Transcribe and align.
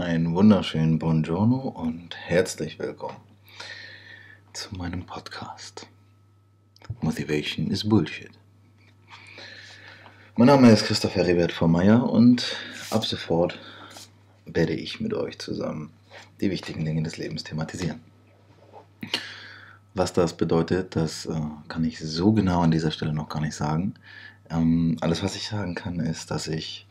Einen 0.00 0.34
wunderschönen 0.34 0.98
Buongiorno 0.98 1.58
und 1.58 2.16
herzlich 2.16 2.78
willkommen 2.78 3.18
zu 4.54 4.74
meinem 4.74 5.04
Podcast. 5.04 5.86
Motivation 7.02 7.70
is 7.70 7.86
Bullshit. 7.86 8.30
Mein 10.36 10.46
Name 10.46 10.72
ist 10.72 10.86
Christoph 10.86 11.14
Heribert 11.16 11.52
von 11.52 11.70
Meyer 11.70 12.08
und 12.08 12.56
ab 12.88 13.04
sofort 13.04 13.58
werde 14.46 14.72
ich 14.72 15.00
mit 15.00 15.12
euch 15.12 15.38
zusammen 15.38 15.92
die 16.40 16.50
wichtigen 16.50 16.86
Dinge 16.86 17.02
des 17.02 17.18
Lebens 17.18 17.44
thematisieren. 17.44 18.00
Was 19.92 20.14
das 20.14 20.34
bedeutet, 20.34 20.96
das 20.96 21.26
äh, 21.26 21.38
kann 21.68 21.84
ich 21.84 21.98
so 21.98 22.32
genau 22.32 22.62
an 22.62 22.70
dieser 22.70 22.90
Stelle 22.90 23.12
noch 23.12 23.28
gar 23.28 23.42
nicht 23.42 23.54
sagen. 23.54 23.92
Ähm, 24.48 24.96
alles, 25.02 25.22
was 25.22 25.36
ich 25.36 25.46
sagen 25.46 25.74
kann, 25.74 26.00
ist, 26.00 26.30
dass 26.30 26.48
ich 26.48 26.86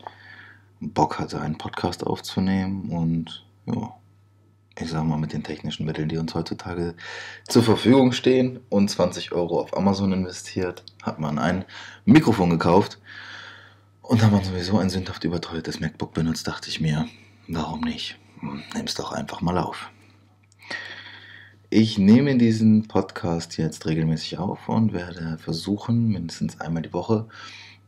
Bock 0.80 1.18
hatte, 1.18 1.40
einen 1.40 1.58
Podcast 1.58 2.06
aufzunehmen 2.06 2.90
und 2.90 3.46
ja, 3.66 3.94
ich 4.78 4.90
sag 4.90 5.04
mal, 5.04 5.18
mit 5.18 5.32
den 5.32 5.42
technischen 5.42 5.84
Mitteln, 5.84 6.08
die 6.08 6.16
uns 6.16 6.34
heutzutage 6.34 6.94
zur 7.46 7.62
Verfügung 7.62 8.12
stehen 8.12 8.60
und 8.70 8.88
20 8.88 9.32
Euro 9.32 9.60
auf 9.60 9.76
Amazon 9.76 10.12
investiert, 10.12 10.84
hat 11.02 11.18
man 11.18 11.38
ein 11.38 11.64
Mikrofon 12.04 12.50
gekauft. 12.50 12.98
Und 14.00 14.22
da 14.22 14.28
man 14.28 14.42
sowieso 14.42 14.78
ein 14.78 14.90
sündhaft 14.90 15.22
überteuertes 15.24 15.80
MacBook 15.80 16.14
benutzt, 16.14 16.46
dachte 16.48 16.68
ich 16.68 16.80
mir, 16.80 17.06
warum 17.46 17.82
nicht? 17.82 18.18
Hm, 18.40 18.62
nimm's 18.74 18.94
doch 18.94 19.12
einfach 19.12 19.40
mal 19.40 19.58
auf. 19.58 19.90
Ich 21.68 21.98
nehme 21.98 22.36
diesen 22.36 22.88
Podcast 22.88 23.56
jetzt 23.56 23.86
regelmäßig 23.86 24.38
auf 24.38 24.68
und 24.68 24.92
werde 24.92 25.38
versuchen, 25.38 26.08
mindestens 26.08 26.60
einmal 26.60 26.82
die 26.82 26.92
Woche 26.92 27.28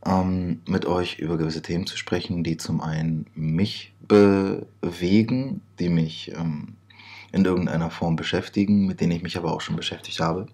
ähm, 0.05 0.61
mit 0.67 0.85
euch 0.85 1.19
über 1.19 1.37
gewisse 1.37 1.61
Themen 1.61 1.85
zu 1.85 1.97
sprechen, 1.97 2.43
die 2.43 2.57
zum 2.57 2.81
einen 2.81 3.25
mich 3.35 3.93
bewegen, 4.07 5.61
die 5.79 5.89
mich 5.89 6.31
ähm, 6.35 6.75
in 7.31 7.45
irgendeiner 7.45 7.89
Form 7.89 8.15
beschäftigen, 8.15 8.85
mit 8.85 9.01
denen 9.01 9.11
ich 9.11 9.23
mich 9.23 9.37
aber 9.37 9.53
auch 9.53 9.61
schon 9.61 9.75
beschäftigt 9.75 10.19
habe. 10.19 10.47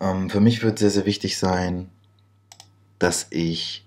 Ähm, 0.00 0.30
für 0.30 0.40
mich 0.40 0.62
wird 0.62 0.78
sehr, 0.78 0.90
sehr 0.90 1.06
wichtig 1.06 1.38
sein, 1.38 1.88
dass 2.98 3.26
ich 3.30 3.86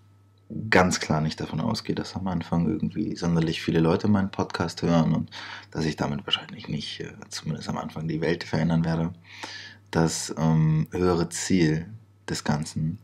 ganz 0.69 0.99
klar 0.99 1.21
nicht 1.21 1.39
davon 1.41 1.59
ausgehe, 1.59 1.95
dass 1.95 2.15
am 2.15 2.27
Anfang 2.27 2.67
irgendwie 2.67 3.15
sonderlich 3.15 3.61
viele 3.61 3.79
Leute 3.81 4.07
meinen 4.07 4.31
Podcast 4.31 4.81
hören 4.81 5.13
und 5.13 5.29
dass 5.71 5.85
ich 5.85 5.97
damit 5.97 6.25
wahrscheinlich 6.25 6.69
nicht, 6.69 7.01
äh, 7.01 7.11
zumindest 7.29 7.67
am 7.69 7.77
Anfang, 7.77 8.07
die 8.07 8.21
Welt 8.21 8.43
verändern 8.43 8.85
werde. 8.85 9.13
Das 9.91 10.33
ähm, 10.37 10.87
höhere 10.91 11.29
Ziel 11.29 11.87
des 12.29 12.43
Ganzen 12.43 12.99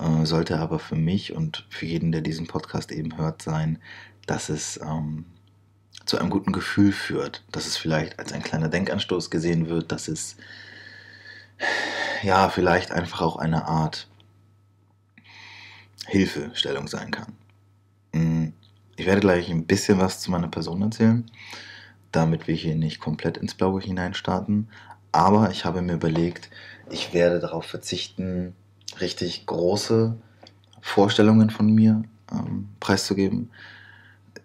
äh, 0.00 0.24
sollte 0.24 0.58
aber 0.58 0.78
für 0.78 0.96
mich 0.96 1.32
und 1.34 1.66
für 1.70 1.86
jeden, 1.86 2.12
der 2.12 2.20
diesen 2.20 2.46
Podcast 2.46 2.92
eben 2.92 3.16
hört, 3.18 3.42
sein, 3.42 3.78
dass 4.26 4.48
es 4.48 4.78
ähm, 4.82 5.24
zu 6.04 6.18
einem 6.18 6.30
guten 6.30 6.52
Gefühl 6.52 6.92
führt, 6.92 7.44
dass 7.52 7.66
es 7.66 7.76
vielleicht 7.76 8.18
als 8.18 8.32
ein 8.32 8.42
kleiner 8.42 8.68
Denkanstoß 8.68 9.30
gesehen 9.30 9.68
wird, 9.68 9.92
dass 9.92 10.08
es 10.08 10.36
ja 12.22 12.48
vielleicht 12.48 12.92
einfach 12.92 13.20
auch 13.20 13.36
eine 13.36 13.66
Art 13.66 14.08
Hilfestellung 16.06 16.88
sein 16.88 17.10
kann. 17.10 17.34
Mm, 18.12 18.52
ich 18.96 19.06
werde 19.06 19.20
gleich 19.20 19.50
ein 19.50 19.66
bisschen 19.66 19.98
was 19.98 20.20
zu 20.20 20.30
meiner 20.30 20.48
Person 20.48 20.82
erzählen, 20.82 21.30
damit 22.10 22.48
wir 22.48 22.54
hier 22.54 22.74
nicht 22.74 23.00
komplett 23.00 23.36
ins 23.36 23.54
Blaue 23.54 23.80
hineinstarten. 23.80 24.70
Aber 25.12 25.50
ich 25.50 25.64
habe 25.64 25.82
mir 25.82 25.94
überlegt, 25.94 26.50
ich 26.90 27.12
werde 27.12 27.38
darauf 27.38 27.66
verzichten, 27.66 28.54
richtig 29.00 29.46
große 29.46 30.16
Vorstellungen 30.80 31.50
von 31.50 31.72
mir 31.74 32.02
ähm, 32.32 32.68
preiszugeben. 32.80 33.50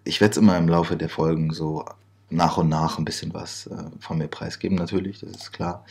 Ich 0.04 0.20
werde 0.20 0.32
es 0.32 0.38
immer 0.38 0.58
im 0.58 0.68
Laufe 0.68 0.96
der 0.96 1.08
Folgen 1.08 1.52
so 1.52 1.84
nach 2.30 2.56
und 2.56 2.68
nach 2.68 2.98
ein 2.98 3.04
bisschen 3.04 3.32
was 3.32 3.66
äh, 3.68 3.84
von 4.00 4.18
mir 4.18 4.28
preisgeben, 4.28 4.76
natürlich, 4.76 5.20
das 5.20 5.30
ist 5.30 5.52
klar. 5.52 5.84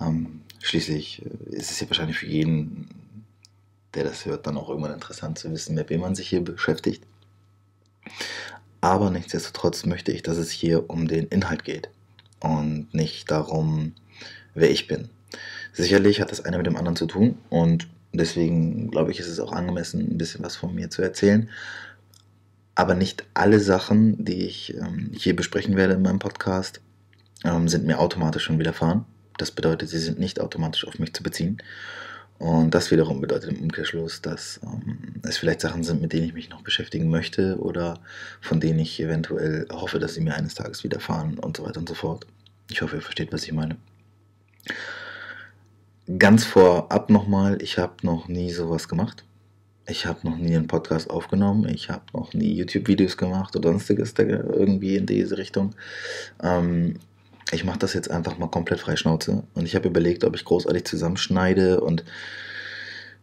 Ähm, 0.00 0.42
schließlich 0.60 1.22
äh, 1.24 1.56
ist 1.56 1.70
es 1.70 1.80
ja 1.80 1.88
wahrscheinlich 1.88 2.18
für 2.18 2.26
jeden 2.26 2.88
der 3.94 4.04
das 4.04 4.24
hört, 4.24 4.46
dann 4.46 4.56
auch 4.56 4.68
irgendwann 4.68 4.94
interessant 4.94 5.38
zu 5.38 5.50
wissen, 5.50 5.74
mit 5.74 5.90
wem 5.90 6.00
man 6.00 6.14
sich 6.14 6.28
hier 6.28 6.42
beschäftigt. 6.42 7.02
Aber 8.80 9.10
nichtsdestotrotz 9.10 9.84
möchte 9.84 10.12
ich, 10.12 10.22
dass 10.22 10.38
es 10.38 10.50
hier 10.50 10.88
um 10.88 11.08
den 11.08 11.26
Inhalt 11.28 11.64
geht 11.64 11.90
und 12.40 12.92
nicht 12.94 13.30
darum, 13.30 13.94
wer 14.54 14.70
ich 14.70 14.86
bin. 14.86 15.10
Sicherlich 15.72 16.20
hat 16.20 16.30
das 16.30 16.44
eine 16.44 16.56
mit 16.56 16.66
dem 16.66 16.76
anderen 16.76 16.96
zu 16.96 17.06
tun 17.06 17.38
und 17.50 17.88
deswegen 18.12 18.90
glaube 18.90 19.10
ich, 19.10 19.20
ist 19.20 19.28
es 19.28 19.40
auch 19.40 19.52
angemessen, 19.52 20.00
ein 20.00 20.18
bisschen 20.18 20.44
was 20.44 20.56
von 20.56 20.74
mir 20.74 20.90
zu 20.90 21.02
erzählen. 21.02 21.48
Aber 22.74 22.94
nicht 22.94 23.24
alle 23.34 23.60
Sachen, 23.60 24.24
die 24.24 24.46
ich 24.46 24.74
ähm, 24.74 25.10
hier 25.12 25.36
besprechen 25.36 25.76
werde 25.76 25.94
in 25.94 26.02
meinem 26.02 26.18
Podcast, 26.18 26.80
ähm, 27.44 27.68
sind 27.68 27.86
mir 27.86 27.98
automatisch 27.98 28.44
schon 28.44 28.58
widerfahren. 28.58 29.04
Das 29.36 29.50
bedeutet, 29.50 29.88
sie 29.88 29.98
sind 29.98 30.18
nicht 30.18 30.40
automatisch 30.40 30.86
auf 30.86 30.98
mich 30.98 31.12
zu 31.12 31.22
beziehen. 31.22 31.58
Und 32.38 32.74
das 32.74 32.90
wiederum 32.90 33.20
bedeutet 33.20 33.50
im 33.50 33.62
Umkehrschluss, 33.64 34.22
dass 34.22 34.60
ähm, 34.62 35.20
es 35.22 35.36
vielleicht 35.36 35.60
Sachen 35.60 35.84
sind, 35.84 36.00
mit 36.00 36.14
denen 36.14 36.24
ich 36.24 36.32
mich 36.32 36.48
noch 36.48 36.62
beschäftigen 36.62 37.10
möchte 37.10 37.58
oder 37.58 38.00
von 38.40 38.60
denen 38.60 38.78
ich 38.78 38.98
eventuell 38.98 39.66
hoffe, 39.70 39.98
dass 39.98 40.14
sie 40.14 40.22
mir 40.22 40.34
eines 40.34 40.54
Tages 40.54 40.82
widerfahren 40.82 41.38
und 41.38 41.58
so 41.58 41.66
weiter 41.66 41.80
und 41.80 41.88
so 41.88 41.94
fort. 41.94 42.26
Ich 42.70 42.80
hoffe, 42.80 42.96
ihr 42.96 43.02
versteht, 43.02 43.30
was 43.30 43.44
ich 43.44 43.52
meine. 43.52 43.76
Ganz 46.18 46.44
vorab 46.44 47.10
nochmal, 47.10 47.60
ich 47.62 47.78
habe 47.78 47.94
noch 48.02 48.26
nie 48.26 48.50
sowas 48.50 48.88
gemacht. 48.88 49.24
Ich 49.86 50.06
habe 50.06 50.20
noch 50.28 50.36
nie 50.36 50.56
einen 50.56 50.66
Podcast 50.66 51.10
aufgenommen. 51.10 51.68
Ich 51.68 51.90
habe 51.90 52.04
noch 52.12 52.32
nie 52.32 52.54
YouTube-Videos 52.54 53.16
gemacht 53.16 53.54
oder 53.54 53.70
sonstiges 53.70 54.14
irgendwie 54.16 54.96
in 54.96 55.06
diese 55.06 55.36
Richtung. 55.36 55.74
Ähm, 56.42 56.94
ich 57.52 57.64
mache 57.64 57.78
das 57.78 57.92
jetzt 57.92 58.10
einfach 58.10 58.38
mal 58.38 58.48
komplett 58.48 58.80
frei 58.80 58.96
Schnauze. 58.96 59.42
Und 59.54 59.66
ich 59.66 59.74
habe 59.74 59.88
überlegt, 59.88 60.24
ob 60.24 60.34
ich 60.34 60.44
großartig 60.44 60.84
zusammenschneide 60.84 61.80
und 61.80 62.04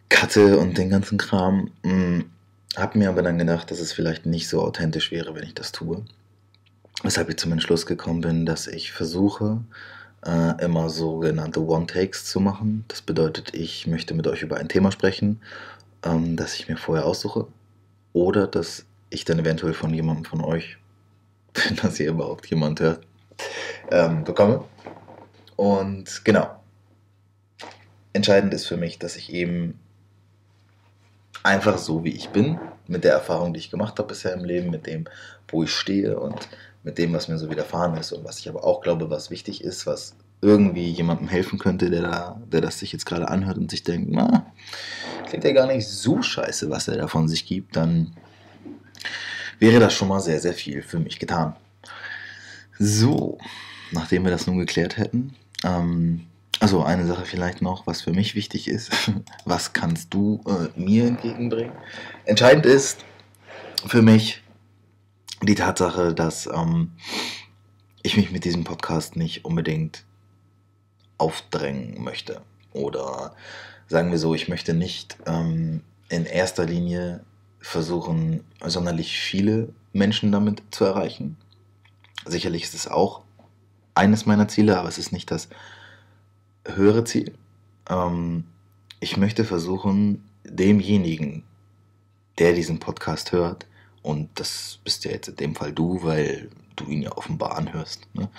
cutte 0.10 0.58
und 0.58 0.78
den 0.78 0.90
ganzen 0.90 1.18
Kram. 1.18 1.72
Hm, 1.84 2.26
habe 2.76 3.00
mir 3.00 3.10
aber 3.10 3.22
dann 3.22 3.40
gedacht, 3.40 3.72
dass 3.72 3.80
es 3.80 3.92
vielleicht 3.92 4.26
nicht 4.26 4.48
so 4.48 4.62
authentisch 4.62 5.12
wäre, 5.12 5.34
wenn 5.36 5.44
ich 5.44 5.56
das 5.56 5.72
tue. 5.72 6.06
Weshalb 7.04 7.30
ich 7.30 7.38
zum 7.38 7.52
Entschluss 7.52 7.86
gekommen 7.86 8.22
bin, 8.22 8.46
dass 8.46 8.68
ich 8.68 8.92
versuche, 8.92 9.62
äh, 10.28 10.64
immer 10.64 10.90
sogenannte 10.90 11.66
One-Takes 11.66 12.26
zu 12.26 12.40
machen. 12.40 12.84
Das 12.90 13.02
bedeutet, 13.02 13.54
ich 13.56 13.88
möchte 13.88 14.14
mit 14.14 14.28
euch 14.28 14.42
über 14.42 14.58
ein 14.58 14.68
Thema 14.68 14.92
sprechen, 14.92 15.42
ähm, 16.04 16.36
das 16.36 16.56
ich 16.56 16.68
mir 16.68 16.78
vorher 16.78 17.06
aussuche. 17.06 17.48
Oder 18.14 18.46
dass 18.48 18.86
ich 19.10 19.24
dann 19.24 19.40
eventuell 19.40 19.74
von 19.74 19.94
jemandem 19.94 20.26
von 20.26 20.42
euch, 20.44 20.78
wenn 21.54 21.78
das 21.78 21.98
hier 21.98 22.10
überhaupt 22.10 22.46
jemand 22.48 22.80
hört, 22.82 23.08
ähm, 23.90 24.24
bekomme. 24.24 24.66
Und 25.56 26.26
genau. 26.26 26.60
Entscheidend 28.14 28.54
ist 28.54 28.66
für 28.66 28.78
mich, 28.78 29.00
dass 29.00 29.16
ich 29.16 29.32
eben 29.32 29.80
einfach 31.44 31.78
so 31.78 32.04
wie 32.04 32.12
ich 32.12 32.30
bin, 32.30 32.60
mit 32.88 33.04
der 33.04 33.14
Erfahrung, 33.14 33.54
die 33.54 33.60
ich 33.60 33.72
gemacht 33.72 33.98
habe 34.00 34.10
bisher 34.10 34.34
im 34.34 34.44
Leben, 34.44 34.70
mit 34.70 34.88
dem, 34.88 35.06
wo 35.48 35.64
ich 35.64 35.72
stehe 35.72 36.20
und 36.20 36.50
mit 36.84 36.98
dem, 36.98 37.14
was 37.14 37.28
mir 37.28 37.38
so 37.38 37.50
widerfahren 37.50 37.98
ist 37.98 38.12
und 38.12 38.24
was 38.24 38.40
ich 38.40 38.50
aber 38.50 38.64
auch 38.64 38.82
glaube, 38.82 39.10
was 39.10 39.30
wichtig 39.30 39.64
ist, 39.64 39.86
was 39.86 40.16
irgendwie 40.42 40.90
jemandem 40.90 41.28
helfen 41.28 41.58
könnte, 41.58 41.90
der, 41.90 42.04
da, 42.04 42.42
der 42.52 42.62
das 42.62 42.80
sich 42.80 42.94
jetzt 42.94 43.06
gerade 43.06 43.28
anhört 43.28 43.58
und 43.58 43.72
sich 43.72 43.84
denkt, 43.84 44.10
na, 44.12 44.46
klingt 45.28 45.44
ja 45.44 45.52
gar 45.52 45.68
nicht 45.68 45.88
so 45.88 46.22
scheiße, 46.22 46.70
was 46.70 46.88
er 46.88 46.98
da 46.98 47.08
von 47.08 47.28
sich 47.28 47.46
gibt, 47.46 47.76
dann 47.76 48.14
wäre 49.60 49.80
das 49.80 49.94
schon 49.94 50.08
mal 50.08 50.20
sehr, 50.20 50.40
sehr 50.40 50.54
viel 50.54 50.82
für 50.82 51.00
mich 51.00 51.20
getan. 51.20 51.56
So, 52.80 53.40
nachdem 53.92 54.24
wir 54.24 54.32
das 54.32 54.46
nun 54.46 54.60
geklärt 54.60 54.98
hätten, 54.98 55.36
ähm, 55.64 56.28
also 56.60 56.84
eine 56.84 57.06
Sache 57.06 57.26
vielleicht 57.26 57.62
noch, 57.62 57.88
was 57.88 58.02
für 58.02 58.12
mich 58.12 58.36
wichtig 58.36 58.68
ist, 58.68 58.92
was 59.46 59.74
kannst 59.74 60.14
du 60.14 60.42
äh, 60.48 60.80
mir 60.80 61.08
entgegenbringen? 61.08 61.74
Entscheidend 62.26 62.66
ist 62.66 63.04
für 63.86 64.02
mich 64.02 64.44
die 65.42 65.56
Tatsache, 65.56 66.14
dass 66.14 66.48
ähm, 66.48 66.92
ich 68.04 68.18
mich 68.18 68.32
mit 68.32 68.46
diesem 68.46 68.64
Podcast 68.64 69.16
nicht 69.16 69.46
unbedingt 69.46 70.04
aufdrängen 71.18 72.04
möchte. 72.04 72.42
Oder 72.74 73.36
sagen 73.88 74.12
wir 74.12 74.18
so, 74.18 74.34
ich 74.34 74.48
möchte 74.48 74.74
nicht 74.74 75.18
ähm, 75.26 75.82
in 76.10 76.26
erster 76.26 76.66
Linie 76.66 77.24
versuchen, 77.60 78.44
sonderlich 78.66 79.18
viele 79.20 79.74
Menschen 79.94 80.32
damit 80.32 80.64
zu 80.72 80.86
erreichen. 80.86 81.38
Sicherlich 82.26 82.64
ist 82.64 82.76
es 82.76 82.88
auch 82.88 83.22
eines 83.96 84.26
meiner 84.26 84.48
Ziele, 84.48 84.78
aber 84.80 84.90
es 84.90 84.98
ist 84.98 85.12
nicht 85.12 85.32
das 85.32 85.50
höhere 86.66 87.04
Ziel. 87.04 87.34
Ähm, 87.90 88.46
ich 89.00 89.18
möchte 89.18 89.44
versuchen, 89.44 90.24
demjenigen, 90.44 91.44
der 92.38 92.54
diesen 92.54 92.80
Podcast 92.80 93.32
hört, 93.32 93.66
und 94.08 94.30
das 94.36 94.80
bist 94.86 95.04
ja 95.04 95.12
jetzt 95.12 95.28
in 95.28 95.36
dem 95.36 95.56
Fall 95.56 95.74
du, 95.74 96.02
weil 96.02 96.50
du 96.78 96.86
ihn 96.86 97.02
ja 97.02 97.12
offenbar 97.18 97.58
anhörst, 97.58 98.08
ne? 98.14 98.30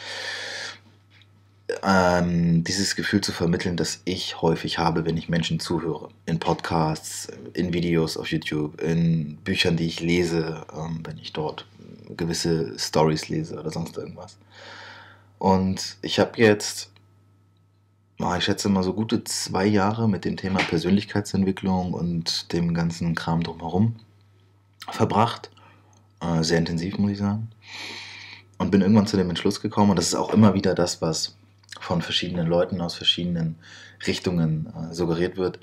ähm, 1.83 2.65
dieses 2.65 2.97
Gefühl 2.97 3.21
zu 3.21 3.33
vermitteln, 3.33 3.77
das 3.77 4.01
ich 4.07 4.41
häufig 4.41 4.79
habe, 4.79 5.05
wenn 5.05 5.19
ich 5.19 5.29
Menschen 5.29 5.61
zuhöre. 5.61 6.09
In 6.25 6.39
Podcasts, 6.39 7.29
in 7.53 7.75
Videos 7.75 8.17
auf 8.17 8.31
YouTube, 8.31 8.81
in 8.81 9.37
Büchern, 9.45 9.77
die 9.77 9.87
ich 9.87 10.01
lese, 10.01 10.65
ähm, 10.75 11.01
wenn 11.05 11.19
ich 11.19 11.35
dort 11.35 11.67
gewisse 12.17 12.79
Stories 12.79 13.29
lese 13.29 13.61
oder 13.61 13.71
sonst 13.71 13.99
irgendwas. 13.99 14.39
Und 15.39 15.99
ich 16.01 16.19
habe 16.19 16.41
jetzt, 16.41 16.91
ich 18.39 18.45
schätze 18.45 18.71
mal 18.71 18.83
so 18.83 18.95
gute 18.95 19.23
zwei 19.25 19.67
Jahre 19.67 20.09
mit 20.09 20.25
dem 20.25 20.39
Thema 20.39 20.61
Persönlichkeitsentwicklung 20.61 21.93
und 21.93 22.55
dem 22.55 22.73
ganzen 22.73 23.15
Kram 23.15 23.43
drumherum 23.43 23.97
verbracht. 24.91 25.51
Äh, 26.21 26.43
sehr 26.43 26.59
intensiv, 26.59 26.99
muss 26.99 27.13
ich 27.13 27.19
sagen. 27.19 27.49
Und 28.59 28.71
bin 28.71 28.81
irgendwann 28.81 29.07
zu 29.07 29.17
dem 29.17 29.29
Entschluss 29.29 29.61
gekommen, 29.61 29.91
und 29.91 29.97
das 29.97 30.09
ist 30.09 30.15
auch 30.15 30.33
immer 30.33 30.55
wieder 30.55 30.75
das, 30.75 31.01
was 31.01 31.37
von 31.81 32.03
verschiedenen 32.03 32.47
Leuten 32.47 32.81
aus 32.81 32.95
verschiedenen 32.95 33.57
Richtungen 34.07 34.67
äh, 34.75 34.95
suggeriert 34.95 35.37
wird, 35.37 35.61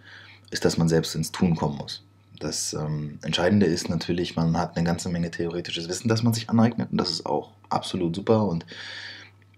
ist, 0.52 0.66
dass 0.66 0.78
man 0.78 0.88
selbst 0.88 1.16
ins 1.16 1.32
Tun 1.32 1.56
kommen 1.56 1.78
muss. 1.78 2.04
Das 2.40 2.74
ähm, 2.74 3.20
Entscheidende 3.22 3.66
ist 3.66 3.90
natürlich, 3.90 4.36
man 4.36 4.58
hat 4.58 4.76
eine 4.76 4.86
ganze 4.86 5.10
Menge 5.10 5.32
theoretisches 5.32 5.88
Wissen, 5.88 6.08
das 6.08 6.24
man 6.24 6.34
sich 6.34 6.50
aneignet. 6.50 6.92
Und 6.92 6.98
das 6.98 7.10
ist 7.10 7.26
auch 7.26 7.52
absolut 7.70 8.16
super 8.16 8.46
und 8.46 8.66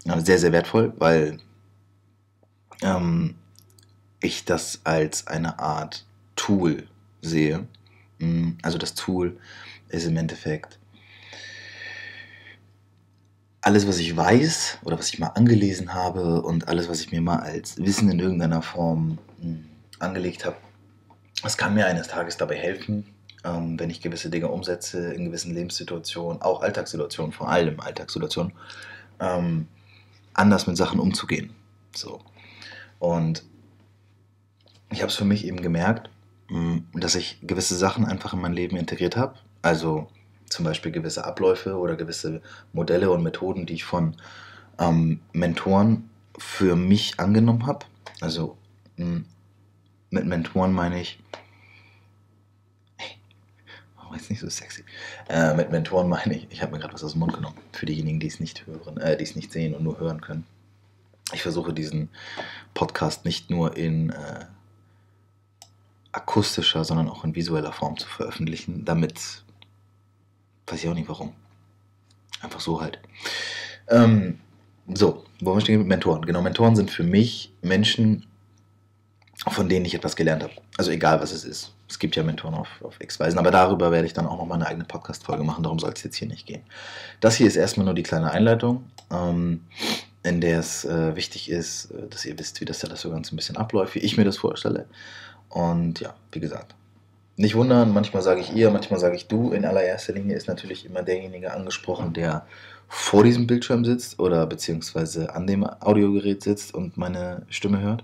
äh, 0.05 0.19
sehr, 0.21 0.39
sehr 0.39 0.51
wertvoll, 0.51 0.93
weil 0.97 1.39
ähm, 2.81 3.35
ich 4.21 4.45
das 4.45 4.81
als 4.83 5.27
eine 5.27 5.59
Art 5.59 6.05
Tool 6.35 6.87
sehe. 7.21 7.67
Mm, 8.19 8.51
also 8.61 8.77
das 8.77 8.93
Tool 8.93 9.37
ist 9.89 10.05
im 10.05 10.17
Endeffekt 10.17 10.79
alles, 13.67 13.85
was 13.85 13.97
ich 13.97 14.15
weiß 14.15 14.77
oder 14.85 14.97
was 14.97 15.09
ich 15.09 15.19
mal 15.19 15.27
angelesen 15.35 15.93
habe 15.93 16.41
und 16.41 16.69
alles, 16.69 16.87
was 16.87 17.01
ich 17.01 17.11
mir 17.11 17.19
mal 17.19 17.39
als 17.39 17.77
Wissen 17.77 18.09
in 18.09 18.17
irgendeiner 18.17 18.61
Form 18.61 19.17
mm, 19.41 19.55
angelegt 19.99 20.45
habe, 20.45 20.55
es 21.43 21.57
kann 21.57 21.73
mir 21.73 21.85
eines 21.85 22.07
Tages 22.07 22.37
dabei 22.37 22.55
helfen, 22.55 23.13
ähm, 23.43 23.77
wenn 23.77 23.89
ich 23.89 23.99
gewisse 23.99 24.29
Dinge 24.29 24.47
umsetze 24.47 25.13
in 25.13 25.25
gewissen 25.25 25.53
Lebenssituationen, 25.53 26.41
auch 26.41 26.61
Alltagssituationen, 26.61 27.33
vor 27.33 27.49
allem 27.49 27.81
Alltagssituationen, 27.81 28.53
ähm, 29.19 29.67
anders 30.33 30.65
mit 30.65 30.77
Sachen 30.77 31.01
umzugehen. 31.01 31.53
So. 31.93 32.21
Und 32.99 33.43
ich 34.91 35.01
habe 35.01 35.09
es 35.09 35.17
für 35.17 35.25
mich 35.25 35.45
eben 35.45 35.61
gemerkt, 35.61 36.09
mm, 36.47 36.77
dass 36.93 37.15
ich 37.15 37.39
gewisse 37.41 37.75
Sachen 37.75 38.05
einfach 38.05 38.31
in 38.31 38.39
mein 38.39 38.53
Leben 38.53 38.77
integriert 38.77 39.17
habe. 39.17 39.35
Also 39.61 40.07
zum 40.49 40.65
Beispiel 40.65 40.91
gewisse 40.91 41.25
Abläufe 41.25 41.77
oder 41.77 41.95
gewisse 41.95 42.41
Modelle 42.73 43.11
und 43.11 43.23
Methoden, 43.23 43.65
die 43.65 43.73
ich 43.73 43.83
von 43.83 44.15
ähm, 44.79 45.19
Mentoren 45.33 46.09
für 46.37 46.75
mich 46.75 47.19
angenommen 47.19 47.65
habe. 47.65 47.85
Also 48.21 48.57
mh, 48.97 49.05
mm, 49.05 49.25
mit 50.09 50.25
Mentoren 50.25 50.71
meine 50.71 51.01
ich, 51.01 51.19
oh, 53.99 54.13
jetzt 54.13 54.29
nicht 54.29 54.39
so 54.39 54.49
sexy. 54.49 54.83
Äh, 55.27 55.53
mit 55.55 55.71
Mentoren 55.71 56.07
meine 56.07 56.35
ich, 56.35 56.47
ich 56.49 56.61
habe 56.61 56.71
mir 56.71 56.79
gerade 56.79 56.93
was 56.93 57.03
aus 57.03 57.11
dem 57.11 57.19
Mund 57.19 57.33
genommen. 57.33 57.57
Für 57.73 57.85
diejenigen, 57.85 58.19
die 58.19 58.27
es 58.27 58.39
nicht 58.39 58.65
hören, 58.65 58.97
äh, 58.97 59.17
die 59.17 59.23
es 59.23 59.35
nicht 59.35 59.51
sehen 59.51 59.75
und 59.75 59.83
nur 59.83 59.99
hören 59.99 60.21
können. 60.21 60.45
Ich 61.33 61.41
versuche 61.41 61.73
diesen 61.73 62.09
Podcast 62.73 63.25
nicht 63.25 63.49
nur 63.49 63.75
in 63.75 64.11
äh, 64.11 64.45
akustischer, 66.13 66.85
sondern 66.85 67.09
auch 67.09 67.23
in 67.23 67.35
visueller 67.35 67.73
Form 67.73 67.97
zu 67.97 68.07
veröffentlichen, 68.07 68.85
damit, 68.85 69.43
weiß 70.67 70.83
ich 70.83 70.89
auch 70.89 70.93
nicht 70.93 71.09
warum. 71.09 71.33
Einfach 72.41 72.59
so 72.59 72.81
halt. 72.81 72.99
Ähm, 73.89 74.39
so, 74.93 75.23
wo 75.41 75.53
wir 75.53 75.61
stehen 75.61 75.79
mit 75.79 75.87
Mentoren? 75.87 76.25
Genau, 76.25 76.41
Mentoren 76.41 76.75
sind 76.75 76.91
für 76.91 77.03
mich 77.03 77.53
Menschen, 77.61 78.25
von 79.49 79.69
denen 79.69 79.85
ich 79.85 79.95
etwas 79.95 80.15
gelernt 80.15 80.43
habe. 80.43 80.53
Also 80.77 80.91
egal, 80.91 81.21
was 81.21 81.31
es 81.31 81.43
ist. 81.43 81.73
Es 81.89 81.99
gibt 81.99 82.15
ja 82.15 82.23
Mentoren 82.23 82.53
auf, 82.53 82.67
auf 82.83 82.99
X-Weisen, 82.99 83.39
aber 83.39 83.51
darüber 83.51 83.91
werde 83.91 84.07
ich 84.07 84.13
dann 84.13 84.27
auch 84.27 84.37
noch 84.37 84.45
mal 84.45 84.55
eine 84.55 84.67
eigene 84.67 84.85
Podcast-Folge 84.85 85.43
machen. 85.43 85.63
Darum 85.63 85.79
soll 85.79 85.93
es 85.93 86.03
jetzt 86.03 86.17
hier 86.17 86.27
nicht 86.27 86.45
gehen. 86.45 86.63
Das 87.21 87.35
hier 87.35 87.47
ist 87.47 87.55
erstmal 87.55 87.85
nur 87.85 87.95
die 87.95 88.03
kleine 88.03 88.31
Einleitung, 88.31 88.83
ähm, 89.11 89.61
in 90.23 90.41
der 90.41 90.59
es 90.59 90.83
äh, 90.85 91.15
wichtig 91.15 91.49
ist, 91.49 91.91
äh, 91.91 92.07
dass 92.09 92.25
ihr 92.25 92.37
wisst, 92.37 92.59
wie 92.59 92.65
das 92.65 92.83
alles 92.83 93.01
so 93.01 93.09
ganz 93.09 93.31
ein 93.31 93.37
bisschen 93.37 93.57
abläuft, 93.57 93.95
wie 93.95 93.99
ich 93.99 94.17
mir 94.17 94.25
das 94.25 94.37
vorstelle. 94.37 94.87
Und 95.49 96.01
ja, 96.01 96.13
wie 96.31 96.39
gesagt, 96.39 96.75
nicht 97.37 97.55
wundern, 97.55 97.93
manchmal 97.93 98.23
sage 98.23 98.41
ich 98.41 98.53
ihr, 98.53 98.71
manchmal 98.71 98.99
sage 98.99 99.15
ich 99.15 99.27
du. 99.27 99.51
In 99.51 99.63
allererster 99.63 100.13
Linie 100.13 100.35
ist 100.35 100.47
natürlich 100.47 100.85
immer 100.85 101.03
derjenige 101.03 101.53
angesprochen, 101.53 102.13
der 102.13 102.45
vor 102.89 103.23
diesem 103.23 103.45
Bildschirm 103.45 103.85
sitzt 103.85 104.19
oder 104.19 104.45
beziehungsweise 104.47 105.33
an 105.35 105.45
dem 105.45 105.63
Audiogerät 105.63 106.41
sitzt 106.41 106.73
und 106.73 106.97
meine 106.97 107.45
Stimme 107.49 107.79
hört. 107.79 108.03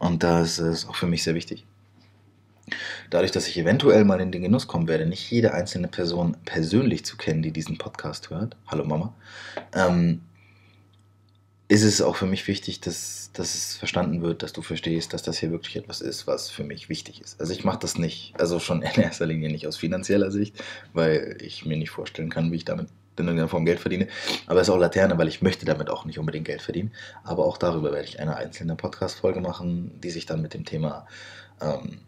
Und 0.00 0.22
das 0.24 0.58
ist 0.58 0.88
auch 0.88 0.96
für 0.96 1.06
mich 1.06 1.22
sehr 1.22 1.34
wichtig. 1.34 1.64
Dadurch, 3.10 3.30
dass 3.30 3.46
ich 3.46 3.56
eventuell 3.56 4.04
mal 4.04 4.20
in 4.20 4.32
den 4.32 4.42
Genuss 4.42 4.66
kommen 4.66 4.88
werde, 4.88 5.06
nicht 5.06 5.30
jede 5.30 5.54
einzelne 5.54 5.88
Person 5.88 6.36
persönlich 6.44 7.04
zu 7.04 7.16
kennen, 7.16 7.42
die 7.42 7.52
diesen 7.52 7.78
Podcast 7.78 8.30
hört, 8.30 8.56
hallo 8.66 8.84
Mama, 8.84 9.12
ähm, 9.74 10.22
ist 11.70 11.84
es 11.84 12.02
auch 12.02 12.16
für 12.16 12.26
mich 12.26 12.48
wichtig, 12.48 12.80
dass, 12.80 13.30
dass 13.32 13.54
es 13.54 13.76
verstanden 13.76 14.22
wird, 14.22 14.42
dass 14.42 14.52
du 14.52 14.60
verstehst, 14.60 15.12
dass 15.12 15.22
das 15.22 15.38
hier 15.38 15.52
wirklich 15.52 15.76
etwas 15.76 16.00
ist, 16.00 16.26
was 16.26 16.50
für 16.50 16.64
mich 16.64 16.88
wichtig 16.88 17.20
ist. 17.20 17.40
Also 17.40 17.52
ich 17.52 17.62
mache 17.62 17.78
das 17.78 17.96
nicht, 17.96 18.34
also 18.40 18.58
schon 18.58 18.82
in 18.96 19.00
erster 19.00 19.26
Linie 19.26 19.52
nicht 19.52 19.68
aus 19.68 19.76
finanzieller 19.76 20.32
Sicht, 20.32 20.60
weil 20.94 21.38
ich 21.40 21.64
mir 21.64 21.76
nicht 21.76 21.90
vorstellen 21.90 22.28
kann, 22.28 22.50
wie 22.50 22.56
ich 22.56 22.64
damit 22.64 22.88
in 23.16 23.26
irgendeiner 23.26 23.48
Form 23.48 23.64
Geld 23.64 23.78
verdiene. 23.78 24.08
Aber 24.48 24.60
es 24.60 24.66
ist 24.66 24.74
auch 24.74 24.78
Laterne, 24.78 25.16
weil 25.16 25.28
ich 25.28 25.42
möchte 25.42 25.64
damit 25.64 25.90
auch 25.90 26.04
nicht 26.06 26.18
unbedingt 26.18 26.46
Geld 26.46 26.60
verdienen. 26.60 26.90
Aber 27.22 27.44
auch 27.46 27.56
darüber 27.56 27.92
werde 27.92 28.08
ich 28.08 28.18
eine 28.18 28.36
einzelne 28.36 28.74
Podcast-Folge 28.74 29.40
machen, 29.40 29.92
die 30.00 30.10
sich 30.10 30.26
dann 30.26 30.42
mit 30.42 30.54
dem 30.54 30.64
Thema, 30.64 31.06
ähm, 31.60 32.00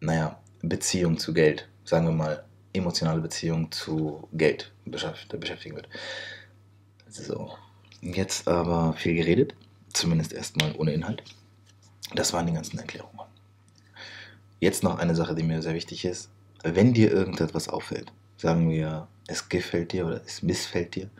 naja, 0.00 0.40
Beziehung 0.62 1.18
zu 1.18 1.34
Geld, 1.34 1.68
sagen 1.84 2.06
wir 2.06 2.12
mal, 2.12 2.42
emotionale 2.72 3.20
Beziehung 3.20 3.70
zu 3.70 4.28
Geld 4.32 4.72
beschäftigen 4.86 5.76
wird. 5.76 5.88
So, 7.08 7.52
jetzt 8.00 8.48
aber 8.48 8.92
viel 8.94 9.14
geredet, 9.14 9.54
zumindest 9.92 10.32
erstmal 10.32 10.74
ohne 10.76 10.92
Inhalt. 10.92 11.22
Das 12.14 12.32
waren 12.32 12.46
die 12.46 12.52
ganzen 12.52 12.78
Erklärungen. 12.78 13.20
Jetzt 14.60 14.82
noch 14.82 14.98
eine 14.98 15.14
Sache, 15.14 15.34
die 15.34 15.42
mir 15.42 15.62
sehr 15.62 15.74
wichtig 15.74 16.04
ist. 16.04 16.30
Wenn 16.62 16.94
dir 16.94 17.12
irgendetwas 17.12 17.68
auffällt, 17.68 18.12
sagen 18.36 18.70
wir, 18.70 19.08
es 19.26 19.48
gefällt 19.48 19.92
dir 19.92 20.06
oder 20.06 20.20
es 20.24 20.42
missfällt 20.42 20.94
dir, 20.94 21.10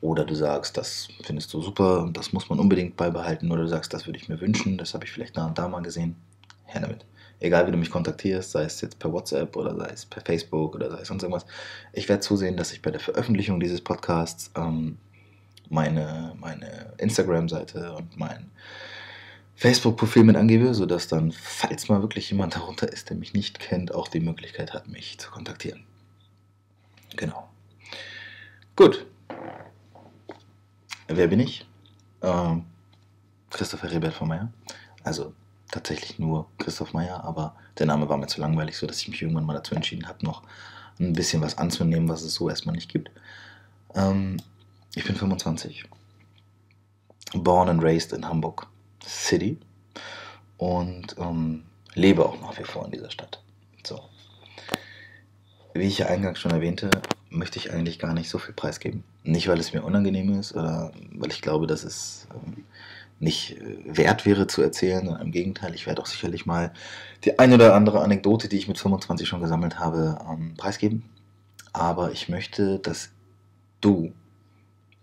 oder 0.00 0.26
du 0.26 0.34
sagst, 0.34 0.76
das 0.76 1.08
findest 1.22 1.52
du 1.54 1.62
super 1.62 2.10
das 2.12 2.34
muss 2.34 2.50
man 2.50 2.58
unbedingt 2.58 2.96
beibehalten, 2.96 3.50
oder 3.50 3.62
du 3.62 3.68
sagst, 3.68 3.94
das 3.94 4.06
würde 4.06 4.18
ich 4.18 4.28
mir 4.28 4.40
wünschen, 4.40 4.76
das 4.76 4.92
habe 4.92 5.04
ich 5.04 5.12
vielleicht 5.12 5.36
da 5.36 5.46
und 5.46 5.56
da 5.56 5.66
mal 5.66 5.80
gesehen, 5.80 6.16
her 6.64 6.82
damit. 6.82 7.06
Egal 7.40 7.66
wie 7.66 7.72
du 7.72 7.78
mich 7.78 7.90
kontaktierst, 7.90 8.52
sei 8.52 8.64
es 8.64 8.80
jetzt 8.80 8.98
per 8.98 9.12
WhatsApp 9.12 9.56
oder 9.56 9.74
sei 9.76 9.88
es 9.88 10.04
per 10.04 10.22
Facebook 10.22 10.74
oder 10.74 10.90
sei 10.90 11.00
es 11.00 11.08
sonst 11.08 11.22
irgendwas, 11.22 11.46
ich 11.92 12.08
werde 12.08 12.20
zusehen, 12.20 12.56
dass 12.56 12.72
ich 12.72 12.82
bei 12.82 12.90
der 12.90 13.00
Veröffentlichung 13.00 13.60
dieses 13.60 13.80
Podcasts 13.80 14.50
ähm, 14.56 14.98
meine, 15.70 16.34
meine 16.40 16.94
Instagram-Seite 16.98 17.94
und 17.94 18.16
mein 18.16 18.50
Facebook-Profil 19.56 20.24
mit 20.24 20.36
angebe, 20.36 20.74
sodass 20.74 21.08
dann, 21.08 21.32
falls 21.32 21.88
mal 21.88 22.02
wirklich 22.02 22.30
jemand 22.30 22.56
darunter 22.56 22.92
ist, 22.92 23.10
der 23.10 23.16
mich 23.16 23.34
nicht 23.34 23.60
kennt, 23.60 23.94
auch 23.94 24.08
die 24.08 24.20
Möglichkeit 24.20 24.72
hat, 24.74 24.88
mich 24.88 25.18
zu 25.18 25.30
kontaktieren. 25.30 25.84
Genau. 27.16 27.48
Gut. 28.76 29.06
Wer 31.06 31.28
bin 31.28 31.40
ich? 31.40 31.66
Ähm, 32.22 32.64
Christopher 33.50 33.90
Rebert 33.92 34.14
von 34.14 34.28
Meyer. 34.28 34.52
Also 35.04 35.32
tatsächlich 35.70 36.18
nur 36.18 36.48
Christoph 36.58 36.92
Meyer, 36.92 37.22
aber 37.24 37.54
der 37.78 37.86
Name 37.86 38.08
war 38.08 38.16
mir 38.16 38.26
zu 38.26 38.40
langweilig, 38.40 38.76
sodass 38.76 39.00
ich 39.00 39.08
mich 39.08 39.22
irgendwann 39.22 39.44
mal 39.44 39.54
dazu 39.54 39.74
entschieden 39.74 40.08
habe, 40.08 40.24
noch 40.24 40.42
ein 40.98 41.12
bisschen 41.12 41.42
was 41.42 41.58
anzunehmen, 41.58 42.08
was 42.08 42.22
es 42.22 42.34
so 42.34 42.48
erstmal 42.48 42.74
nicht 42.74 42.90
gibt. 42.90 43.10
Ähm, 43.94 44.38
ich 44.94 45.04
bin 45.04 45.16
25. 45.16 45.84
Born 47.34 47.68
and 47.68 47.82
raised 47.82 48.12
in 48.12 48.28
Hamburg 48.28 48.66
City 49.04 49.58
und 50.56 51.16
ähm, 51.18 51.64
lebe 51.94 52.24
auch 52.24 52.40
nach 52.40 52.58
wie 52.58 52.64
vor 52.64 52.84
in 52.84 52.92
dieser 52.92 53.10
Stadt. 53.10 53.42
So. 53.84 54.00
Wie 55.74 55.84
ich 55.84 55.98
ja 55.98 56.06
eingangs 56.06 56.38
schon 56.38 56.52
erwähnte, 56.52 56.90
möchte 57.30 57.58
ich 57.58 57.72
eigentlich 57.72 57.98
gar 57.98 58.14
nicht 58.14 58.30
so 58.30 58.38
viel 58.38 58.54
preisgeben. 58.54 59.02
Nicht, 59.24 59.48
weil 59.48 59.58
es 59.58 59.72
mir 59.72 59.82
unangenehm 59.82 60.38
ist 60.38 60.54
oder 60.54 60.92
weil 61.12 61.32
ich 61.32 61.42
glaube, 61.42 61.66
dass 61.66 61.82
es 61.82 62.28
ähm, 62.32 62.64
nicht 63.18 63.58
äh, 63.60 63.96
wert 63.96 64.24
wäre 64.26 64.46
zu 64.46 64.62
erzählen, 64.62 65.04
sondern 65.04 65.22
im 65.22 65.32
Gegenteil, 65.32 65.74
ich 65.74 65.86
werde 65.86 66.00
auch 66.02 66.06
sicherlich 66.06 66.46
mal 66.46 66.72
die 67.24 67.38
eine 67.38 67.56
oder 67.56 67.74
andere 67.74 68.00
Anekdote, 68.00 68.48
die 68.48 68.58
ich 68.58 68.68
mit 68.68 68.78
25 68.78 69.26
schon 69.26 69.40
gesammelt 69.40 69.80
habe, 69.80 70.18
ähm, 70.30 70.54
preisgeben. 70.56 71.02
Aber 71.72 72.12
ich 72.12 72.28
möchte, 72.28 72.78
dass 72.78 73.10
du 73.80 74.12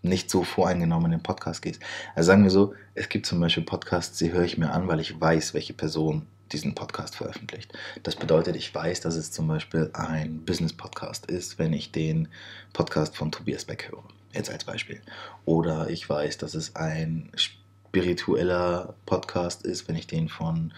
nicht 0.02 0.30
so 0.30 0.42
voreingenommen 0.42 1.06
in 1.12 1.18
den 1.18 1.22
Podcast 1.22 1.62
gehst. 1.62 1.80
Also 2.14 2.26
sagen 2.28 2.42
wir 2.42 2.50
so, 2.50 2.74
es 2.94 3.08
gibt 3.08 3.26
zum 3.26 3.40
Beispiel 3.40 3.62
Podcasts, 3.62 4.18
die 4.18 4.32
höre 4.32 4.44
ich 4.44 4.58
mir 4.58 4.70
an, 4.70 4.88
weil 4.88 5.00
ich 5.00 5.18
weiß, 5.20 5.54
welche 5.54 5.72
Person 5.72 6.26
diesen 6.52 6.74
Podcast 6.74 7.16
veröffentlicht. 7.16 7.72
Das 8.02 8.16
bedeutet, 8.16 8.56
ich 8.56 8.74
weiß, 8.74 9.00
dass 9.00 9.14
es 9.14 9.32
zum 9.32 9.48
Beispiel 9.48 9.90
ein 9.94 10.44
Business-Podcast 10.44 11.26
ist, 11.26 11.58
wenn 11.58 11.72
ich 11.72 11.92
den 11.92 12.28
Podcast 12.72 13.16
von 13.16 13.32
Tobias 13.32 13.64
Beck 13.64 13.90
höre. 13.90 14.04
Jetzt 14.32 14.50
als 14.50 14.64
Beispiel. 14.64 15.00
Oder 15.44 15.88
ich 15.88 16.08
weiß, 16.08 16.38
dass 16.38 16.54
es 16.54 16.76
ein 16.76 17.30
spiritueller 17.34 18.94
Podcast 19.06 19.62
ist, 19.62 19.88
wenn 19.88 19.96
ich 19.96 20.06
den 20.06 20.28
von 20.28 20.72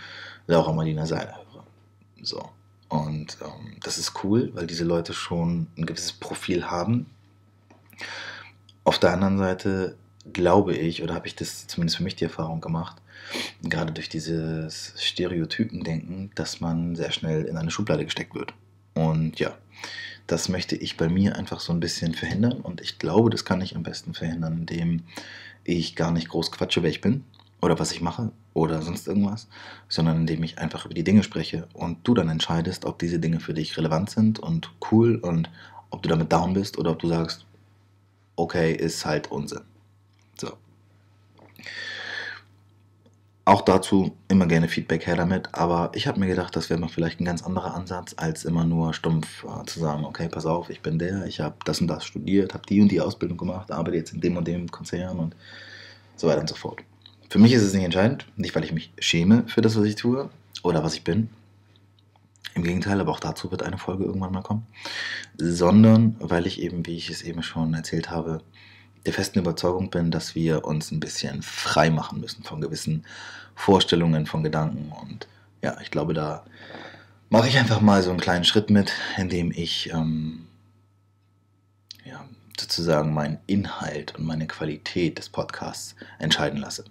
Laura 0.47 0.73
Marlina 0.73 1.07
Seiler 1.07 1.41
höre. 1.53 1.65
So. 2.23 2.49
Und 2.89 3.39
ähm, 3.43 3.79
das 3.83 3.99
ist 3.99 4.25
cool, 4.25 4.51
weil 4.55 4.67
diese 4.67 4.85
Leute 4.85 5.13
schon 5.13 5.67
ein 5.77 5.87
gewisses 5.87 6.13
Profil 6.13 6.71
haben. 6.71 7.07
Auf 8.85 8.99
der 8.99 9.13
anderen 9.13 9.39
Seite 9.39 9.97
glaube 10.33 10.75
ich, 10.75 11.03
oder 11.03 11.15
habe 11.15 11.27
ich 11.27 11.35
das 11.35 11.67
zumindest 11.67 11.99
für 11.99 12.03
mich 12.03 12.17
die 12.17 12.25
Erfahrung 12.25 12.61
gemacht, 12.61 12.97
gerade 13.63 13.93
durch 13.93 14.09
dieses 14.09 14.95
Stereotypen-Denken, 14.97 16.31
dass 16.35 16.61
man 16.61 16.97
sehr 16.97 17.11
schnell 17.11 17.45
in 17.45 17.57
eine 17.57 17.71
Schublade 17.71 18.05
gesteckt 18.05 18.35
wird. 18.35 18.55
Und 18.95 19.39
ja, 19.39 19.55
das 20.27 20.49
möchte 20.49 20.77
ich 20.77 20.97
bei 20.97 21.09
mir 21.09 21.37
einfach 21.37 21.61
so 21.61 21.73
ein 21.73 21.81
bisschen 21.81 22.15
verhindern. 22.15 22.61
Und 22.61 22.81
ich 22.81 22.99
glaube, 22.99 23.31
das 23.31 23.45
kann 23.45 23.61
ich 23.61 23.77
am 23.77 23.83
besten 23.83 24.15
verhindern, 24.15 24.59
indem 24.59 25.03
ich 25.65 25.97
gar 25.97 26.13
nicht 26.13 26.29
groß 26.29 26.53
quatsche, 26.53 26.83
wer 26.83 26.91
ich 26.91 27.01
bin 27.01 27.25
oder 27.61 27.79
was 27.79 27.93
ich 27.93 28.03
mache 28.03 28.31
oder 28.53 28.83
sonst 28.83 29.09
irgendwas, 29.09 29.49
sondern 29.89 30.19
indem 30.19 30.43
ich 30.43 30.59
einfach 30.59 30.85
über 30.85 30.95
die 30.95 31.05
Dinge 31.05 31.23
spreche 31.23 31.67
und 31.73 31.99
du 32.05 32.15
dann 32.15 32.29
entscheidest, 32.29 32.85
ob 32.85 32.99
diese 32.99 33.19
Dinge 33.19 33.41
für 33.41 33.55
dich 33.55 33.77
relevant 33.77 34.11
sind 34.11 34.39
und 34.39 34.71
cool 34.91 35.17
und 35.17 35.51
ob 35.91 36.03
du 36.03 36.09
damit 36.09 36.33
down 36.33 36.53
bist 36.53 36.79
oder 36.79 36.91
ob 36.91 36.99
du 36.99 37.09
sagst, 37.09 37.47
okay, 38.37 38.73
ist 38.73 39.05
halt 39.05 39.31
Unsinn. 39.31 39.63
So. 40.39 40.53
Auch 43.47 43.61
dazu 43.61 44.17
immer 44.29 44.47
gerne 44.47 44.69
Feedback 44.69 45.07
her 45.07 45.17
damit, 45.17 45.49
aber 45.53 45.91
ich 45.95 46.07
habe 46.07 46.19
mir 46.19 46.27
gedacht, 46.27 46.57
das 46.57 46.71
wäre 46.71 46.81
mal 46.81 46.89
vielleicht 46.89 47.21
ein 47.21 47.27
ganz 47.27 47.43
anderer 47.43 47.75
Ansatz, 47.75 48.15
als 48.17 48.45
immer 48.45 48.65
nur 48.65 48.95
stumpf 48.95 49.45
äh, 49.45 49.67
zu 49.67 49.81
sagen, 49.81 50.05
okay, 50.05 50.29
pass 50.29 50.47
auf, 50.47 50.71
ich 50.71 50.81
bin 50.81 50.99
der, 50.99 51.27
ich 51.27 51.41
habe 51.41 51.57
das 51.65 51.81
und 51.81 51.89
das 51.89 52.07
studiert, 52.07 52.55
habe 52.55 52.65
die 52.67 52.81
und 52.81 52.89
die 52.89 53.03
Ausbildung 53.03 53.37
gemacht, 53.37 53.71
arbeite 53.71 53.99
jetzt 53.99 54.15
in 54.15 54.21
dem 54.21 54.37
und 54.37 54.49
dem 54.49 54.71
Konzern 54.71 55.19
und 55.19 55.37
so 56.17 56.27
weiter 56.27 56.41
und 56.41 56.49
so 56.49 56.55
fort. 56.55 56.81
Für 57.29 57.39
mich 57.39 57.53
ist 57.53 57.63
es 57.63 57.75
nicht 57.75 57.85
entscheidend, 57.85 58.27
nicht 58.37 58.55
weil 58.55 58.65
ich 58.65 58.73
mich 58.73 58.93
schäme 58.99 59.45
für 59.47 59.61
das, 59.61 59.77
was 59.77 59.85
ich 59.85 59.97
tue 59.97 60.31
oder 60.63 60.83
was 60.83 60.95
ich 60.95 61.05
bin. 61.05 61.29
Im 62.55 62.63
Gegenteil, 62.63 63.01
aber 63.01 63.11
auch 63.11 63.21
dazu 63.21 63.51
wird 63.51 63.65
eine 63.65 63.79
Folge 63.79 64.05
irgendwann 64.05 64.33
mal 64.33 64.43
kommen, 64.43 64.67
sondern 65.37 66.17
weil 66.21 66.47
ich 66.47 66.63
eben, 66.63 66.87
wie 66.87 66.97
ich 66.97 67.11
es 67.11 67.23
eben 67.23 67.43
schon 67.43 67.75
erzählt 67.75 68.11
habe, 68.11 68.43
der 69.07 69.13
festen 69.13 69.41
Überzeugung 69.41 69.91
bin, 69.91 70.11
dass 70.11 70.35
wir 70.35 70.65
uns 70.65 70.91
ein 70.91 71.01
bisschen 71.01 71.43
frei 71.43 71.91
machen 71.91 72.21
müssen 72.21 72.45
von 72.45 72.61
gewissen 72.61 73.05
Vorstellungen, 73.55 74.27
von 74.27 74.43
Gedanken. 74.43 74.93
Und 75.03 75.27
ja, 75.63 75.77
ich 75.83 75.91
glaube, 75.91 76.15
da 76.15 76.45
mache 77.29 77.49
ich 77.49 77.59
einfach 77.59 77.81
mal 77.81 78.03
so 78.03 78.11
einen 78.11 78.21
kleinen 78.21 78.45
Schritt 78.45 78.71
mit, 78.71 78.93
indem 79.19 79.51
ich 79.51 79.91
ähm, 79.93 80.47
ja, 82.05 82.25
sozusagen 82.59 83.13
meinen 83.13 83.39
Inhalt 83.47 84.15
und 84.17 84.25
meine 84.25 84.47
Qualität 84.47 85.19
des 85.19 85.29
Podcasts 85.29 85.97
entscheiden 86.19 86.61
lasse. 86.61 86.85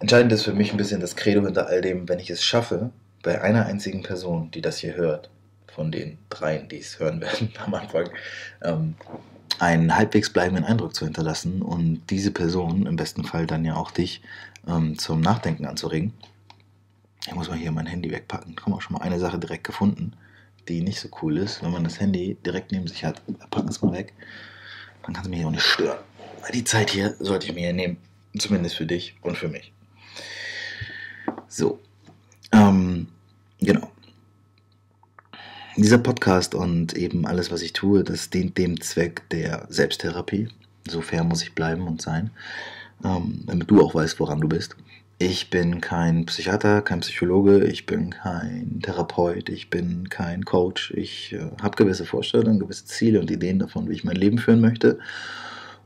Entscheidend 0.00 0.32
ist 0.32 0.44
für 0.44 0.52
mich 0.52 0.72
ein 0.72 0.76
bisschen 0.76 1.00
das 1.00 1.16
Credo 1.16 1.44
hinter 1.44 1.66
all 1.66 1.80
dem, 1.80 2.08
wenn 2.08 2.18
ich 2.18 2.30
es 2.30 2.44
schaffe, 2.44 2.92
bei 3.26 3.42
einer 3.42 3.66
einzigen 3.66 4.04
Person, 4.04 4.52
die 4.52 4.62
das 4.62 4.78
hier 4.78 4.94
hört, 4.94 5.30
von 5.66 5.90
den 5.90 6.16
dreien, 6.30 6.68
die 6.68 6.78
es 6.78 7.00
hören 7.00 7.20
werden 7.20 7.52
am 7.66 7.74
Anfang, 7.74 8.08
ähm, 8.62 8.94
einen 9.58 9.96
halbwegs 9.96 10.30
bleibenden 10.30 10.64
Eindruck 10.64 10.94
zu 10.94 11.04
hinterlassen 11.04 11.60
und 11.60 12.02
diese 12.08 12.30
Person, 12.30 12.86
im 12.86 12.94
besten 12.94 13.24
Fall 13.24 13.48
dann 13.48 13.64
ja 13.64 13.74
auch 13.74 13.90
dich, 13.90 14.22
ähm, 14.68 14.96
zum 14.96 15.20
Nachdenken 15.20 15.66
anzuregen. 15.66 16.12
Ich 17.26 17.34
muss 17.34 17.48
mal 17.48 17.58
hier 17.58 17.72
mein 17.72 17.86
Handy 17.86 18.12
wegpacken. 18.12 18.54
Ich 18.56 18.64
habe 18.64 18.76
auch 18.76 18.80
schon 18.80 18.96
mal 18.96 19.02
eine 19.02 19.18
Sache 19.18 19.40
direkt 19.40 19.64
gefunden, 19.64 20.12
die 20.68 20.80
nicht 20.80 21.00
so 21.00 21.08
cool 21.20 21.36
ist. 21.38 21.64
Wenn 21.64 21.72
man 21.72 21.82
das 21.82 21.98
Handy 21.98 22.36
direkt 22.46 22.70
neben 22.70 22.86
sich 22.86 23.04
hat, 23.04 23.20
packen 23.50 23.68
es 23.68 23.82
mal 23.82 23.92
weg. 23.92 24.12
Dann 25.02 25.14
kann 25.14 25.24
es 25.24 25.30
mich 25.30 25.44
auch 25.44 25.50
nicht 25.50 25.64
stören. 25.64 25.98
Die 26.54 26.62
Zeit 26.62 26.90
hier 26.90 27.16
sollte 27.18 27.48
ich 27.48 27.54
mir 27.54 27.62
hier 27.62 27.72
nehmen. 27.72 27.96
Zumindest 28.38 28.76
für 28.76 28.86
dich 28.86 29.16
und 29.22 29.36
für 29.36 29.48
mich. 29.48 29.72
So. 31.48 31.80
Ähm, 32.52 33.08
genau 33.60 33.90
dieser 35.76 35.98
Podcast 35.98 36.54
und 36.54 36.94
eben 36.94 37.26
alles, 37.26 37.50
was 37.50 37.62
ich 37.62 37.72
tue, 37.72 38.02
das 38.02 38.30
dient 38.30 38.56
dem 38.56 38.80
Zweck 38.80 39.28
der 39.30 39.66
Selbsttherapie. 39.68 40.48
So 40.88 41.00
fair 41.00 41.22
muss 41.24 41.42
ich 41.42 41.54
bleiben 41.54 41.86
und 41.86 42.00
sein, 42.00 42.30
ähm, 43.04 43.42
damit 43.46 43.70
du 43.70 43.82
auch 43.82 43.94
weißt, 43.94 44.18
woran 44.20 44.40
du 44.40 44.48
bist. 44.48 44.76
Ich 45.18 45.50
bin 45.50 45.80
kein 45.80 46.26
Psychiater, 46.26 46.82
kein 46.82 47.00
Psychologe, 47.00 47.64
ich 47.64 47.86
bin 47.86 48.10
kein 48.10 48.80
Therapeut, 48.82 49.48
ich 49.48 49.70
bin 49.70 50.08
kein 50.08 50.44
Coach. 50.44 50.92
Ich 50.96 51.32
äh, 51.32 51.50
habe 51.62 51.76
gewisse 51.76 52.04
Vorstellungen, 52.04 52.58
gewisse 52.58 52.84
Ziele 52.84 53.20
und 53.20 53.30
Ideen 53.30 53.58
davon, 53.58 53.88
wie 53.88 53.94
ich 53.94 54.04
mein 54.04 54.16
Leben 54.16 54.38
führen 54.38 54.60
möchte. 54.60 54.98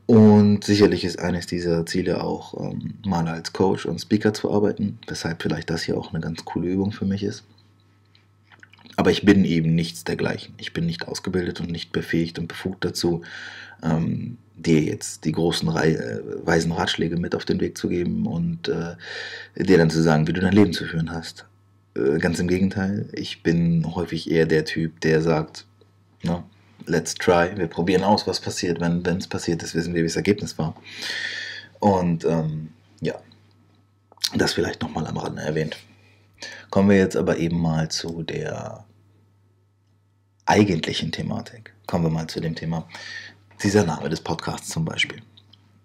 Und 0.05 0.63
sicherlich 0.65 1.05
ist 1.05 1.19
eines 1.19 1.47
dieser 1.47 1.85
Ziele 1.85 2.23
auch, 2.23 2.59
ähm, 2.59 2.95
mal 3.05 3.27
als 3.27 3.53
Coach 3.53 3.85
und 3.85 3.99
Speaker 3.99 4.33
zu 4.33 4.51
arbeiten, 4.51 4.99
weshalb 5.07 5.41
vielleicht 5.41 5.69
das 5.69 5.83
hier 5.83 5.97
auch 5.97 6.13
eine 6.13 6.21
ganz 6.21 6.43
coole 6.43 6.67
Übung 6.67 6.91
für 6.91 7.05
mich 7.05 7.23
ist. 7.23 7.43
Aber 8.97 9.11
ich 9.11 9.23
bin 9.23 9.45
eben 9.45 9.73
nichts 9.73 10.03
dergleichen. 10.03 10.53
Ich 10.57 10.73
bin 10.73 10.85
nicht 10.85 11.07
ausgebildet 11.07 11.59
und 11.59 11.71
nicht 11.71 11.91
befähigt 11.91 12.39
und 12.39 12.47
befugt 12.47 12.83
dazu, 12.83 13.21
ähm, 13.83 14.37
dir 14.55 14.81
jetzt 14.81 15.25
die 15.25 15.31
großen 15.31 15.69
Re 15.69 15.87
äh, 15.87 16.45
weisen 16.45 16.71
Ratschläge 16.71 17.17
mit 17.17 17.35
auf 17.35 17.45
den 17.45 17.59
Weg 17.59 17.77
zu 17.77 17.89
geben 17.89 18.27
und 18.27 18.67
äh, 18.67 18.95
dir 19.55 19.77
dann 19.77 19.89
zu 19.89 20.01
sagen, 20.01 20.27
wie 20.27 20.33
du 20.33 20.41
dein 20.41 20.53
Leben 20.53 20.73
zu 20.73 20.85
führen 20.85 21.11
hast. 21.11 21.45
Äh, 21.95 22.19
ganz 22.19 22.39
im 22.39 22.47
Gegenteil, 22.47 23.07
ich 23.13 23.43
bin 23.43 23.95
häufig 23.95 24.29
eher 24.29 24.45
der 24.45 24.65
Typ, 24.65 24.99
der 25.01 25.21
sagt, 25.21 25.65
no, 26.23 26.43
let's 26.85 27.15
try, 27.15 27.49
wir 27.55 27.67
probieren 27.67 28.03
aus, 28.03 28.27
was 28.27 28.39
passiert. 28.39 28.79
Wenn 28.79 29.03
es 29.17 29.27
passiert 29.27 29.63
ist, 29.63 29.75
wissen 29.75 29.93
wir, 29.93 30.03
wie 30.03 30.07
das 30.07 30.15
Ergebnis 30.15 30.57
war. 30.57 30.75
Und 31.79 32.25
ähm, 32.25 32.69
ja, 33.01 33.15
das 34.35 34.53
vielleicht 34.53 34.81
nochmal 34.81 35.07
am 35.07 35.17
Rande 35.17 35.41
erwähnt. 35.41 35.77
Kommen 36.69 36.89
wir 36.89 36.97
jetzt 36.97 37.15
aber 37.15 37.37
eben 37.37 37.61
mal 37.61 37.89
zu 37.89 38.23
der 38.23 38.85
eigentlichen 40.45 41.11
Thematik. 41.11 41.73
Kommen 41.87 42.05
wir 42.05 42.11
mal 42.11 42.27
zu 42.27 42.39
dem 42.39 42.55
Thema 42.55 42.87
dieser 43.63 43.83
Name 43.83 44.09
des 44.09 44.21
Podcasts 44.21 44.69
zum 44.69 44.85
Beispiel. 44.85 45.21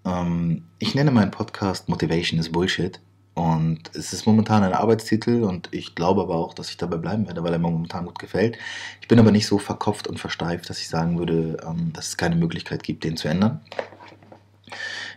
Ähm, 0.05 0.65
ich 0.79 0.95
nenne 0.95 1.11
meinen 1.11 1.31
Podcast 1.31 1.89
Motivation 1.89 2.41
is 2.41 2.51
Bullshit 2.51 3.01
und 3.35 3.91
es 3.95 4.13
ist 4.13 4.27
momentan 4.27 4.63
ein 4.63 4.73
Arbeitstitel 4.73 5.43
und 5.43 5.69
ich 5.73 5.95
glaube 5.95 6.23
aber 6.23 6.37
auch, 6.37 6.55
dass 6.55 6.71
ich 6.71 6.79
dabei 6.79 6.97
bleiben 6.97 7.27
werde, 7.27 7.43
weil 7.45 7.53
er 7.53 7.59
mir 7.59 7.71
momentan 7.71 8.07
gut 8.07 8.19
gefällt. 8.19 8.57
Ich 9.03 9.09
bin 9.09 9.19
aber 9.19 9.31
nicht 9.31 9.47
so 9.47 9.59
verkopft 9.59 10.09
und 10.09 10.19
versteift, 10.19 10.71
dass 10.71 10.81
ich 10.81 10.89
sagen 10.89 11.19
würde, 11.19 11.59
ähm, 11.67 11.93
dass 11.93 12.09
es 12.09 12.17
keine 12.17 12.37
Möglichkeit 12.37 12.83
gibt, 12.83 13.05
den 13.05 13.17
zu 13.17 13.29
ändern. 13.29 13.61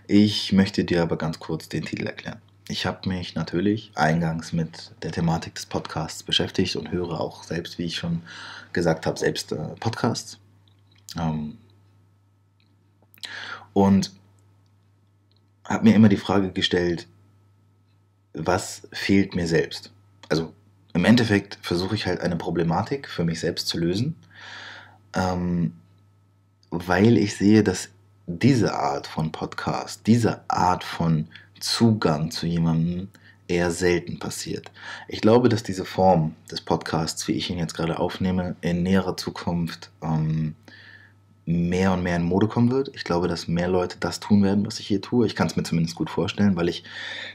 Ich 0.07 0.51
möchte 0.51 0.83
dir 0.83 1.01
aber 1.01 1.17
ganz 1.17 1.39
kurz 1.39 1.69
den 1.69 1.85
Titel 1.85 2.05
erklären. 2.05 2.41
Ich 2.71 2.85
habe 2.85 3.09
mich 3.09 3.33
natürlich 3.33 3.91
eingangs 3.95 4.53
mit 4.53 4.91
der 5.01 5.11
Thematik 5.11 5.55
des 5.55 5.65
Podcasts 5.65 6.21
beschäftigt 6.21 6.75
und 6.75 6.91
höre 6.91 7.19
auch 7.19 7.41
selbst, 7.41 7.79
wie 7.79 7.85
ich 7.85 7.95
schon 7.95 8.21
gesagt 8.73 9.07
habe, 9.07 9.17
selbst 9.17 9.51
äh, 9.51 9.75
Podcasts. 9.79 10.37
Ähm, 11.17 11.57
und 13.73 14.11
habe 15.65 15.83
mir 15.83 15.95
immer 15.95 16.09
die 16.09 16.17
Frage 16.17 16.51
gestellt, 16.51 17.07
was 18.33 18.87
fehlt 18.91 19.33
mir 19.33 19.47
selbst? 19.47 19.91
Also 20.29 20.53
im 20.93 21.05
Endeffekt 21.05 21.57
versuche 21.63 21.95
ich 21.95 22.05
halt 22.05 22.21
eine 22.21 22.35
Problematik 22.35 23.09
für 23.09 23.23
mich 23.23 23.39
selbst 23.39 23.67
zu 23.67 23.79
lösen, 23.79 24.15
ähm, 25.15 25.73
weil 26.69 27.17
ich 27.17 27.35
sehe, 27.35 27.63
dass 27.63 27.89
diese 28.27 28.75
Art 28.75 29.07
von 29.07 29.31
Podcast, 29.31 30.05
diese 30.05 30.47
Art 30.51 30.83
von 30.83 31.29
Zugang 31.59 32.31
zu 32.31 32.45
jemandem 32.45 33.09
eher 33.47 33.71
selten 33.71 34.19
passiert. 34.19 34.71
Ich 35.07 35.21
glaube, 35.21 35.49
dass 35.49 35.63
diese 35.63 35.85
Form 35.85 36.35
des 36.51 36.61
Podcasts, 36.61 37.27
wie 37.27 37.33
ich 37.33 37.49
ihn 37.49 37.57
jetzt 37.57 37.73
gerade 37.73 37.99
aufnehme, 37.99 38.55
in 38.61 38.83
näherer 38.83 39.17
Zukunft 39.17 39.89
ähm, 40.03 40.55
mehr 41.49 41.93
und 41.93 42.03
mehr 42.03 42.15
in 42.15 42.23
Mode 42.23 42.47
kommen 42.47 42.69
wird. 42.69 42.91
Ich 42.93 43.03
glaube, 43.03 43.27
dass 43.27 43.47
mehr 43.47 43.67
Leute 43.67 43.97
das 43.99 44.19
tun 44.19 44.43
werden, 44.43 44.67
was 44.67 44.79
ich 44.79 44.85
hier 44.85 45.01
tue. 45.01 45.25
Ich 45.25 45.35
kann 45.35 45.47
es 45.47 45.55
mir 45.55 45.63
zumindest 45.63 45.95
gut 45.95 46.11
vorstellen, 46.11 46.55
weil 46.55 46.69
ich 46.69 46.83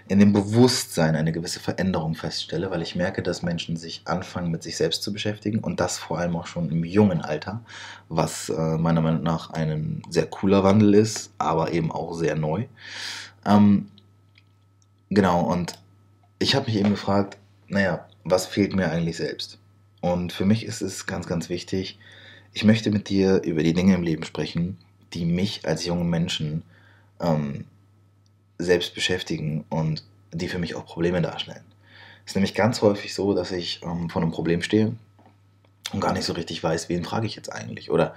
in 0.06 0.20
dem 0.20 0.32
Bewusstsein 0.32 1.16
eine 1.16 1.32
gewisse 1.32 1.58
Veränderung 1.58 2.14
feststelle, 2.14 2.70
weil 2.70 2.80
ich 2.80 2.94
merke, 2.94 3.24
dass 3.24 3.42
Menschen 3.42 3.76
sich 3.76 4.02
anfangen, 4.04 4.52
mit 4.52 4.62
sich 4.62 4.76
selbst 4.76 5.02
zu 5.02 5.12
beschäftigen 5.12 5.58
und 5.58 5.80
das 5.80 5.98
vor 5.98 6.18
allem 6.18 6.36
auch 6.36 6.46
schon 6.46 6.70
im 6.70 6.84
jungen 6.84 7.22
Alter, 7.22 7.64
was 8.08 8.50
äh, 8.50 8.78
meiner 8.78 9.00
Meinung 9.00 9.24
nach 9.24 9.50
ein 9.50 10.00
sehr 10.08 10.26
cooler 10.26 10.62
Wandel 10.62 10.94
ist, 10.94 11.32
aber 11.38 11.72
eben 11.72 11.90
auch 11.90 12.14
sehr 12.14 12.36
neu. 12.36 12.66
Ähm, 13.44 13.88
Genau, 15.14 15.42
und 15.42 15.78
ich 16.40 16.56
habe 16.56 16.66
mich 16.66 16.76
eben 16.76 16.90
gefragt, 16.90 17.38
naja, 17.68 18.08
was 18.24 18.46
fehlt 18.46 18.74
mir 18.74 18.90
eigentlich 18.90 19.16
selbst? 19.16 19.58
Und 20.00 20.32
für 20.32 20.44
mich 20.44 20.66
ist 20.66 20.82
es 20.82 21.06
ganz, 21.06 21.28
ganz 21.28 21.48
wichtig, 21.48 22.00
ich 22.52 22.64
möchte 22.64 22.90
mit 22.90 23.08
dir 23.08 23.40
über 23.44 23.62
die 23.62 23.74
Dinge 23.74 23.94
im 23.94 24.02
Leben 24.02 24.24
sprechen, 24.24 24.76
die 25.12 25.24
mich 25.24 25.66
als 25.68 25.84
jungen 25.84 26.10
Menschen 26.10 26.64
ähm, 27.20 27.64
selbst 28.58 28.94
beschäftigen 28.94 29.64
und 29.68 30.02
die 30.32 30.48
für 30.48 30.58
mich 30.58 30.74
auch 30.74 30.84
Probleme 30.84 31.22
darstellen. 31.22 31.64
Es 32.24 32.32
ist 32.32 32.36
nämlich 32.36 32.54
ganz 32.54 32.82
häufig 32.82 33.14
so, 33.14 33.34
dass 33.34 33.52
ich 33.52 33.82
ähm, 33.84 34.10
vor 34.10 34.20
einem 34.20 34.32
Problem 34.32 34.62
stehe 34.62 34.96
und 35.92 36.00
gar 36.00 36.12
nicht 36.12 36.24
so 36.24 36.32
richtig 36.32 36.62
weiß, 36.62 36.88
wen 36.88 37.04
frage 37.04 37.26
ich 37.26 37.36
jetzt 37.36 37.52
eigentlich. 37.52 37.92
Oder 37.92 38.16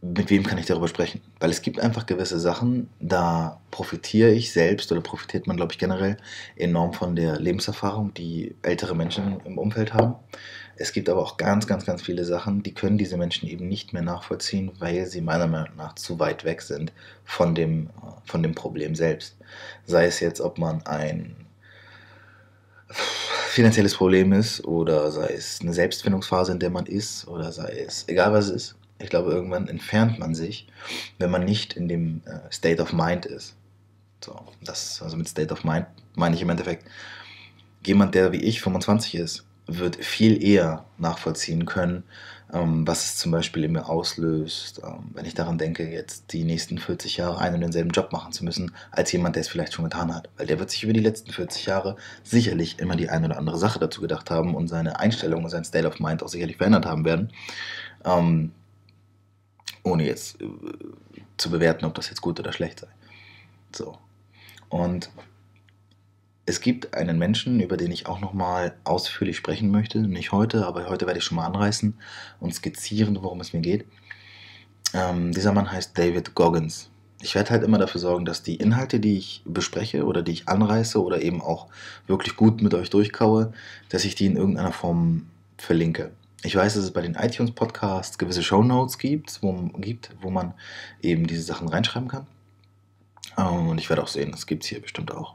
mit 0.00 0.30
wem 0.30 0.44
kann 0.44 0.58
ich 0.58 0.66
darüber 0.66 0.86
sprechen? 0.86 1.20
Weil 1.40 1.50
es 1.50 1.60
gibt 1.60 1.80
einfach 1.80 2.06
gewisse 2.06 2.38
Sachen, 2.38 2.88
da 3.00 3.60
profitiere 3.72 4.30
ich 4.30 4.52
selbst 4.52 4.92
oder 4.92 5.00
profitiert 5.00 5.46
man, 5.46 5.56
glaube 5.56 5.72
ich, 5.72 5.78
generell 5.78 6.16
enorm 6.56 6.92
von 6.92 7.16
der 7.16 7.40
Lebenserfahrung, 7.40 8.14
die 8.14 8.54
ältere 8.62 8.94
Menschen 8.94 9.40
im 9.44 9.58
Umfeld 9.58 9.94
haben. 9.94 10.14
Es 10.76 10.92
gibt 10.92 11.08
aber 11.08 11.20
auch 11.20 11.36
ganz, 11.36 11.66
ganz, 11.66 11.84
ganz 11.84 12.02
viele 12.02 12.24
Sachen, 12.24 12.62
die 12.62 12.72
können 12.72 12.98
diese 12.98 13.16
Menschen 13.16 13.48
eben 13.48 13.66
nicht 13.66 13.92
mehr 13.92 14.02
nachvollziehen, 14.02 14.70
weil 14.78 15.06
sie 15.06 15.20
meiner 15.20 15.48
Meinung 15.48 15.74
nach 15.76 15.96
zu 15.96 16.20
weit 16.20 16.44
weg 16.44 16.62
sind 16.62 16.92
von 17.24 17.56
dem, 17.56 17.90
von 18.24 18.44
dem 18.44 18.54
Problem 18.54 18.94
selbst. 18.94 19.36
Sei 19.84 20.06
es 20.06 20.20
jetzt, 20.20 20.40
ob 20.40 20.58
man 20.58 20.86
ein 20.86 21.34
finanzielles 23.48 23.96
Problem 23.96 24.32
ist 24.32 24.64
oder 24.64 25.10
sei 25.10 25.32
es 25.36 25.58
eine 25.60 25.74
Selbstfindungsphase, 25.74 26.52
in 26.52 26.60
der 26.60 26.70
man 26.70 26.86
ist 26.86 27.26
oder 27.26 27.50
sei 27.50 27.84
es 27.84 28.04
egal 28.06 28.32
was 28.32 28.46
es 28.46 28.50
ist 28.68 28.78
ich 28.98 29.10
glaube, 29.10 29.30
irgendwann 29.30 29.68
entfernt 29.68 30.18
man 30.18 30.34
sich, 30.34 30.66
wenn 31.18 31.30
man 31.30 31.44
nicht 31.44 31.74
in 31.74 31.88
dem 31.88 32.22
äh, 32.26 32.52
State 32.52 32.82
of 32.82 32.92
Mind 32.92 33.26
ist. 33.26 33.54
So, 34.24 34.40
das, 34.62 35.00
also 35.02 35.16
mit 35.16 35.28
State 35.28 35.52
of 35.52 35.64
Mind 35.64 35.86
meine 36.16 36.34
ich 36.34 36.42
im 36.42 36.50
Endeffekt, 36.50 36.84
jemand, 37.86 38.14
der 38.14 38.32
wie 38.32 38.42
ich 38.42 38.60
25 38.60 39.14
ist, 39.14 39.44
wird 39.66 39.96
viel 39.96 40.42
eher 40.42 40.84
nachvollziehen 40.96 41.66
können, 41.66 42.02
ähm, 42.52 42.86
was 42.86 43.04
es 43.04 43.16
zum 43.16 43.30
Beispiel 43.30 43.64
in 43.64 43.72
mir 43.72 43.88
auslöst, 43.88 44.80
ähm, 44.82 45.10
wenn 45.12 45.26
ich 45.26 45.34
daran 45.34 45.58
denke, 45.58 45.88
jetzt 45.88 46.32
die 46.32 46.44
nächsten 46.44 46.78
40 46.78 47.18
Jahre 47.18 47.38
einen 47.38 47.56
und 47.56 47.60
denselben 47.60 47.90
Job 47.90 48.10
machen 48.10 48.32
zu 48.32 48.44
müssen, 48.44 48.72
als 48.90 49.12
jemand, 49.12 49.36
der 49.36 49.42
es 49.42 49.48
vielleicht 49.48 49.74
schon 49.74 49.84
getan 49.84 50.14
hat. 50.14 50.30
Weil 50.38 50.46
der 50.46 50.58
wird 50.58 50.70
sich 50.70 50.82
über 50.82 50.94
die 50.94 51.00
letzten 51.00 51.30
40 51.30 51.66
Jahre 51.66 51.96
sicherlich 52.22 52.78
immer 52.78 52.96
die 52.96 53.10
eine 53.10 53.26
oder 53.26 53.38
andere 53.38 53.58
Sache 53.58 53.78
dazu 53.78 54.00
gedacht 54.00 54.30
haben 54.30 54.54
und 54.54 54.68
seine 54.68 54.98
Einstellung 54.98 55.44
und 55.44 55.50
sein 55.50 55.64
State 55.64 55.86
of 55.86 56.00
Mind 56.00 56.22
auch 56.22 56.28
sicherlich 56.28 56.56
verändert 56.56 56.86
haben 56.86 57.04
werden. 57.04 57.30
Ohne 59.82 60.06
jetzt 60.06 60.40
äh, 60.40 60.46
zu 61.36 61.50
bewerten, 61.50 61.84
ob 61.84 61.94
das 61.94 62.08
jetzt 62.08 62.20
gut 62.20 62.38
oder 62.40 62.52
schlecht 62.52 62.80
sei. 62.80 62.88
So. 63.74 63.98
Und 64.68 65.10
es 66.46 66.60
gibt 66.60 66.94
einen 66.94 67.18
Menschen, 67.18 67.60
über 67.60 67.76
den 67.76 67.92
ich 67.92 68.06
auch 68.06 68.20
nochmal 68.20 68.74
ausführlich 68.84 69.36
sprechen 69.36 69.70
möchte. 69.70 70.00
Nicht 70.00 70.32
heute, 70.32 70.66
aber 70.66 70.88
heute 70.88 71.06
werde 71.06 71.18
ich 71.18 71.24
schon 71.24 71.36
mal 71.36 71.46
anreißen 71.46 71.94
und 72.40 72.54
skizzieren, 72.54 73.18
worum 73.22 73.40
es 73.40 73.52
mir 73.52 73.60
geht. 73.60 73.84
Ähm, 74.94 75.32
dieser 75.32 75.52
Mann 75.52 75.70
heißt 75.70 75.96
David 75.96 76.34
Goggins. 76.34 76.90
Ich 77.20 77.34
werde 77.34 77.50
halt 77.50 77.64
immer 77.64 77.78
dafür 77.78 78.00
sorgen, 78.00 78.24
dass 78.24 78.42
die 78.42 78.56
Inhalte, 78.56 79.00
die 79.00 79.18
ich 79.18 79.42
bespreche 79.44 80.06
oder 80.06 80.22
die 80.22 80.32
ich 80.32 80.48
anreiße 80.48 81.02
oder 81.02 81.20
eben 81.20 81.42
auch 81.42 81.66
wirklich 82.06 82.36
gut 82.36 82.62
mit 82.62 82.72
euch 82.72 82.88
durchkaue, 82.88 83.52
dass 83.90 84.04
ich 84.04 84.14
die 84.14 84.26
in 84.26 84.36
irgendeiner 84.36 84.72
Form 84.72 85.26
verlinke. 85.58 86.12
Ich 86.44 86.54
weiß, 86.54 86.74
dass 86.74 86.84
es 86.84 86.92
bei 86.92 87.02
den 87.02 87.14
iTunes-Podcasts 87.14 88.16
gewisse 88.16 88.44
Shownotes 88.44 88.98
gibt 88.98 89.42
wo, 89.42 89.52
gibt, 89.78 90.10
wo 90.20 90.30
man 90.30 90.54
eben 91.02 91.26
diese 91.26 91.42
Sachen 91.42 91.68
reinschreiben 91.68 92.08
kann. 92.08 92.26
Ähm, 93.36 93.68
und 93.68 93.78
ich 93.78 93.88
werde 93.88 94.02
auch 94.02 94.08
sehen, 94.08 94.30
das 94.30 94.46
gibt 94.46 94.62
es 94.62 94.68
hier 94.68 94.80
bestimmt 94.80 95.12
auch. 95.12 95.34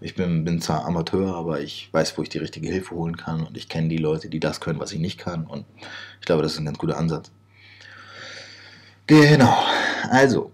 Ich 0.00 0.14
bin, 0.14 0.44
bin, 0.44 0.60
zwar 0.60 0.84
Amateur, 0.84 1.34
aber 1.34 1.60
ich 1.60 1.92
weiß, 1.92 2.16
wo 2.16 2.22
ich 2.22 2.28
die 2.28 2.38
richtige 2.38 2.68
Hilfe 2.68 2.94
holen 2.94 3.16
kann 3.16 3.44
und 3.44 3.56
ich 3.56 3.68
kenne 3.68 3.88
die 3.88 3.96
Leute, 3.96 4.28
die 4.28 4.38
das 4.38 4.60
können, 4.60 4.78
was 4.78 4.92
ich 4.92 5.00
nicht 5.00 5.18
kann. 5.18 5.44
Und 5.44 5.64
ich 6.20 6.26
glaube, 6.26 6.42
das 6.42 6.52
ist 6.52 6.58
ein 6.58 6.66
ganz 6.66 6.78
guter 6.78 6.98
Ansatz. 6.98 7.32
Genau. 9.08 9.56
Also, 10.08 10.52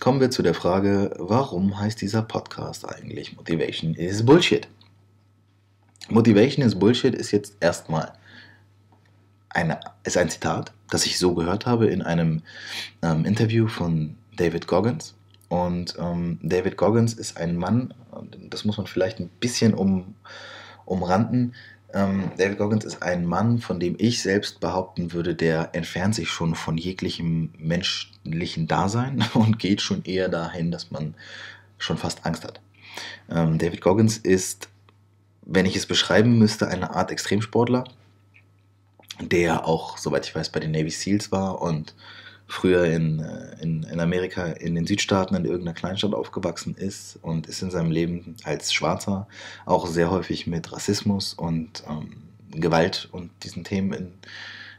kommen 0.00 0.20
wir 0.20 0.30
zu 0.32 0.42
der 0.42 0.54
Frage, 0.54 1.14
warum 1.18 1.78
heißt 1.78 2.00
dieser 2.00 2.22
Podcast 2.22 2.88
eigentlich 2.88 3.36
Motivation 3.36 3.94
is 3.94 4.26
Bullshit? 4.26 4.66
Motivation 6.08 6.64
is 6.66 6.76
Bullshit 6.76 7.14
ist 7.14 7.30
jetzt 7.30 7.56
erstmal 7.60 8.12
eine, 9.54 9.80
ist 10.04 10.16
ein 10.16 10.28
Zitat, 10.28 10.72
das 10.90 11.06
ich 11.06 11.18
so 11.18 11.34
gehört 11.34 11.66
habe 11.66 11.86
in 11.86 12.02
einem 12.02 12.42
ähm, 13.02 13.24
Interview 13.24 13.68
von 13.68 14.16
David 14.36 14.66
Goggins. 14.66 15.14
Und 15.48 15.94
ähm, 15.98 16.38
David 16.42 16.76
Goggins 16.76 17.14
ist 17.14 17.36
ein 17.36 17.56
Mann, 17.56 17.94
das 18.50 18.64
muss 18.64 18.76
man 18.76 18.86
vielleicht 18.86 19.20
ein 19.20 19.28
bisschen 19.40 19.74
um, 19.74 20.14
umranden. 20.84 21.54
Ähm, 21.92 22.32
David 22.36 22.58
Goggins 22.58 22.84
ist 22.84 23.02
ein 23.02 23.24
Mann, 23.24 23.60
von 23.60 23.78
dem 23.78 23.94
ich 23.98 24.20
selbst 24.20 24.58
behaupten 24.60 25.12
würde, 25.12 25.34
der 25.34 25.70
entfernt 25.72 26.14
sich 26.14 26.28
schon 26.28 26.54
von 26.54 26.76
jeglichem 26.76 27.50
menschlichen 27.56 28.66
Dasein 28.66 29.24
und 29.34 29.58
geht 29.58 29.80
schon 29.80 30.02
eher 30.04 30.28
dahin, 30.28 30.70
dass 30.70 30.90
man 30.90 31.14
schon 31.78 31.98
fast 31.98 32.26
Angst 32.26 32.44
hat. 32.44 32.60
Ähm, 33.30 33.58
David 33.58 33.80
Goggins 33.80 34.16
ist, 34.16 34.68
wenn 35.42 35.66
ich 35.66 35.76
es 35.76 35.86
beschreiben 35.86 36.38
müsste, 36.38 36.68
eine 36.68 36.94
Art 36.94 37.10
Extremsportler 37.10 37.84
der 39.20 39.66
auch, 39.66 39.98
soweit 39.98 40.26
ich 40.26 40.34
weiß, 40.34 40.50
bei 40.50 40.60
den 40.60 40.72
Navy 40.72 40.90
SEALs 40.90 41.32
war 41.32 41.62
und 41.62 41.94
früher 42.46 42.84
in, 42.84 43.20
äh, 43.20 43.62
in, 43.62 43.82
in 43.84 44.00
Amerika 44.00 44.46
in 44.46 44.74
den 44.74 44.86
Südstaaten 44.86 45.34
in 45.34 45.44
irgendeiner 45.44 45.74
Kleinstadt 45.74 46.14
aufgewachsen 46.14 46.74
ist 46.74 47.18
und 47.22 47.46
ist 47.46 47.62
in 47.62 47.70
seinem 47.70 47.90
Leben 47.90 48.36
als 48.44 48.72
Schwarzer 48.72 49.26
auch 49.64 49.86
sehr 49.86 50.10
häufig 50.10 50.46
mit 50.46 50.72
Rassismus 50.72 51.34
und 51.34 51.82
ähm, 51.88 52.22
Gewalt 52.50 53.08
und 53.12 53.30
diesen 53.42 53.64
Themen 53.64 53.92
in, 53.92 54.12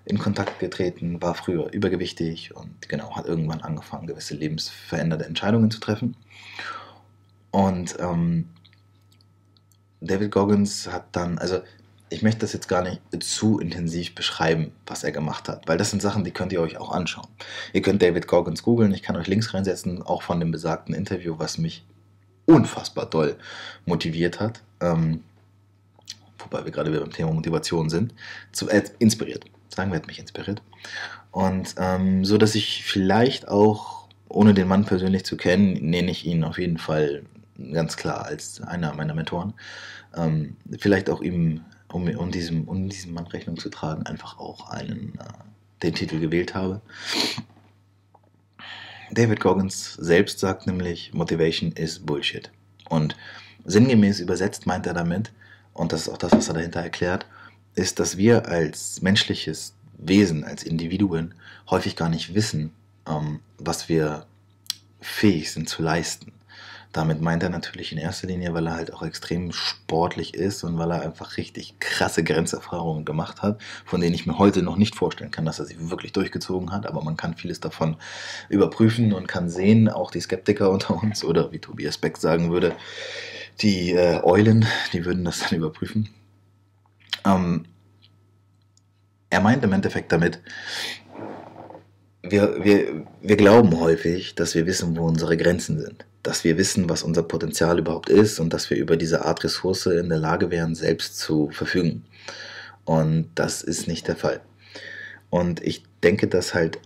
in 0.06 0.20
Kontakt 0.20 0.60
getreten, 0.60 1.22
war 1.22 1.34
früher 1.34 1.72
übergewichtig 1.74 2.56
und 2.56 2.88
genau, 2.88 3.16
hat 3.16 3.26
irgendwann 3.26 3.62
angefangen, 3.62 4.08
gewisse 4.08 4.36
lebensveränderte 4.36 5.26
Entscheidungen 5.26 5.72
zu 5.72 5.80
treffen. 5.80 6.16
Und 7.52 7.96
ähm, 8.00 8.50
David 10.02 10.32
Goggins 10.32 10.88
hat 10.92 11.08
dann, 11.14 11.38
also 11.40 11.62
ich 12.10 12.22
möchte 12.22 12.42
das 12.42 12.54
jetzt 12.54 12.68
gar 12.68 12.84
nicht 12.84 13.02
zu 13.24 13.60
intensiv 13.60 14.14
beschreiben, 14.14 14.72
was 14.86 15.04
er 15.04 15.12
gemacht 15.12 15.50
hat, 15.50 15.68
weil 15.68 15.78
das 15.78 15.90
sind 15.90 16.02
Sachen, 16.02 16.24
die 16.24 16.32
könnt 16.32 16.54
ihr 16.54 16.62
euch 16.62 16.78
auch 16.78 16.92
anschauen. 16.92 17.28
Ihr 17.74 17.82
könnt 17.82 18.02
David 18.02 18.28
Goggins 18.28 18.64
googeln, 18.64 18.94
ich 18.94 19.02
kann 19.02 19.16
euch 19.16 19.28
Links 19.28 19.54
reinsetzen, 19.54 20.02
auch 20.04 20.22
von 20.22 20.40
dem 20.40 20.52
besagten 20.52 20.94
Interview, 20.94 21.36
was 21.38 21.58
mich 21.58 21.84
unfassbar 22.46 23.08
doll 23.08 23.38
motiviert 23.86 24.40
hat. 24.40 24.62
Ähm, 24.82 25.24
wobei 26.38 26.64
wir 26.64 26.72
gerade 26.72 26.92
wieder 26.92 27.02
beim 27.02 27.12
Thema 27.12 27.32
Motivation 27.34 27.90
sind, 27.90 28.14
zu, 28.52 28.70
äh, 28.70 28.84
inspiriert. 29.00 29.46
Sagen 29.70 29.92
wir, 29.92 29.98
hat 29.98 30.08
mich 30.08 30.20
inspiriert. 30.20 30.62
Und 31.32 31.76
ähm, 31.78 32.24
so, 32.24 32.38
dass 32.38 32.56
ich 32.56 32.84
vielleicht 32.84 33.48
auch, 33.48 34.08
ohne 34.30 34.54
den 34.54 34.68
Mann 34.68 34.86
persönlich 34.86 35.26
zu 35.26 35.38
kennen, 35.38 35.74
nenne 35.90 36.12
ich 36.12 36.26
ihn 36.26 36.44
auf 36.44 36.60
jeden 36.60 36.78
Fall 36.78 37.24
ganz 37.74 37.98
klar 37.98 38.26
als 38.26 38.62
einer 38.62 38.94
meiner 38.94 39.16
Mentoren. 39.16 39.54
Ähm, 40.16 40.56
vielleicht 40.80 41.10
auch 41.10 41.22
ihm 41.22 41.62
um, 41.96 42.10
um, 42.10 42.30
diesem, 42.30 42.66
um 42.66 42.90
diesem 42.90 43.14
Mann 43.14 43.28
Rechnung 43.28 43.58
zu 43.58 43.70
tragen, 43.70 44.06
einfach 44.06 44.38
auch 44.38 44.70
einen, 44.70 45.18
äh, 45.18 45.82
den 45.82 45.96
Titel 45.96 46.20
gewählt 46.20 46.54
habe. 46.54 46.82
David 49.12 49.40
Goggins 49.40 49.94
selbst 49.94 50.40
sagt 50.40 50.68
nämlich, 50.68 51.14
Motivation 51.14 51.72
is 51.72 52.00
Bullshit. 52.00 52.52
Und 52.90 53.16
sinngemäß 53.64 54.20
übersetzt 54.20 54.66
meint 54.66 54.86
er 54.88 54.94
damit, 54.94 55.32
und 55.74 55.94
das 55.94 56.02
ist 56.02 56.10
auch 56.10 56.18
das, 56.18 56.34
was 56.34 56.50
er 56.50 56.56
dahinter 56.56 56.82
erklärt, 56.82 57.28
ist, 57.76 58.00
dass 58.00 58.18
wir 58.18 58.50
als 58.50 59.02
menschliches 59.02 59.74
Wesen, 59.98 60.44
als 60.44 60.64
Individuen 60.64 61.34
häufig 61.70 61.96
gar 61.96 62.10
nicht 62.10 62.36
wissen, 62.36 62.74
ähm, 63.08 63.40
was 63.58 63.88
wir 63.88 64.26
fähig 65.00 65.54
sind 65.54 65.70
zu 65.70 65.82
leisten. 65.82 66.34
Damit 66.96 67.20
meint 67.20 67.44
er 67.44 67.50
natürlich 67.50 67.92
in 67.92 67.98
erster 67.98 68.28
Linie, 68.28 68.54
weil 68.54 68.68
er 68.68 68.76
halt 68.76 68.94
auch 68.94 69.02
extrem 69.02 69.52
sportlich 69.52 70.34
ist 70.34 70.64
und 70.64 70.78
weil 70.78 70.92
er 70.92 71.02
einfach 71.02 71.36
richtig 71.36 71.78
krasse 71.82 72.24
Grenzerfahrungen 72.24 73.04
gemacht 73.04 73.42
hat, 73.42 73.62
von 73.84 74.00
denen 74.00 74.16
ich 74.16 74.26
mir 74.26 74.38
heute 74.38 74.62
noch 74.62 74.78
nicht 74.78 74.96
vorstellen 74.96 75.30
kann, 75.30 75.44
dass 75.44 75.60
er 75.60 75.66
sie 75.66 75.90
wirklich 75.90 76.14
durchgezogen 76.14 76.72
hat. 76.72 76.86
Aber 76.88 77.04
man 77.04 77.18
kann 77.18 77.36
vieles 77.36 77.60
davon 77.60 77.98
überprüfen 78.48 79.12
und 79.12 79.28
kann 79.28 79.50
sehen, 79.50 79.90
auch 79.90 80.10
die 80.10 80.22
Skeptiker 80.22 80.70
unter 80.72 80.96
uns 80.96 81.26
oder 81.26 81.52
wie 81.52 81.60
Tobias 81.60 81.98
Beck 81.98 82.16
sagen 82.16 82.50
würde, 82.50 82.74
die 83.60 83.92
äh, 83.92 84.24
Eulen, 84.24 84.66
die 84.94 85.04
würden 85.04 85.26
das 85.26 85.40
dann 85.40 85.58
überprüfen. 85.58 86.08
Ähm, 87.26 87.66
er 89.30 89.42
meint 89.42 89.66
im 89.66 89.74
Endeffekt 89.74 90.14
damit, 90.14 90.40
wir, 92.30 92.64
wir, 92.64 93.06
wir 93.22 93.38
glauben 93.38 93.80
häufig, 93.80 94.36
dass 94.36 94.56
wir 94.56 94.66
wissen, 94.66 94.98
wo 94.98 95.06
unsere 95.06 95.38
Grenzen 95.38 95.80
sind 95.80 96.06
dass 96.26 96.44
wir 96.44 96.58
wissen, 96.58 96.90
was 96.90 97.04
unser 97.04 97.22
Potenzial 97.22 97.78
überhaupt 97.78 98.10
ist 98.10 98.40
und 98.40 98.52
dass 98.52 98.72
wir 98.72 98.78
über 98.78 98.98
diese 98.98 99.26
Art 99.26 99.44
Ressource 99.44 99.86
in 99.86 100.10
der 100.10 100.18
Lage 100.18 100.50
wären, 100.50 100.74
selbst 100.74 101.20
zu 101.20 101.52
verfügen. 101.52 102.04
Und 102.84 103.30
das 103.36 103.62
ist 103.62 103.88
nicht 103.88 104.08
der 104.08 104.16
Fall. 104.16 104.42
Und 105.30 105.62
ich 105.62 105.84
denke, 106.02 106.28
dass 106.28 106.56
halt 106.56 106.80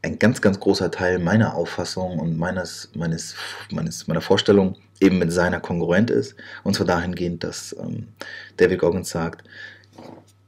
ein 0.00 0.18
ganz, 0.18 0.40
ganz 0.40 0.58
großer 0.58 0.90
Teil 0.90 1.18
meiner 1.18 1.54
Auffassung 1.54 2.18
und 2.18 2.38
meines, 2.38 2.90
meines, 2.94 3.34
meines, 3.70 4.06
meiner 4.06 4.22
Vorstellung 4.22 4.76
eben 5.00 5.18
mit 5.18 5.32
seiner 5.32 5.60
kongruent 5.60 6.10
ist. 6.10 6.34
Und 6.64 6.74
zwar 6.74 6.86
dahingehend, 6.86 7.44
dass 7.44 7.76
ähm, 7.78 8.08
David 8.56 8.78
Goggins 8.78 9.10
sagt, 9.10 9.46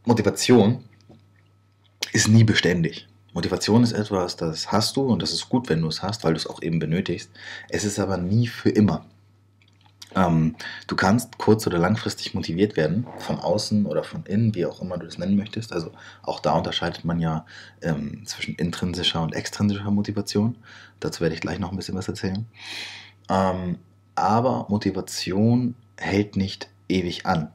Motivation 0.07 0.85
ist 2.15 2.29
nie 2.29 2.45
beständig. 2.45 3.07
Motivation 3.33 3.83
ist 3.83 3.93
etwas, 3.93 4.37
das 4.37 4.73
hast 4.73 4.97
du 4.97 5.03
und 5.03 5.23
das 5.23 5.33
ist 5.33 5.49
gut, 5.49 5.69
wenn 5.69 5.83
du 5.83 5.89
es 5.89 6.03
hast, 6.03 6.25
weil 6.25 6.35
du 6.35 6.39
es 6.39 6.47
auch 6.47 6.63
eben 6.63 6.79
benötigst. 6.79 7.31
Es 7.69 7.85
ist 7.85 7.99
aber 7.99 8.17
nie 8.17 8.47
für 8.47 8.71
immer. 8.71 9.07
Ähm, 10.15 10.57
du 10.89 10.97
kannst 10.97 11.39
kurz- 11.39 11.67
oder 11.67 11.79
langfristig 11.79 12.35
motiviert 12.35 12.77
werden, 12.77 13.07
von 13.19 13.39
außen 13.39 13.87
oder 13.87 14.03
von 14.03 14.25
innen, 14.27 14.55
wie 14.55 14.67
auch 14.67 14.83
immer 14.83 14.99
du 14.99 15.07
das 15.07 15.19
nennen 15.19 15.37
möchtest. 15.37 15.73
Also 15.73 15.93
auch 16.23 16.41
da 16.41 16.55
unterscheidet 16.55 17.05
man 17.05 17.21
ja 17.21 17.47
ähm, 17.83 18.27
zwischen 18.27 18.57
intrinsischer 18.57 19.23
und 19.23 19.35
extrinsischer 19.35 19.91
Motivation. 19.91 20.57
Dazu 20.99 21.21
werde 21.21 21.35
ich 21.35 21.41
gleich 21.41 21.61
noch 21.61 21.71
ein 21.71 21.77
bisschen 21.77 21.97
was 21.97 22.09
erzählen. 22.09 22.47
Ähm, 23.29 23.79
aber 24.17 24.67
Motivation 24.69 25.77
hält 25.97 26.37
nicht 26.37 26.69
ewig 26.89 27.27
an, 27.27 27.53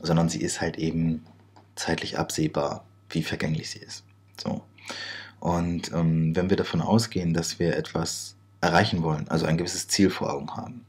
sondern 0.00 0.28
sie 0.30 0.40
ist 0.40 0.60
halt 0.60 0.78
eben 0.78 1.26
zeitlich 1.76 2.18
absehbar, 2.18 2.84
wie 3.10 3.22
vergänglich 3.22 3.70
sie 3.70 3.80
ist. 3.80 4.04
So. 4.42 4.62
Und 5.40 5.92
ähm, 5.92 6.34
wenn 6.34 6.50
wir 6.50 6.56
davon 6.56 6.80
ausgehen, 6.80 7.34
dass 7.34 7.58
wir 7.58 7.76
etwas 7.76 8.34
erreichen 8.60 9.02
wollen, 9.02 9.28
also 9.28 9.46
ein 9.46 9.58
gewisses 9.58 9.88
Ziel 9.88 10.10
vor 10.10 10.32
Augen 10.32 10.50
haben, 10.56 10.86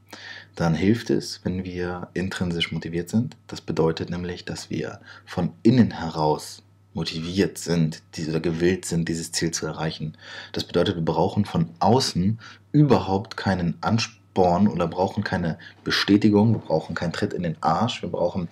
dann 0.55 0.73
hilft 0.73 1.09
es, 1.09 1.41
wenn 1.43 1.65
wir 1.65 2.07
intrinsisch 2.13 2.71
motiviert 2.71 3.09
sind. 3.09 3.35
Das 3.47 3.59
bedeutet 3.59 4.09
nämlich, 4.09 4.45
dass 4.45 4.69
wir 4.69 5.01
von 5.25 5.51
innen 5.63 5.91
heraus 5.91 6.63
motiviert 6.93 7.57
sind 7.57 8.01
oder 8.29 8.39
gewillt 8.39 8.85
sind, 8.85 9.09
dieses 9.09 9.33
Ziel 9.33 9.51
zu 9.51 9.65
erreichen. 9.65 10.17
Das 10.53 10.63
bedeutet, 10.63 10.95
wir 10.95 11.03
brauchen 11.03 11.43
von 11.43 11.69
außen 11.79 12.39
überhaupt 12.71 13.35
keinen 13.35 13.75
Ansporn 13.81 14.69
oder 14.69 14.87
brauchen 14.87 15.23
keine 15.23 15.59
Bestätigung, 15.83 16.53
wir 16.53 16.61
brauchen 16.61 16.95
keinen 16.95 17.11
Tritt 17.11 17.33
in 17.33 17.43
den 17.43 17.61
Arsch, 17.61 18.01
wir 18.01 18.09
brauchen 18.09 18.47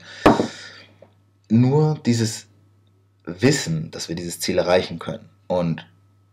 nur 1.49 1.97
dieses 2.05 2.47
Wissen, 3.23 3.89
dass 3.91 4.09
wir 4.09 4.17
dieses 4.17 4.41
Ziel 4.41 4.57
erreichen 4.57 4.99
können. 4.99 5.29
Und 5.47 5.85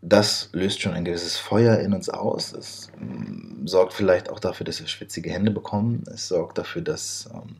das 0.02 0.48
löst 0.52 0.80
schon 0.80 0.94
ein 0.94 1.04
gewisses 1.04 1.36
Feuer 1.36 1.78
in 1.78 1.92
uns 1.92 2.08
aus. 2.08 2.52
Es 2.52 2.90
ähm, 3.00 3.66
sorgt 3.66 3.92
vielleicht 3.92 4.30
auch 4.30 4.40
dafür, 4.40 4.64
dass 4.64 4.80
wir 4.80 4.86
schwitzige 4.86 5.30
Hände 5.30 5.50
bekommen. 5.50 6.04
Es 6.12 6.28
sorgt 6.28 6.58
dafür, 6.58 6.82
dass 6.82 7.28
ähm, 7.34 7.56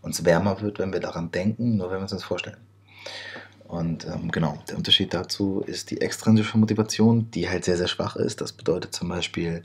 uns 0.00 0.24
wärmer 0.24 0.60
wird, 0.60 0.78
wenn 0.78 0.92
wir 0.92 1.00
daran 1.00 1.30
denken, 1.30 1.76
nur 1.76 1.90
wenn 1.90 1.98
wir 1.98 2.04
es 2.04 2.12
uns 2.12 2.24
vorstellen. 2.24 2.58
Und 3.64 4.06
ähm, 4.06 4.30
genau, 4.30 4.58
der 4.68 4.76
Unterschied 4.76 5.14
dazu 5.14 5.62
ist 5.66 5.90
die 5.90 6.02
extrinsische 6.02 6.58
Motivation, 6.58 7.30
die 7.30 7.48
halt 7.48 7.64
sehr, 7.64 7.78
sehr 7.78 7.88
schwach 7.88 8.16
ist. 8.16 8.40
Das 8.40 8.52
bedeutet 8.52 8.92
zum 8.92 9.08
Beispiel, 9.08 9.64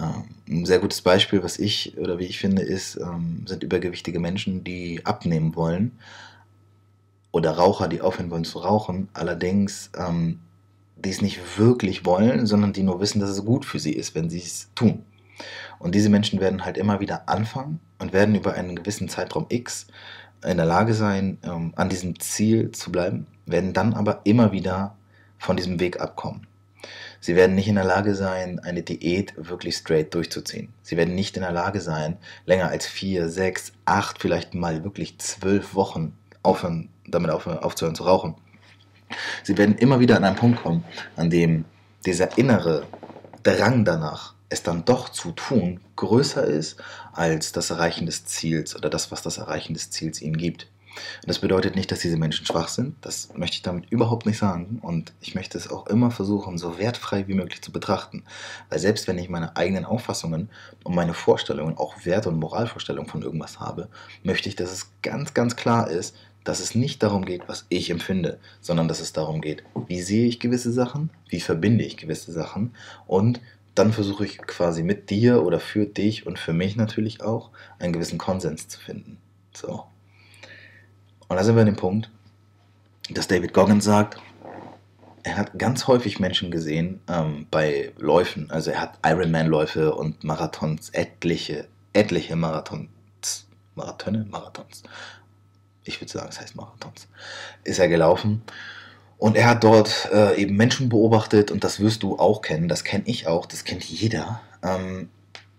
ähm, 0.00 0.24
ein 0.48 0.64
sehr 0.64 0.78
gutes 0.78 1.02
Beispiel, 1.02 1.42
was 1.42 1.58
ich 1.58 1.98
oder 1.98 2.18
wie 2.18 2.24
ich 2.24 2.38
finde, 2.38 2.62
ist, 2.62 2.96
ähm, 2.96 3.44
sind 3.46 3.62
übergewichtige 3.62 4.20
Menschen, 4.20 4.64
die 4.64 5.04
abnehmen 5.04 5.54
wollen. 5.54 5.98
Oder 7.30 7.52
Raucher, 7.52 7.88
die 7.88 8.00
aufhören 8.00 8.30
wollen 8.30 8.44
zu 8.44 8.58
rauchen. 8.58 9.08
Allerdings 9.12 9.90
ähm, 9.96 10.40
die 11.04 11.10
es 11.10 11.22
nicht 11.22 11.58
wirklich 11.58 12.04
wollen, 12.04 12.46
sondern 12.46 12.72
die 12.72 12.82
nur 12.82 13.00
wissen, 13.00 13.20
dass 13.20 13.30
es 13.30 13.44
gut 13.44 13.64
für 13.64 13.78
sie 13.78 13.92
ist, 13.92 14.14
wenn 14.14 14.30
sie 14.30 14.38
es 14.38 14.70
tun. 14.74 15.04
Und 15.78 15.94
diese 15.94 16.10
Menschen 16.10 16.40
werden 16.40 16.64
halt 16.64 16.76
immer 16.76 17.00
wieder 17.00 17.28
anfangen 17.28 17.80
und 17.98 18.12
werden 18.12 18.34
über 18.34 18.54
einen 18.54 18.76
gewissen 18.76 19.08
Zeitraum 19.08 19.46
X 19.48 19.88
in 20.44 20.56
der 20.56 20.66
Lage 20.66 20.94
sein, 20.94 21.38
ähm, 21.42 21.72
an 21.76 21.88
diesem 21.88 22.18
Ziel 22.20 22.70
zu 22.72 22.92
bleiben, 22.92 23.26
werden 23.46 23.72
dann 23.72 23.94
aber 23.94 24.20
immer 24.24 24.52
wieder 24.52 24.96
von 25.38 25.56
diesem 25.56 25.80
Weg 25.80 26.00
abkommen. 26.00 26.46
Sie 27.20 27.36
werden 27.36 27.54
nicht 27.54 27.68
in 27.68 27.76
der 27.76 27.84
Lage 27.84 28.16
sein, 28.16 28.58
eine 28.58 28.82
Diät 28.82 29.34
wirklich 29.36 29.76
straight 29.76 30.12
durchzuziehen. 30.14 30.72
Sie 30.82 30.96
werden 30.96 31.14
nicht 31.14 31.36
in 31.36 31.42
der 31.42 31.52
Lage 31.52 31.80
sein, 31.80 32.16
länger 32.46 32.68
als 32.68 32.86
vier, 32.86 33.28
sechs, 33.28 33.72
acht, 33.84 34.20
vielleicht 34.20 34.54
mal 34.54 34.82
wirklich 34.82 35.18
zwölf 35.18 35.74
Wochen 35.76 36.16
aufhören, 36.42 36.88
damit 37.06 37.30
aufhören, 37.30 37.58
aufzuhören 37.58 37.94
zu 37.94 38.02
rauchen. 38.02 38.34
Sie 39.42 39.56
werden 39.58 39.76
immer 39.76 40.00
wieder 40.00 40.16
an 40.16 40.24
einen 40.24 40.36
Punkt 40.36 40.62
kommen, 40.62 40.84
an 41.16 41.30
dem 41.30 41.64
dieser 42.04 42.36
innere 42.38 42.84
Drang 43.42 43.84
danach, 43.84 44.34
es 44.48 44.62
dann 44.62 44.84
doch 44.84 45.08
zu 45.08 45.32
tun, 45.32 45.80
größer 45.96 46.44
ist 46.44 46.76
als 47.12 47.52
das 47.52 47.70
Erreichen 47.70 48.06
des 48.06 48.24
Ziels 48.26 48.76
oder 48.76 48.90
das, 48.90 49.10
was 49.10 49.22
das 49.22 49.38
Erreichen 49.38 49.74
des 49.74 49.90
Ziels 49.90 50.20
ihnen 50.20 50.36
gibt. 50.36 50.68
das 51.26 51.38
bedeutet 51.38 51.74
nicht, 51.74 51.90
dass 51.90 52.00
diese 52.00 52.18
Menschen 52.18 52.44
schwach 52.44 52.68
sind. 52.68 52.96
Das 53.00 53.30
möchte 53.34 53.56
ich 53.56 53.62
damit 53.62 53.90
überhaupt 53.90 54.26
nicht 54.26 54.36
sagen. 54.36 54.78
Und 54.82 55.14
ich 55.22 55.34
möchte 55.34 55.56
es 55.56 55.70
auch 55.70 55.86
immer 55.86 56.10
versuchen, 56.10 56.58
so 56.58 56.78
wertfrei 56.78 57.26
wie 57.28 57.34
möglich 57.34 57.62
zu 57.62 57.72
betrachten. 57.72 58.24
Weil 58.68 58.78
selbst 58.78 59.08
wenn 59.08 59.16
ich 59.16 59.30
meine 59.30 59.56
eigenen 59.56 59.86
Auffassungen 59.86 60.50
und 60.84 60.94
meine 60.94 61.14
Vorstellungen, 61.14 61.78
auch 61.78 62.04
Wert- 62.04 62.26
und 62.26 62.38
Moralvorstellungen 62.38 63.08
von 63.08 63.22
irgendwas 63.22 63.58
habe, 63.58 63.88
möchte 64.22 64.50
ich, 64.50 64.56
dass 64.56 64.70
es 64.70 64.90
ganz, 65.00 65.32
ganz 65.32 65.56
klar 65.56 65.88
ist, 65.88 66.14
dass 66.44 66.60
es 66.60 66.74
nicht 66.74 67.02
darum 67.02 67.24
geht, 67.24 67.42
was 67.46 67.66
ich 67.68 67.90
empfinde, 67.90 68.38
sondern 68.60 68.88
dass 68.88 69.00
es 69.00 69.12
darum 69.12 69.40
geht, 69.40 69.62
wie 69.86 70.02
sehe 70.02 70.26
ich 70.26 70.40
gewisse 70.40 70.72
Sachen, 70.72 71.10
wie 71.28 71.40
verbinde 71.40 71.84
ich 71.84 71.96
gewisse 71.96 72.32
Sachen 72.32 72.74
und 73.06 73.40
dann 73.74 73.92
versuche 73.92 74.24
ich 74.24 74.38
quasi 74.38 74.82
mit 74.82 75.08
dir 75.08 75.44
oder 75.44 75.58
für 75.58 75.86
dich 75.86 76.26
und 76.26 76.38
für 76.38 76.52
mich 76.52 76.76
natürlich 76.76 77.22
auch 77.22 77.50
einen 77.78 77.92
gewissen 77.92 78.18
Konsens 78.18 78.68
zu 78.68 78.78
finden. 78.78 79.18
So. 79.54 79.84
Und 81.28 81.36
da 81.36 81.44
sind 81.44 81.54
wir 81.54 81.60
an 81.60 81.66
dem 81.66 81.76
Punkt, 81.76 82.10
dass 83.10 83.28
David 83.28 83.54
Goggins 83.54 83.84
sagt, 83.84 84.18
er 85.22 85.36
hat 85.36 85.58
ganz 85.58 85.86
häufig 85.86 86.18
Menschen 86.18 86.50
gesehen 86.50 87.00
ähm, 87.08 87.46
bei 87.50 87.92
Läufen, 87.96 88.50
also 88.50 88.72
er 88.72 88.80
hat 88.80 88.98
Ironman-Läufe 89.04 89.94
und 89.94 90.24
Marathons, 90.24 90.90
etliche, 90.90 91.68
etliche 91.92 92.34
Marathons, 92.34 93.46
Marathone, 93.74 94.26
Marathons 94.28 94.82
ich 95.84 96.00
würde 96.00 96.12
sagen, 96.12 96.28
es 96.30 96.40
heißt 96.40 96.56
Marathons, 96.56 97.08
ist 97.64 97.78
er 97.78 97.88
gelaufen. 97.88 98.42
Und 99.18 99.36
er 99.36 99.48
hat 99.48 99.62
dort 99.62 100.08
äh, 100.12 100.34
eben 100.40 100.56
Menschen 100.56 100.88
beobachtet 100.88 101.50
und 101.50 101.62
das 101.62 101.78
wirst 101.78 102.02
du 102.02 102.18
auch 102.18 102.42
kennen, 102.42 102.68
das 102.68 102.82
kenne 102.82 103.04
ich 103.06 103.28
auch, 103.28 103.46
das 103.46 103.64
kennt 103.64 103.84
jeder. 103.84 104.40
Ähm, 104.64 105.10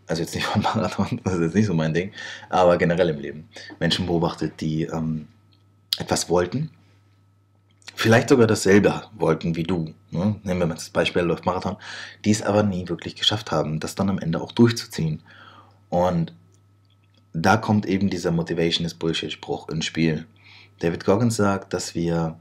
also 0.05 0.21
jetzt 0.21 0.35
nicht 0.35 0.45
von 0.45 0.61
Marathon, 0.61 1.21
das 1.23 1.35
ist 1.35 1.41
jetzt 1.41 1.55
nicht 1.55 1.65
so 1.67 1.73
mein 1.73 1.93
Ding, 1.93 2.11
aber 2.49 2.77
generell 2.77 3.09
im 3.09 3.19
Leben. 3.19 3.49
Menschen 3.79 4.05
beobachtet, 4.05 4.59
die 4.59 4.83
ähm, 4.83 5.27
etwas 5.97 6.29
wollten, 6.29 6.71
vielleicht 7.95 8.29
sogar 8.29 8.47
dasselbe 8.47 9.03
wollten 9.13 9.55
wie 9.55 9.63
du. 9.63 9.93
Ne? 10.11 10.35
Nehmen 10.43 10.59
wir 10.59 10.67
mal 10.67 10.73
das 10.75 10.89
Beispiel, 10.89 11.21
läuft 11.21 11.45
Marathon, 11.45 11.77
die 12.25 12.31
es 12.31 12.41
aber 12.41 12.63
nie 12.63 12.89
wirklich 12.89 13.15
geschafft 13.15 13.51
haben, 13.51 13.79
das 13.79 13.95
dann 13.95 14.09
am 14.09 14.19
Ende 14.19 14.41
auch 14.41 14.51
durchzuziehen. 14.51 15.21
Und 15.89 16.33
da 17.33 17.57
kommt 17.57 17.85
eben 17.85 18.09
dieser 18.09 18.31
Motivation 18.31 18.85
is 18.85 18.93
Bullshit-Spruch 18.93 19.69
ins 19.69 19.85
Spiel. 19.85 20.25
David 20.79 21.03
Goggins 21.03 21.35
sagt, 21.35 21.73
dass 21.73 21.95
wir, 21.95 22.37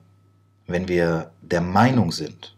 wenn 0.66 0.86
wir 0.88 1.32
der 1.40 1.62
Meinung 1.62 2.12
sind, 2.12 2.54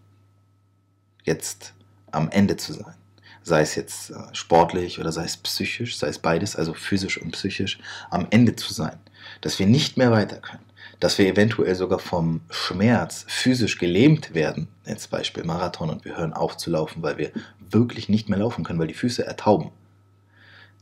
jetzt 1.23 1.73
am 2.11 2.29
Ende 2.31 2.57
zu 2.57 2.73
sein, 2.73 2.95
sei 3.43 3.61
es 3.61 3.75
jetzt 3.75 4.11
äh, 4.11 4.15
sportlich 4.33 4.99
oder 4.99 5.13
sei 5.13 5.25
es 5.25 5.37
psychisch, 5.37 5.97
sei 5.97 6.09
es 6.09 6.19
beides, 6.19 6.57
also 6.57 6.75
physisch 6.75 7.21
und 7.21 7.33
psychisch, 7.33 7.79
am 8.11 8.27
Ende 8.31 8.57
zu 8.57 8.73
sein, 8.73 8.99
dass 9.41 9.59
wir 9.59 9.67
nicht 9.67 9.97
mehr 9.97 10.11
weiter 10.11 10.39
können, 10.39 10.65
dass 11.01 11.19
wir 11.19 11.27
eventuell 11.27 11.75
sogar 11.75 11.99
vom 11.99 12.41
Schmerz 12.51 13.27
physisch 13.29 13.79
gelähmt 13.79 14.35
werden, 14.35 14.69
jetzt 14.87 15.11
Beispiel 15.11 15.45
Marathon 15.45 15.91
und 15.91 16.05
wir 16.05 16.17
hören 16.17 16.33
auf 16.33 16.57
zu 16.57 16.71
laufen, 16.71 17.03
weil 17.03 17.19
wir 17.19 17.33
wirklich 17.71 18.09
nicht 18.09 18.29
mehr 18.29 18.39
laufen 18.39 18.65
können, 18.65 18.79
weil 18.79 18.89
die 18.89 18.95
Füße 18.95 19.25
ertauben. 19.25 19.71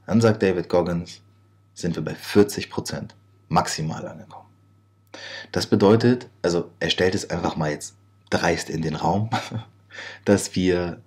Dann 0.06 0.20
sagt 0.20 0.42
David 0.42 0.68
Goggins, 0.68 1.22
sind 1.74 1.96
wir 1.96 2.02
bei 2.02 2.14
40 2.14 2.70
Prozent 2.70 3.14
maximal 3.48 4.06
angekommen. 4.06 4.46
Das 5.52 5.66
bedeutet, 5.66 6.28
also 6.42 6.70
er 6.80 6.90
stellt 6.90 7.14
es 7.14 7.28
einfach 7.30 7.56
mal 7.56 7.70
jetzt 7.70 7.94
dreist 8.30 8.70
in 8.70 8.82
den 8.82 8.96
Raum, 8.96 9.30
dass 10.24 10.54
wir 10.54 11.00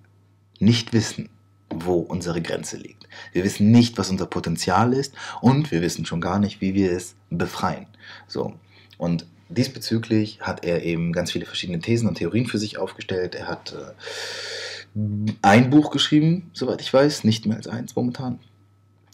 nicht 0.58 0.92
wissen, 0.92 1.28
wo 1.70 1.94
unsere 1.94 2.40
Grenze 2.40 2.76
liegt. 2.76 3.08
Wir 3.32 3.44
wissen 3.44 3.70
nicht, 3.70 3.98
was 3.98 4.10
unser 4.10 4.26
Potenzial 4.26 4.92
ist 4.92 5.14
und 5.40 5.70
wir 5.70 5.82
wissen 5.82 6.06
schon 6.06 6.20
gar 6.20 6.38
nicht, 6.38 6.60
wie 6.60 6.74
wir 6.74 6.92
es 6.92 7.16
befreien. 7.30 7.86
So. 8.28 8.54
Und 8.98 9.26
diesbezüglich 9.48 10.40
hat 10.40 10.64
er 10.64 10.82
eben 10.84 11.12
ganz 11.12 11.32
viele 11.32 11.46
verschiedene 11.46 11.80
Thesen 11.80 12.08
und 12.08 12.16
Theorien 12.16 12.46
für 12.46 12.58
sich 12.58 12.78
aufgestellt. 12.78 13.34
Er 13.34 13.48
hat 13.48 13.72
äh, 13.72 15.32
ein 15.42 15.70
Buch 15.70 15.90
geschrieben, 15.90 16.50
soweit 16.52 16.80
ich 16.80 16.92
weiß, 16.92 17.24
nicht 17.24 17.46
mehr 17.46 17.56
als 17.56 17.66
eins 17.66 17.96
momentan. 17.96 18.38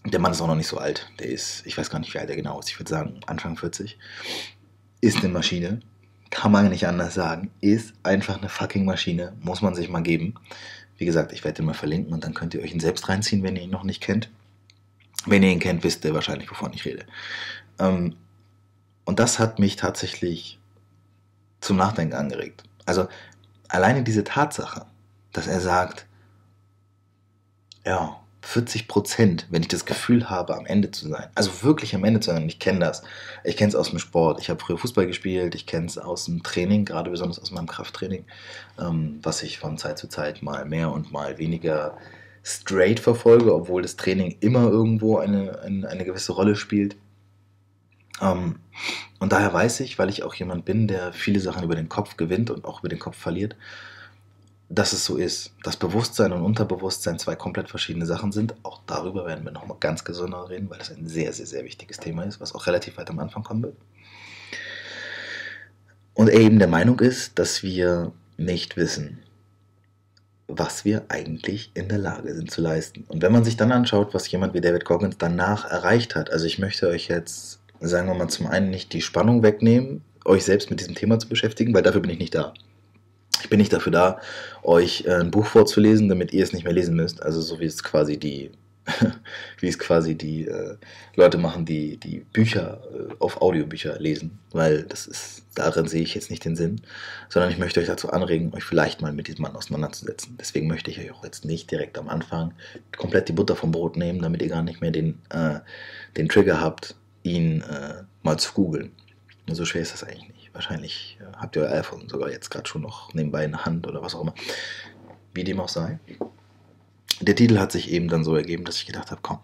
Der 0.05 0.21
Mann 0.21 0.33
ist 0.33 0.41
auch 0.41 0.47
noch 0.47 0.57
nicht 0.57 0.67
so 0.67 0.79
alt. 0.79 1.11
Der 1.19 1.29
ist, 1.29 1.65
ich 1.67 1.79
weiß 1.79 1.91
gar 1.91 1.99
nicht, 1.99 2.13
wie 2.15 2.19
alt 2.19 2.29
er 2.29 2.37
genau 2.37 2.59
ist. 2.59 2.69
Ich 2.69 2.79
würde 2.79 2.91
sagen, 2.91 3.21
Anfang 3.27 3.57
40. 3.57 3.99
Ist 5.01 5.19
eine 5.19 5.29
Maschine. 5.29 5.81
Kann 6.31 6.51
man 6.51 6.69
nicht 6.69 6.87
anders 6.87 7.15
sagen. 7.15 7.51
Ist 7.61 7.95
einfach 8.03 8.39
eine 8.39 8.49
fucking 8.49 8.85
Maschine. 8.85 9.35
Muss 9.41 9.63
man 9.63 9.75
sich 9.75 9.89
mal 9.89 10.03
geben. 10.03 10.35
Wie 10.97 11.05
gesagt, 11.05 11.33
ich 11.33 11.45
werde 11.45 11.63
ihn 11.63 11.67
mal 11.67 11.75
verlinken 11.75 12.13
und 12.13 12.25
dann 12.25 12.35
könnt 12.35 12.55
ihr 12.55 12.63
euch 12.63 12.73
ihn 12.73 12.81
selbst 12.81 13.09
reinziehen, 13.09 13.43
wenn 13.43 13.57
ihr 13.57 13.63
ihn 13.63 13.71
noch 13.71 13.85
nicht 13.85 14.03
kennt. 14.03 14.31
Wenn 15.27 15.43
ihr 15.43 15.51
ihn 15.51 15.61
kennt, 15.61 15.85
wisst 15.85 16.05
ihr 16.05 16.15
wahrscheinlich, 16.15 16.51
wovon 16.51 16.73
ich 16.73 16.85
rede. 16.85 17.07
Ähm, 17.79 18.17
und 19.05 19.19
das 19.19 19.39
hat 19.39 19.59
mich 19.59 19.77
tatsächlich 19.77 20.59
zum 21.61 21.77
Nachdenken 21.77 22.15
angeregt. 22.15 22.65
Also 22.87 23.09
alleine 23.69 24.03
diese 24.03 24.25
Tatsache, 24.25 24.87
dass 25.33 25.47
er 25.47 25.61
sagt, 25.61 26.07
ja, 27.85 28.22
40 28.43 28.89
Prozent, 28.89 29.47
wenn 29.51 29.63
ich 29.63 29.69
das 29.69 29.87
Gefühl 29.87 30.29
habe, 30.29 30.57
am 30.57 30.67
Ende 30.67 30.91
zu 30.91 31.09
sein. 31.09 31.29
Also 31.35 31.63
wirklich 31.63 31.95
am 31.95 32.05
Ende 32.05 32.21
zu 32.21 32.31
sein. 32.31 32.47
Ich 32.49 32.59
kenne 32.59 32.81
das. 32.81 33.03
Ich 33.45 33.57
kenne 33.57 33.69
es 33.69 33.77
aus 33.77 33.91
dem 33.91 34.01
Sport. 34.01 34.41
Ich 34.41 34.51
habe 34.51 34.61
früher 34.61 34.77
Fußball 34.79 35.07
gespielt. 35.07 35.55
Ich 35.55 35.67
kenne 35.67 35.87
es 35.87 35.97
aus 35.97 36.25
dem 36.25 36.43
Training, 36.43 36.85
gerade 36.85 37.11
besonders 37.11 37.39
aus 37.39 37.53
meinem 37.53 37.69
Krafttraining, 37.69 38.25
ähm, 38.81 39.21
was 39.23 39.43
ich 39.43 39.59
von 39.59 39.79
Zeit 39.79 39.99
zu 39.99 40.09
Zeit 40.09 40.43
mal 40.43 40.65
mehr 40.65 40.91
und 40.91 41.13
mal 41.13 41.39
weniger 41.39 41.97
straight 42.43 42.99
verfolge, 42.99 43.55
obwohl 43.55 43.83
das 43.83 43.97
Training 43.97 44.37
immer 44.41 44.69
irgendwo 44.69 45.19
eine, 45.19 45.61
eine, 45.61 45.89
eine 45.89 46.05
gewisse 46.05 46.33
Rolle 46.33 46.57
spielt. 46.57 46.97
Ähm, 48.21 48.57
und 49.21 49.31
daher 49.33 49.55
weiß 49.55 49.81
ich, 49.81 50.01
weil 50.01 50.09
ich 50.09 50.25
auch 50.25 50.35
jemand 50.35 50.65
bin, 50.65 50.89
der 50.89 51.13
viele 51.13 51.39
Sachen 51.39 51.63
über 51.63 51.77
den 51.77 51.89
Kopf 51.89 52.17
gewinnt 52.17 52.51
und 52.51 52.65
auch 52.65 52.81
über 52.81 52.89
den 52.89 52.99
Kopf 52.99 53.17
verliert, 53.17 53.55
dass 54.75 54.95
es 54.95 55.05
so 55.05 55.17
ist. 55.17 55.53
Dass 55.63 55.77
Bewusstsein 55.77 56.33
und 56.33 56.43
Unterbewusstsein 56.43 57.19
zwei 57.19 57.37
komplett 57.37 57.69
verschiedene 57.69 58.07
Sachen 58.07 58.33
sind. 58.33 58.55
Auch 58.63 58.81
darüber 58.87 59.27
werden 59.27 59.45
wir 59.45 59.53
nochmal 59.53 59.77
ganz 59.79 60.03
gesondert 60.03 60.49
reden, 60.49 60.71
weil 60.71 60.79
das 60.79 60.91
ein 60.91 61.07
sehr, 61.07 61.33
sehr, 61.33 61.47
sehr 61.47 61.65
wichtiges 61.65 61.99
Thema 61.99 62.23
ist, 62.25 62.41
was 62.41 62.55
auch 62.55 62.67
relativ 62.67 62.97
weit 62.97 63.11
am 63.11 63.19
Anfang 63.19 63.43
kommen 63.43 63.63
wird. 63.63 63.77
Und 66.15 66.29
er 66.29 66.41
eben 66.41 66.59
der 66.59 66.69
Meinung 66.69 67.01
ist, 67.01 67.39
dass 67.39 67.63
wir 67.63 68.13
nicht 68.39 68.77
wissen, 68.77 69.19
was 70.49 70.85
wir 70.85 71.05
eigentlich 71.09 71.71
in 71.75 71.89
der 71.89 71.99
Lage 71.99 72.35
sind 72.35 72.51
zu 72.51 72.63
leisten. 72.63 73.05
Und 73.09 73.23
wenn 73.23 73.33
man 73.33 73.45
sich 73.45 73.57
dann 73.57 73.73
anschaut, 73.73 74.15
was 74.15 74.31
jemand 74.31 74.55
wie 74.55 74.61
David 74.61 74.85
Goggins 74.85 75.17
danach 75.19 75.71
erreicht 75.71 76.15
hat, 76.15 76.31
also 76.31 76.47
ich 76.47 76.59
möchte 76.59 76.89
euch 76.89 77.09
jetzt, 77.09 77.61
sagen 77.81 78.09
wir 78.09 78.15
mal, 78.15 78.29
zum 78.29 78.47
einen 78.47 78.71
nicht 78.71 78.93
die 78.93 79.03
Spannung 79.03 79.43
wegnehmen, 79.43 80.03
euch 80.25 80.45
selbst 80.45 80.71
mit 80.71 80.81
diesem 80.81 80.95
Thema 80.95 81.19
zu 81.19 81.29
beschäftigen, 81.29 81.75
weil 81.75 81.83
dafür 81.83 82.01
bin 82.01 82.11
ich 82.11 82.19
nicht 82.19 82.35
da. 82.35 82.55
Ich 83.43 83.51
bin 83.51 83.59
nicht 83.59 83.73
dafür 83.73 83.93
da, 83.93 84.21
euch 84.63 85.05
äh, 85.07 85.15
ein 85.15 85.33
Buch 85.33 85.47
vorzulesen, 85.47 86.09
damit 86.09 86.33
ihr 86.33 86.45
es 86.45 86.53
nicht 86.53 86.63
mehr 86.63 86.73
lesen 86.73 86.95
müsst. 86.95 87.23
Also 87.23 87.41
so 87.41 87.59
wie 87.59 87.65
es 87.65 87.83
quasi 87.83 88.17
die, 88.17 88.53
wie 89.59 89.67
es 89.67 89.81
quasi 89.81 90.15
die 90.15 90.47
äh, 90.47 90.77
Leute 91.17 91.39
machen, 91.39 91.65
die 91.65 91.97
die 91.97 92.21
Bücher 92.33 92.81
äh, 92.95 93.15
auf 93.19 93.43
Audiobücher 93.43 93.99
lesen, 93.99 94.39
weil 94.53 94.85
das 94.85 95.09
ist, 95.09 95.43
darin 95.57 95.89
sehe 95.89 96.03
ich 96.03 96.15
jetzt 96.15 96.31
nicht 96.31 96.45
den 96.45 96.55
Sinn, 96.55 96.83
sondern 97.29 97.51
ich 97.51 97.59
möchte 97.59 97.81
euch 97.81 97.89
dazu 97.89 98.11
anregen, 98.11 98.55
euch 98.55 98.65
vielleicht 98.65 99.03
mal 99.03 99.13
mit 99.13 99.27
diesem 99.27 99.43
Mann 99.43 99.57
auseinanderzusetzen. 99.57 100.37
Deswegen 100.39 100.69
möchte 100.69 100.93
ich 100.93 101.01
euch 101.01 101.11
auch 101.11 101.25
jetzt 101.25 101.45
nicht 101.45 101.69
direkt 101.69 101.99
am 101.99 102.09
Anfang 102.09 102.55
komplett 102.97 103.29
die 103.29 103.33
Butter 103.33 103.57
vom 103.57 103.73
Brot 103.73 103.97
nehmen, 103.97 104.23
damit 104.23 104.41
ihr 104.41 104.49
gar 104.49 104.63
nicht 104.63 104.81
mehr 104.81 104.93
den, 104.93 105.21
äh, 105.31 105.59
den 106.17 106.29
Trigger 106.29 106.61
habt, 106.61 106.95
ihn 107.25 107.63
äh, 107.63 108.05
mal 108.23 108.39
zu 108.39 108.53
googeln. 108.53 108.93
So 109.51 109.65
schwer 109.65 109.83
ist 109.83 109.93
das 109.93 110.05
eigentlich 110.05 110.29
nicht. 110.29 110.32
Wahrscheinlich 110.53 111.19
äh, 111.21 111.37
habt 111.37 111.57
ihr 111.57 111.63
euer 111.63 111.81
iPhone 111.81 112.09
sogar 112.09 112.31
jetzt 112.31 112.51
gerade 112.51 112.69
schon 112.69 112.83
noch 112.83 113.15
nebenbei 113.15 113.45
in 113.45 113.53
der 113.53 113.65
Hand 113.65 113.87
oder 113.87 114.03
was 114.03 114.15
auch 114.15 114.23
immer. 114.23 114.35
Wie 115.35 115.45
dem 115.45 115.61
auch 115.61 115.69
sei. 115.69 115.99
Der 117.21 117.37
Titel 117.37 117.59
hat 117.59 117.73
sich 117.73 117.91
eben 117.91 118.09
dann 118.09 118.25
so 118.25 118.37
ergeben, 118.37 118.65
dass 118.65 118.77
ich 118.77 118.87
gedacht 118.87 119.11
habe, 119.11 119.21
komm, 119.23 119.39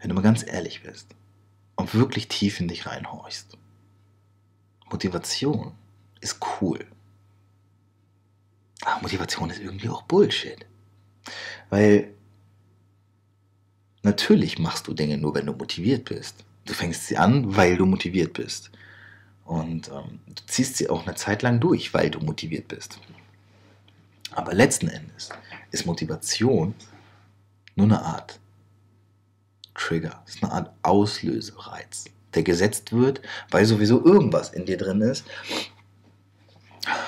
wenn 0.00 0.08
du 0.08 0.14
mal 0.14 0.22
ganz 0.22 0.44
ehrlich 0.46 0.82
bist 0.82 1.14
und 1.76 1.94
wirklich 1.94 2.28
tief 2.28 2.60
in 2.60 2.68
dich 2.68 2.86
reinhorchst, 2.86 3.56
Motivation 4.90 5.72
ist 6.20 6.38
cool. 6.60 6.86
Aber 8.82 9.02
Motivation 9.02 9.50
ist 9.50 9.60
irgendwie 9.60 9.88
auch 9.88 10.02
Bullshit. 10.02 10.66
Weil 11.68 12.14
natürlich 14.02 14.58
machst 14.58 14.86
du 14.88 14.94
Dinge 14.94 15.18
nur, 15.18 15.34
wenn 15.34 15.46
du 15.46 15.52
motiviert 15.52 16.06
bist. 16.06 16.44
Du 16.64 16.74
fängst 16.74 17.06
sie 17.06 17.16
an, 17.16 17.56
weil 17.56 17.76
du 17.76 17.86
motiviert 17.86 18.32
bist. 18.34 18.70
Und 19.48 19.88
ähm, 19.88 20.20
du 20.26 20.42
ziehst 20.46 20.76
sie 20.76 20.90
auch 20.90 21.06
eine 21.06 21.14
Zeit 21.14 21.40
lang 21.40 21.58
durch, 21.58 21.94
weil 21.94 22.10
du 22.10 22.20
motiviert 22.20 22.68
bist. 22.68 23.00
Aber 24.32 24.52
letzten 24.52 24.88
Endes 24.88 25.30
ist 25.70 25.86
Motivation 25.86 26.74
nur 27.74 27.86
eine 27.86 28.02
Art 28.02 28.38
Trigger, 29.72 30.22
ist 30.26 30.44
eine 30.44 30.52
Art 30.52 30.70
Auslösereiz, 30.82 32.04
der 32.34 32.42
gesetzt 32.42 32.92
wird, 32.92 33.22
weil 33.50 33.64
sowieso 33.64 34.04
irgendwas 34.04 34.50
in 34.50 34.66
dir 34.66 34.76
drin 34.76 35.00
ist, 35.00 35.24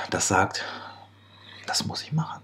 das 0.09 0.29
sagt, 0.29 0.65
das 1.67 1.85
muss 1.85 2.03
ich 2.03 2.13
machen. 2.13 2.43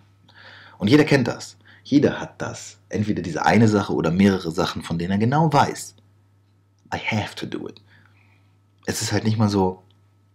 Und 0.76 0.88
jeder 0.88 1.04
kennt 1.04 1.26
das. 1.26 1.56
Jeder 1.84 2.20
hat 2.20 2.42
das. 2.42 2.76
Entweder 2.90 3.22
diese 3.22 3.46
eine 3.46 3.66
Sache 3.66 3.94
oder 3.94 4.10
mehrere 4.10 4.50
Sachen, 4.50 4.82
von 4.82 4.98
denen 4.98 5.12
er 5.12 5.18
genau 5.18 5.50
weiß. 5.50 5.94
I 6.94 6.98
have 6.98 7.34
to 7.34 7.46
do 7.46 7.66
it. 7.66 7.80
Es 8.84 9.00
ist 9.00 9.12
halt 9.12 9.24
nicht 9.24 9.38
mal 9.38 9.48
so, 9.48 9.82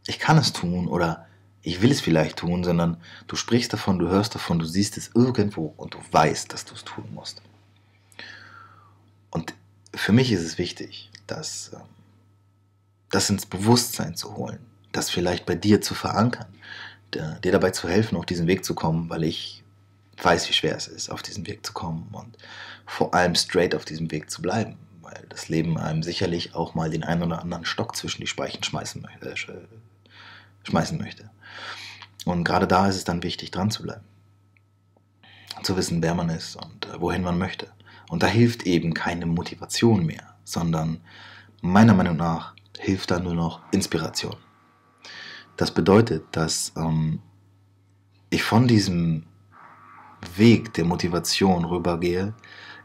ich 0.08 0.20
kann 0.20 0.38
es 0.38 0.54
tun 0.54 0.88
oder 0.88 1.28
ich 1.64 1.82
will 1.82 1.92
es 1.92 2.02
vielleicht 2.02 2.38
tun, 2.38 2.64
sondern 2.64 2.98
du 3.28 3.36
sprichst 3.36 3.72
davon, 3.72 4.00
du 4.00 4.10
hörst 4.10 4.34
davon, 4.34 4.60
du 4.60 4.66
siehst 4.66 4.98
es 4.98 5.12
irgendwo 5.14 5.74
und 5.78 5.94
du 5.94 6.00
weißt, 6.12 6.52
dass 6.52 6.66
du 6.66 6.74
es 6.74 6.84
tun 6.84 7.06
musst. 7.14 7.42
Und 9.30 9.54
für 9.94 10.12
mich 10.12 10.32
ist 10.32 10.42
es 10.42 10.58
wichtig, 10.58 11.10
das, 11.28 11.72
ähm, 11.74 11.82
das 13.10 13.30
ins 13.30 13.46
Bewusstsein 13.46 14.16
zu 14.16 14.36
holen, 14.36 14.60
das 14.92 15.10
vielleicht 15.10 15.46
bei 15.46 15.56
dir 15.56 15.82
zu 15.82 15.94
verankern, 15.94 16.48
dir 17.14 17.52
dabei 17.52 17.72
zu 17.72 17.90
helfen, 17.90 18.18
auf 18.18 18.26
diesen 18.26 18.48
Weg 18.48 18.64
zu 18.64 18.74
kommen, 18.74 19.10
weil 19.10 19.24
ich 19.24 19.64
weiß, 20.22 20.48
wie 20.48 20.54
schwer 20.54 20.78
es 20.78 20.88
ist, 20.88 21.10
auf 21.10 21.22
diesen 21.22 21.46
Weg 21.46 21.66
zu 21.66 21.74
kommen 21.74 22.08
und 22.14 22.38
vor 22.86 23.14
allem 23.14 23.36
straight 23.36 23.76
auf 23.76 23.84
diesem 23.84 24.12
Weg 24.12 24.30
zu 24.30 24.42
bleiben, 24.42 24.78
weil 25.02 25.26
das 25.30 25.50
Leben 25.50 25.78
einem 25.78 26.04
sicherlich 26.04 26.56
auch 26.56 26.74
mal 26.74 26.90
den 26.90 27.04
einen 27.04 27.24
oder 27.24 27.42
anderen 27.42 27.66
Stock 27.66 27.96
zwischen 27.98 28.22
die 28.22 28.28
Speichen 28.28 28.64
schmeißen 28.64 29.02
möchte, 29.02 29.30
äh, 29.52 29.68
schmeißen 30.64 30.98
möchte. 30.98 31.30
Und 32.26 32.44
gerade 32.44 32.68
da 32.68 32.88
ist 32.88 32.96
es 32.96 33.04
dann 33.04 33.24
wichtig, 33.24 33.52
dran 33.52 33.72
zu 33.72 33.84
bleiben. 33.84 34.04
Zu 35.64 35.76
wissen, 35.78 36.02
wer 36.02 36.16
man 36.16 36.30
ist 36.30 36.56
und 36.56 36.88
äh, 36.88 37.00
wohin 37.00 37.24
man 37.24 37.38
möchte. 37.38 37.68
Und 38.10 38.24
da 38.24 38.28
hilft 38.28 38.64
eben 38.64 38.94
keine 38.94 39.26
Motivation 39.26 40.06
mehr, 40.06 40.36
sondern 40.44 41.02
meiner 41.62 41.94
Meinung 41.94 42.18
nach 42.18 42.56
hilft 42.78 43.12
da 43.12 43.20
nur 43.20 43.36
noch 43.36 43.62
Inspiration. 43.72 44.36
Das 45.58 45.72
bedeutet, 45.72 46.26
dass 46.32 46.74
ähm, 46.76 47.22
ich 48.30 48.44
von 48.44 48.68
diesem 48.68 49.28
Weg 50.36 50.74
der 50.74 50.86
Motivation 50.86 51.66
rübergehe 51.66 52.34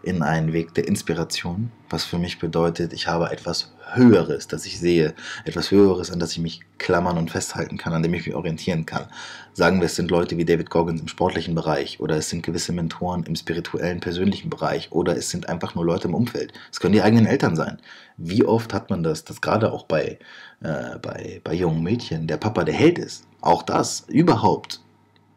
in 0.03 0.23
einen 0.23 0.53
Weg 0.53 0.75
der 0.75 0.87
Inspiration, 0.89 1.71
was 1.91 2.05
für 2.05 2.19
mich 2.19 2.39
bedeutet, 2.39 2.93
ich 2.93 3.07
habe 3.07 3.31
etwas 3.31 3.73
Höheres, 3.93 4.49
das 4.49 4.67
ich 4.67 4.79
sehe, 4.79 5.15
etwas 5.45 5.71
Höheres, 5.71 6.11
an 6.11 6.19
das 6.19 6.33
ich 6.33 6.39
mich 6.39 6.61
klammern 6.79 7.19
und 7.19 7.31
festhalten 7.31 7.79
kann, 7.79 7.93
an 7.93 8.03
dem 8.03 8.15
ich 8.15 8.27
mich 8.27 8.35
orientieren 8.35 8.85
kann. 8.85 9.07
Sagen 9.53 9.81
wir, 9.81 9.87
es 9.87 9.97
sind 9.97 10.11
Leute 10.11 10.37
wie 10.37 10.45
David 10.45 10.71
Goggins 10.71 11.01
im 11.01 11.09
sportlichen 11.09 11.55
Bereich 11.55 12.01
oder 12.01 12.17
es 12.17 12.29
sind 12.29 12.43
gewisse 12.43 12.73
Mentoren 12.73 13.23
im 13.25 13.37
spirituellen, 13.37 14.01
persönlichen 14.01 14.51
Bereich 14.51 14.91
oder 14.93 15.17
es 15.17 15.31
sind 15.31 15.49
einfach 15.49 15.75
nur 15.75 15.85
Leute 15.85 16.09
im 16.09 16.15
Umfeld. 16.15 16.53
Es 16.73 16.81
können 16.81 16.95
die 16.95 17.03
eigenen 17.03 17.27
Eltern 17.27 17.57
sein. 17.57 17.79
Wie 18.17 18.45
oft 18.45 18.75
hat 18.75 18.91
man 18.91 19.03
das, 19.03 19.25
dass 19.25 19.41
gerade 19.41 19.73
auch 19.73 19.85
bei, 19.85 20.19
äh, 20.63 20.99
bei, 21.01 21.41
bei 21.45 21.55
jungen 21.55 21.83
Mädchen 21.83 22.27
der 22.27 22.39
Papa 22.39 22.65
der 22.65 22.75
Held 22.75 22.99
ist? 22.99 23.27
Auch 23.41 23.63
das 23.63 24.05
überhaupt 24.09 24.81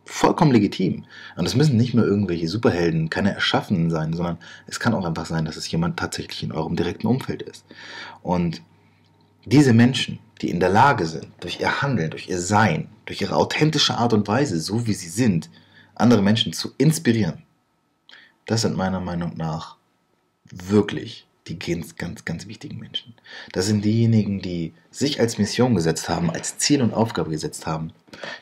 vollkommen 0.09 0.51
legitim. 0.51 1.05
Und 1.35 1.45
es 1.45 1.55
müssen 1.55 1.77
nicht 1.77 1.93
nur 1.93 2.05
irgendwelche 2.05 2.47
Superhelden, 2.47 3.11
keine 3.11 3.33
Erschaffenen 3.33 3.91
sein, 3.91 4.13
sondern 4.13 4.39
es 4.65 4.79
kann 4.79 4.95
auch 4.95 5.05
einfach 5.05 5.27
sein, 5.27 5.45
dass 5.45 5.55
es 5.55 5.69
jemand 5.69 5.97
tatsächlich 5.97 6.41
in 6.41 6.51
eurem 6.51 6.75
direkten 6.75 7.07
Umfeld 7.07 7.43
ist. 7.43 7.63
Und 8.23 8.63
diese 9.45 9.71
Menschen, 9.71 10.19
die 10.41 10.49
in 10.49 10.59
der 10.59 10.69
Lage 10.69 11.05
sind, 11.05 11.27
durch 11.41 11.59
ihr 11.59 11.81
Handeln, 11.81 12.09
durch 12.09 12.27
ihr 12.27 12.39
Sein, 12.39 12.89
durch 13.05 13.21
ihre 13.21 13.35
authentische 13.35 13.95
Art 13.95 14.13
und 14.13 14.27
Weise, 14.27 14.59
so 14.59 14.87
wie 14.87 14.93
sie 14.93 15.09
sind, 15.09 15.49
andere 15.93 16.23
Menschen 16.23 16.53
zu 16.53 16.71
inspirieren, 16.77 17.43
das 18.47 18.63
sind 18.63 18.75
meiner 18.75 18.99
Meinung 18.99 19.37
nach 19.37 19.77
wirklich 20.51 21.27
die 21.49 21.59
ganz, 21.59 21.95
ganz, 21.95 22.25
ganz 22.25 22.47
wichtigen 22.47 22.77
Menschen. 22.77 23.15
Das 23.51 23.65
sind 23.65 23.83
diejenigen, 23.83 24.41
die 24.41 24.73
sich 24.91 25.19
als 25.19 25.37
Mission 25.37 25.75
gesetzt 25.75 26.07
haben, 26.09 26.29
als 26.29 26.57
Ziel 26.57 26.81
und 26.81 26.93
Aufgabe 26.93 27.31
gesetzt 27.31 27.67
haben, 27.67 27.91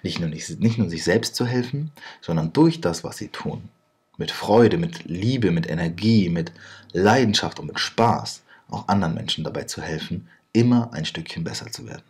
nicht 0.04 0.20
nur, 0.20 0.30
nicht, 0.30 0.60
nicht 0.60 0.78
nur 0.78 0.90
sich 0.90 1.04
selbst 1.04 1.36
zu 1.36 1.46
helfen, 1.46 1.92
sondern 2.22 2.54
durch 2.54 2.82
das, 2.82 3.04
was 3.04 3.18
sie 3.18 3.30
tun, 3.30 3.70
mit 4.18 4.32
Freude, 4.32 4.78
mit 4.78 5.06
Liebe, 5.06 5.52
mit 5.52 5.70
Energie, 5.70 6.30
mit 6.30 6.52
Leidenschaft 6.92 7.60
und 7.60 7.68
mit 7.68 7.80
Spaß, 7.80 8.44
auch 8.70 8.88
anderen 8.88 9.14
Menschen 9.14 9.44
dabei 9.44 9.64
zu 9.64 9.82
helfen, 9.82 10.28
immer 10.54 10.92
ein 10.94 11.06
Stückchen 11.06 11.44
besser 11.44 11.72
zu 11.72 11.88
werden. 11.88 12.04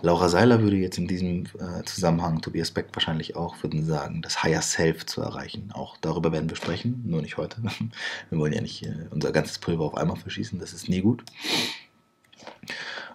Laura 0.00 0.28
Seiler 0.28 0.62
würde 0.62 0.76
jetzt 0.76 0.98
in 0.98 1.06
diesem 1.06 1.44
äh, 1.58 1.84
Zusammenhang, 1.84 2.40
Tobias 2.40 2.70
Beck 2.70 2.86
wahrscheinlich 2.92 3.36
auch, 3.36 3.62
würden 3.62 3.84
sagen, 3.84 4.22
das 4.22 4.42
Higher 4.42 4.62
Self 4.62 5.06
zu 5.06 5.20
erreichen. 5.20 5.70
Auch 5.72 5.96
darüber 5.98 6.32
werden 6.32 6.48
wir 6.48 6.56
sprechen, 6.56 7.02
nur 7.04 7.22
nicht 7.22 7.36
heute. 7.36 7.62
Wir 8.30 8.38
wollen 8.38 8.52
ja 8.52 8.60
nicht 8.60 8.84
äh, 8.84 9.06
unser 9.10 9.32
ganzes 9.32 9.58
Pulver 9.58 9.84
auf 9.84 9.96
einmal 9.96 10.16
verschießen, 10.16 10.58
das 10.58 10.72
ist 10.72 10.88
nie 10.88 11.02
gut. 11.02 11.22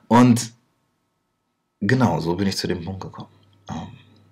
Und 0.07 0.53
genau 1.81 2.19
so 2.19 2.35
bin 2.35 2.47
ich 2.47 2.57
zu 2.57 2.67
dem 2.67 2.83
Punkt 2.83 3.01
gekommen. 3.01 3.29
Um, 3.69 3.75
ähm, 3.75 3.87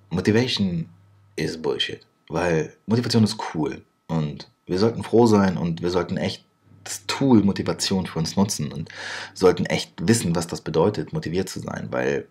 Motivation 0.10 0.90
is 1.36 1.62
Bullshit, 1.62 2.06
weil 2.30 2.74
Motivation 2.86 3.24
ist 3.24 3.38
cool 3.54 3.82
und 4.08 4.50
wir 4.66 4.80
sollten 4.80 5.04
froh 5.04 5.26
sein 5.26 5.58
und 5.58 5.82
wir 5.82 5.90
sollten 5.90 6.18
echt 6.18 6.46
das 6.86 7.06
Tool 7.08 7.44
Motivation 7.44 8.06
für 8.06 8.20
uns 8.20 8.36
nutzen 8.36 8.72
und 8.72 8.90
sollten 9.34 9.66
echt 9.66 10.08
wissen, 10.08 10.36
was 10.36 10.48
das 10.48 10.62
bedeutet, 10.62 11.14
motiviert 11.14 11.50
zu 11.50 11.60
sein, 11.60 11.88
weil 11.92 12.28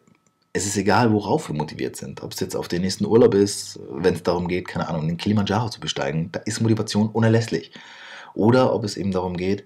es 0.56 0.66
ist 0.66 0.76
egal, 0.76 1.12
worauf 1.12 1.48
wir 1.48 1.56
motiviert 1.56 1.96
sind. 1.96 2.22
Ob 2.22 2.32
es 2.32 2.38
jetzt 2.38 2.54
auf 2.54 2.68
den 2.68 2.82
nächsten 2.82 3.04
Urlaub 3.04 3.34
ist, 3.34 3.80
wenn 3.90 4.14
es 4.14 4.22
darum 4.22 4.46
geht, 4.46 4.68
keine 4.68 4.88
Ahnung, 4.88 5.08
den 5.08 5.16
Kilimanjaro 5.16 5.68
zu 5.68 5.80
besteigen, 5.80 6.30
da 6.30 6.40
ist 6.40 6.60
Motivation 6.60 7.08
unerlässlich. 7.08 7.72
Oder 8.34 8.72
ob 8.72 8.84
es 8.84 8.96
eben 8.96 9.10
darum 9.10 9.36
geht, 9.36 9.64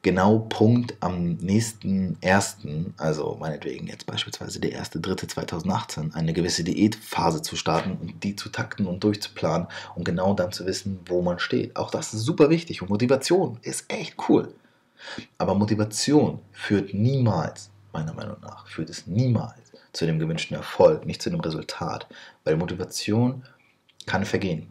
genau 0.00 0.38
Punkt 0.38 0.96
am 1.00 1.34
nächsten 1.34 2.16
ersten, 2.22 2.94
also 2.96 3.36
meinetwegen 3.38 3.86
jetzt 3.86 4.06
beispielsweise 4.06 4.60
der 4.60 4.72
erste, 4.72 4.98
dritte 4.98 5.26
2018, 5.26 6.14
eine 6.14 6.32
gewisse 6.32 6.64
Diätphase 6.64 7.42
zu 7.42 7.54
starten 7.54 7.98
und 8.00 8.24
die 8.24 8.34
zu 8.34 8.48
takten 8.48 8.86
und 8.86 9.04
durchzuplanen 9.04 9.68
und 9.94 10.06
genau 10.06 10.32
dann 10.32 10.52
zu 10.52 10.64
wissen, 10.64 11.00
wo 11.04 11.20
man 11.20 11.38
steht. 11.38 11.76
Auch 11.76 11.90
das 11.90 12.14
ist 12.14 12.22
super 12.22 12.48
wichtig 12.48 12.80
und 12.80 12.88
Motivation 12.88 13.58
ist 13.60 13.92
echt 13.92 14.16
cool. 14.30 14.54
Aber 15.36 15.54
Motivation 15.54 16.38
führt 16.50 16.94
niemals, 16.94 17.68
meiner 17.92 18.14
Meinung 18.14 18.36
nach, 18.40 18.66
führt 18.66 18.88
es 18.88 19.06
niemals 19.06 19.69
zu 19.92 20.06
dem 20.06 20.18
gewünschten 20.18 20.56
Erfolg, 20.56 21.06
nicht 21.06 21.22
zu 21.22 21.30
dem 21.30 21.40
Resultat, 21.40 22.06
weil 22.44 22.56
Motivation 22.56 23.44
kann 24.06 24.24
vergehen. 24.24 24.68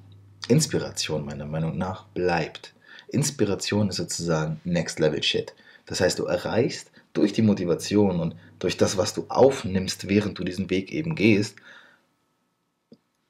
Inspiration, 0.48 1.26
meiner 1.26 1.46
Meinung 1.46 1.78
nach, 1.78 2.06
bleibt. 2.08 2.74
Inspiration 3.10 3.90
ist 3.90 3.98
sozusagen 3.98 4.60
Next 4.64 5.00
Level 5.00 5.22
Shit. 5.22 5.54
Das 5.86 6.02
heißt, 6.02 6.20
du 6.20 6.26
erreichst 6.26 6.92
durch 7.14 7.34
die 7.34 7.42
Motivation 7.42 8.20
und 8.20 8.36
durch 8.60 8.78
das, 8.78 8.98
was 8.98 9.14
du 9.14 9.26
aufnimmst, 9.30 10.08
während 10.08 10.38
du 10.38 10.44
diesen 10.44 10.70
Weg 10.70 10.92
eben 10.92 11.16
gehst, 11.16 11.56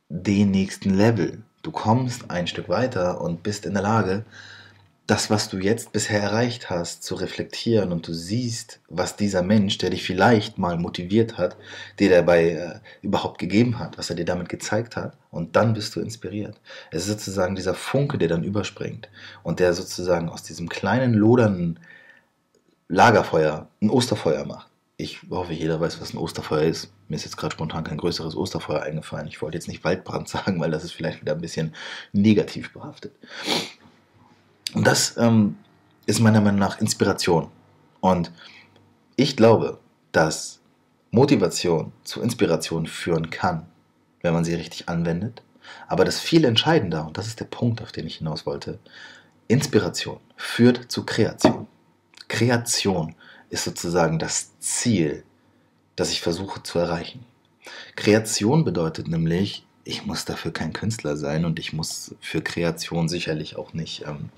den 0.09 0.51
nächsten 0.51 0.93
Level. 0.93 1.43
Du 1.61 1.71
kommst 1.71 2.29
ein 2.29 2.47
Stück 2.47 2.69
weiter 2.69 3.21
und 3.21 3.43
bist 3.43 3.65
in 3.65 3.73
der 3.73 3.83
Lage, 3.83 4.25
das, 5.09 5.29
was 5.29 5.49
du 5.49 5.57
jetzt 5.57 5.91
bisher 5.91 6.21
erreicht 6.21 6.69
hast, 6.69 7.03
zu 7.03 7.15
reflektieren 7.15 7.91
und 7.91 8.07
du 8.07 8.13
siehst, 8.13 8.79
was 8.89 9.15
dieser 9.15 9.41
Mensch, 9.41 9.79
der 9.79 9.89
dich 9.89 10.03
vielleicht 10.03 10.59
mal 10.59 10.77
motiviert 10.77 11.37
hat, 11.37 11.57
dir 11.97 12.11
dabei 12.11 12.51
äh, 12.51 12.79
überhaupt 13.01 13.39
gegeben 13.39 13.79
hat, 13.79 13.97
was 13.97 14.09
er 14.11 14.15
dir 14.15 14.25
damit 14.25 14.49
gezeigt 14.49 14.95
hat 14.95 15.17
und 15.31 15.55
dann 15.55 15.73
bist 15.73 15.95
du 15.95 15.99
inspiriert. 15.99 16.59
Es 16.91 17.03
ist 17.03 17.07
sozusagen 17.07 17.55
dieser 17.55 17.73
Funke, 17.73 18.19
der 18.19 18.27
dann 18.27 18.43
überspringt 18.43 19.09
und 19.41 19.59
der 19.59 19.73
sozusagen 19.73 20.29
aus 20.29 20.43
diesem 20.43 20.69
kleinen, 20.69 21.13
lodernden 21.13 21.79
Lagerfeuer 22.87 23.67
ein 23.81 23.89
Osterfeuer 23.89 24.45
macht. 24.45 24.69
Ich 24.97 25.21
hoffe, 25.29 25.53
jeder 25.53 25.79
weiß, 25.79 26.01
was 26.01 26.13
ein 26.13 26.17
Osterfeuer 26.17 26.63
ist. 26.63 26.91
Mir 27.07 27.15
ist 27.15 27.23
jetzt 27.23 27.37
gerade 27.37 27.53
spontan 27.53 27.83
kein 27.83 27.97
größeres 27.97 28.35
Osterfeuer 28.35 28.81
eingefallen. 28.81 29.27
Ich 29.27 29.41
wollte 29.41 29.57
jetzt 29.57 29.69
nicht 29.69 29.83
Waldbrand 29.83 30.27
sagen, 30.29 30.59
weil 30.59 30.71
das 30.71 30.83
ist 30.83 30.91
vielleicht 30.91 31.21
wieder 31.21 31.33
ein 31.33 31.41
bisschen 31.41 31.73
negativ 32.11 32.73
behaftet. 32.73 33.13
Und 34.73 34.85
das 34.85 35.17
ähm, 35.17 35.57
ist 36.05 36.19
meiner 36.19 36.41
Meinung 36.41 36.59
nach 36.59 36.79
Inspiration. 36.79 37.49
Und 37.99 38.31
ich 39.15 39.35
glaube, 39.35 39.79
dass 40.11 40.59
Motivation 41.11 41.91
zu 42.03 42.21
Inspiration 42.21 42.87
führen 42.87 43.29
kann, 43.29 43.65
wenn 44.21 44.33
man 44.33 44.45
sie 44.45 44.53
richtig 44.53 44.89
anwendet. 44.89 45.41
Aber 45.87 46.05
das 46.05 46.19
viel 46.19 46.45
entscheidender, 46.45 47.05
und 47.05 47.17
das 47.17 47.27
ist 47.27 47.39
der 47.39 47.45
Punkt, 47.45 47.81
auf 47.81 47.91
den 47.91 48.07
ich 48.07 48.17
hinaus 48.17 48.45
wollte, 48.45 48.79
Inspiration 49.47 50.19
führt 50.35 50.91
zu 50.91 51.05
Kreation. 51.05 51.67
Kreation 52.27 53.15
ist 53.49 53.63
sozusagen 53.63 54.19
das 54.19 54.57
Ziel, 54.59 55.23
das 55.95 56.11
ich 56.11 56.21
versuche 56.21 56.61
zu 56.63 56.79
erreichen. 56.79 57.25
Kreation 57.95 58.63
bedeutet 58.63 59.07
nämlich, 59.07 59.65
ich 59.89 60.05
muss 60.05 60.23
dafür 60.23 60.53
kein 60.53 60.71
Künstler 60.71 61.17
sein 61.17 61.45
und 61.45 61.57
ich 61.57 61.73
muss 61.73 62.15
für 62.21 62.41
Kreation 62.41 63.09
sicherlich 63.09 63.55
auch 63.55 63.73
nicht 63.73 64.05
ähm, 64.05 64.29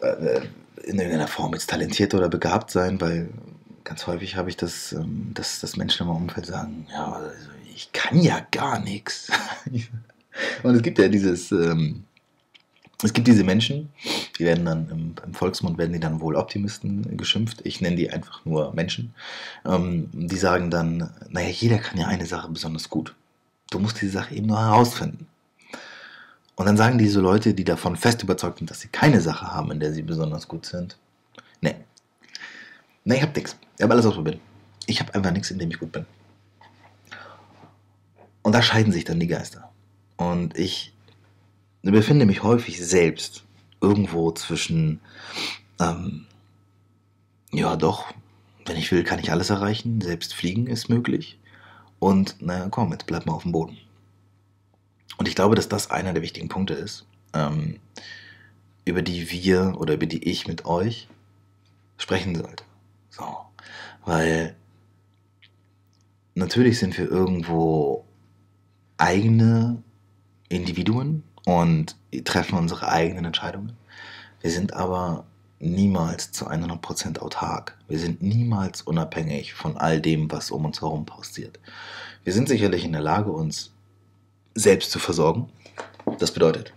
äh, 0.00 0.40
in 0.84 0.98
irgendeiner 0.98 1.26
Form 1.26 1.52
jetzt 1.52 1.70
talentiert 1.70 2.14
oder 2.14 2.28
begabt 2.28 2.70
sein, 2.70 3.00
weil 3.00 3.28
ganz 3.82 4.06
häufig 4.06 4.36
habe 4.36 4.48
ich 4.48 4.56
das, 4.56 4.92
ähm, 4.92 5.32
dass, 5.34 5.60
dass 5.60 5.76
Menschen 5.76 6.02
in 6.02 6.08
meinem 6.08 6.22
Umfeld 6.22 6.46
sagen, 6.46 6.86
ja, 6.90 7.12
also 7.12 7.50
ich 7.74 7.92
kann 7.92 8.20
ja 8.20 8.46
gar 8.52 8.78
nichts. 8.78 9.30
und 10.62 10.74
es 10.74 10.82
gibt 10.82 10.98
ja 10.98 11.08
dieses, 11.08 11.50
ähm, 11.50 12.04
es 13.02 13.12
gibt 13.12 13.26
diese 13.26 13.42
Menschen, 13.42 13.90
die 14.38 14.44
werden 14.44 14.66
dann 14.66 14.88
im, 14.88 15.14
im, 15.26 15.34
Volksmund 15.34 15.78
werden 15.78 15.92
die 15.92 16.00
dann 16.00 16.20
wohl 16.20 16.36
Optimisten 16.36 17.16
geschimpft. 17.16 17.60
Ich 17.64 17.80
nenne 17.80 17.96
die 17.96 18.10
einfach 18.10 18.44
nur 18.44 18.72
Menschen. 18.72 19.14
Ähm, 19.64 20.08
die 20.12 20.36
sagen 20.36 20.70
dann, 20.70 21.10
naja, 21.28 21.48
jeder 21.48 21.78
kann 21.78 21.98
ja 21.98 22.06
eine 22.06 22.26
Sache 22.26 22.48
besonders 22.50 22.88
gut. 22.88 23.14
Du 23.70 23.78
musst 23.78 24.00
diese 24.00 24.12
Sache 24.12 24.34
eben 24.34 24.48
nur 24.48 24.60
herausfinden. 24.60 25.26
Und 26.56 26.66
dann 26.66 26.76
sagen 26.76 26.98
diese 26.98 27.20
Leute, 27.20 27.54
die 27.54 27.64
davon 27.64 27.96
fest 27.96 28.22
überzeugt 28.22 28.58
sind, 28.58 28.70
dass 28.70 28.80
sie 28.80 28.88
keine 28.88 29.20
Sache 29.20 29.46
haben, 29.46 29.70
in 29.70 29.80
der 29.80 29.94
sie 29.94 30.02
besonders 30.02 30.46
gut 30.46 30.66
sind. 30.66 30.98
Nee. 31.60 31.74
Nee, 33.04 33.16
ich 33.16 33.22
hab 33.22 33.34
nichts. 33.34 33.56
Ich 33.78 33.82
habe 33.82 33.94
alles 33.94 34.04
ausprobiert. 34.04 34.38
Ich 34.86 35.00
habe 35.00 35.14
einfach 35.14 35.32
nichts, 35.32 35.50
in 35.50 35.58
dem 35.58 35.70
ich 35.70 35.78
gut 35.78 35.92
bin. 35.92 36.04
Und 38.42 38.52
da 38.52 38.60
scheiden 38.60 38.92
sich 38.92 39.04
dann 39.04 39.20
die 39.20 39.26
Geister. 39.26 39.70
Und 40.16 40.58
ich 40.58 40.92
befinde 41.82 42.26
mich 42.26 42.42
häufig 42.42 42.84
selbst 42.84 43.44
irgendwo 43.80 44.30
zwischen, 44.32 45.00
ähm, 45.80 46.26
ja 47.52 47.76
doch, 47.76 48.12
wenn 48.66 48.76
ich 48.76 48.92
will, 48.92 49.02
kann 49.02 49.18
ich 49.18 49.32
alles 49.32 49.48
erreichen. 49.48 50.00
Selbst 50.02 50.34
fliegen 50.34 50.66
ist 50.66 50.90
möglich. 50.90 51.39
Und 52.00 52.42
naja, 52.42 52.66
komm, 52.70 52.90
jetzt 52.90 53.06
bleib 53.06 53.26
mal 53.26 53.34
auf 53.34 53.42
dem 53.42 53.52
Boden. 53.52 53.78
Und 55.18 55.28
ich 55.28 55.36
glaube, 55.36 55.54
dass 55.54 55.68
das 55.68 55.90
einer 55.90 56.12
der 56.12 56.22
wichtigen 56.22 56.48
Punkte 56.48 56.74
ist, 56.74 57.06
ähm, 57.34 57.78
über 58.84 59.02
die 59.02 59.30
wir 59.30 59.76
oder 59.78 59.94
über 59.94 60.06
die 60.06 60.24
ich 60.28 60.48
mit 60.48 60.64
euch 60.64 61.08
sprechen 61.98 62.34
sollte. 62.34 62.64
So. 63.10 63.24
Weil 64.04 64.56
natürlich 66.34 66.78
sind 66.78 66.96
wir 66.96 67.08
irgendwo 67.08 68.06
eigene 68.96 69.82
Individuen 70.48 71.22
und 71.44 71.96
treffen 72.24 72.58
unsere 72.58 72.88
eigenen 72.88 73.26
Entscheidungen. 73.26 73.76
Wir 74.40 74.50
sind 74.50 74.72
aber 74.72 75.26
niemals 75.60 76.32
zu 76.32 76.48
100% 76.48 77.18
autark. 77.18 77.76
Wir 77.86 77.98
sind 77.98 78.22
niemals 78.22 78.82
unabhängig 78.82 79.54
von 79.54 79.76
all 79.76 80.00
dem, 80.00 80.30
was 80.32 80.50
um 80.50 80.64
uns 80.64 80.80
herum 80.80 81.06
passiert. 81.06 81.60
Wir 82.24 82.32
sind 82.32 82.48
sicherlich 82.48 82.84
in 82.84 82.92
der 82.92 83.02
Lage, 83.02 83.30
uns 83.30 83.72
selbst 84.54 84.90
zu 84.90 84.98
versorgen. 84.98 85.48
Das 86.18 86.32
bedeutet, 86.32 86.72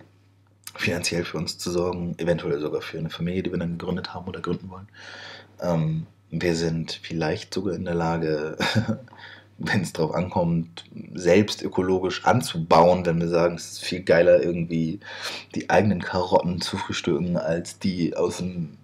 finanziell 0.75 1.23
für 1.23 1.37
uns 1.37 1.57
zu 1.57 1.71
sorgen, 1.71 2.17
eventuell 2.19 2.59
sogar 2.59 2.81
für 2.81 2.97
eine 2.99 3.09
Familie, 3.09 3.43
die 3.43 3.51
wir 3.51 3.59
dann 3.59 3.77
gegründet 3.77 4.13
haben 4.13 4.27
oder 4.27 4.41
gründen 4.41 4.69
wollen. 4.69 4.87
Ähm, 5.61 6.05
wir 6.29 6.55
sind 6.55 6.99
vielleicht 7.01 7.53
sogar 7.53 7.75
in 7.75 7.85
der 7.85 7.95
Lage, 7.95 8.57
wenn 9.63 9.81
es 9.81 9.93
darauf 9.93 10.13
ankommt, 10.13 10.85
selbst 11.13 11.61
ökologisch 11.61 12.25
anzubauen, 12.25 13.05
wenn 13.05 13.19
wir 13.19 13.29
sagen, 13.29 13.55
es 13.55 13.73
ist 13.73 13.85
viel 13.85 14.03
geiler, 14.03 14.41
irgendwie 14.41 14.99
die 15.55 15.69
eigenen 15.69 16.01
Karotten 16.01 16.61
zu 16.61 16.77
frühstücken, 16.77 17.37
als 17.37 17.79
die 17.79 18.15
aus 18.15 18.37
dem 18.37 18.77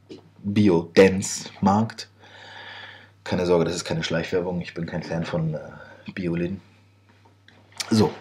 Bio-Dance-Markt. 0.44 2.10
Keine 3.24 3.46
Sorge, 3.46 3.66
das 3.66 3.76
ist 3.76 3.86
keine 3.86 4.04
Schleichwerbung, 4.04 4.62
ich 4.62 4.74
bin 4.74 4.86
kein 4.86 5.04
Fan 5.04 5.26
von 5.26 5.54
äh, 5.54 5.60
Bioläden. 6.14 6.62
So, 7.92 8.12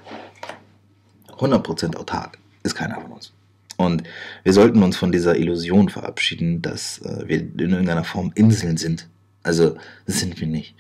100% 1.39 1.97
autark 1.97 2.39
ist 2.63 2.75
keiner 2.75 3.01
von 3.01 3.13
uns. 3.13 3.33
Und 3.77 4.03
wir 4.43 4.53
sollten 4.53 4.83
uns 4.83 4.97
von 4.97 5.13
dieser 5.13 5.37
Illusion 5.37 5.89
verabschieden, 5.89 6.63
dass 6.63 6.99
äh, 6.99 7.29
wir 7.29 7.39
in 7.39 7.71
irgendeiner 7.71 8.05
Form 8.05 8.33
Inseln 8.35 8.77
sind. 8.77 9.09
Also, 9.45 9.77
das 10.05 10.19
sind 10.19 10.41
wir 10.41 10.49
nicht. 10.49 10.75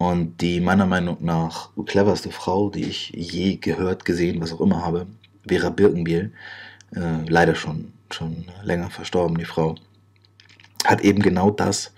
Und 0.00 0.40
die 0.40 0.62
meiner 0.62 0.86
Meinung 0.86 1.18
nach 1.20 1.72
cleverste 1.84 2.30
Frau, 2.30 2.70
die 2.70 2.84
ich 2.84 3.10
je 3.10 3.56
gehört, 3.56 4.06
gesehen, 4.06 4.40
was 4.40 4.50
auch 4.50 4.62
immer 4.62 4.82
habe, 4.82 5.06
Vera 5.46 5.68
Birkenbiel, 5.68 6.32
äh, 6.96 7.28
leider 7.28 7.54
schon, 7.54 7.92
schon 8.10 8.46
länger 8.62 8.88
verstorben, 8.88 9.36
die 9.36 9.44
Frau, 9.44 9.74
hat 10.86 11.02
eben 11.02 11.20
genau 11.20 11.50
das 11.50 11.92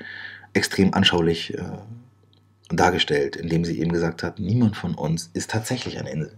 extrem 0.52 0.92
anschaulich 0.94 1.54
äh, 1.54 1.62
dargestellt, 2.70 3.36
indem 3.36 3.64
sie 3.64 3.78
eben 3.78 3.92
gesagt 3.92 4.24
hat, 4.24 4.40
niemand 4.40 4.76
von 4.76 4.96
uns 4.96 5.30
ist 5.32 5.52
tatsächlich 5.52 6.00
eine 6.00 6.10
Insel. 6.10 6.36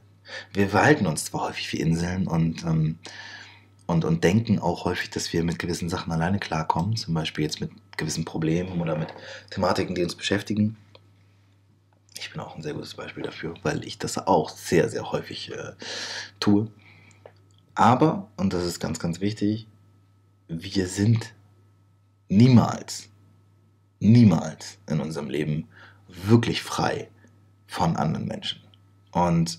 Wir 0.52 0.68
verhalten 0.68 1.06
uns 1.06 1.24
zwar 1.24 1.48
häufig 1.48 1.72
wie 1.72 1.80
Inseln 1.80 2.26
und, 2.26 2.62
ähm, 2.64 2.98
und, 3.86 4.04
und 4.04 4.22
denken 4.22 4.58
auch 4.58 4.84
häufig, 4.84 5.08
dass 5.08 5.32
wir 5.32 5.42
mit 5.44 5.58
gewissen 5.58 5.88
Sachen 5.88 6.12
alleine 6.12 6.40
klarkommen, 6.40 6.96
zum 6.96 7.14
Beispiel 7.14 7.44
jetzt 7.44 7.62
mit 7.62 7.70
gewissen 7.96 8.26
Problemen 8.26 8.82
oder 8.82 8.98
mit 8.98 9.08
Thematiken, 9.48 9.94
die 9.94 10.04
uns 10.04 10.14
beschäftigen. 10.14 10.76
Ich 12.16 12.30
bin 12.30 12.40
auch 12.40 12.54
ein 12.54 12.62
sehr 12.62 12.74
gutes 12.74 12.94
Beispiel 12.94 13.22
dafür, 13.22 13.54
weil 13.62 13.84
ich 13.84 13.98
das 13.98 14.18
auch 14.18 14.48
sehr, 14.48 14.88
sehr 14.88 15.10
häufig 15.10 15.52
äh, 15.52 15.72
tue. 16.40 16.70
Aber, 17.74 18.28
und 18.36 18.52
das 18.52 18.64
ist 18.64 18.78
ganz, 18.78 18.98
ganz 18.98 19.20
wichtig, 19.20 19.66
wir 20.48 20.86
sind 20.86 21.34
niemals, 22.28 23.08
niemals 23.98 24.78
in 24.88 25.00
unserem 25.00 25.28
Leben 25.28 25.68
wirklich 26.08 26.62
frei 26.62 27.08
von 27.66 27.96
anderen 27.96 28.26
Menschen. 28.26 28.62
Und 29.10 29.58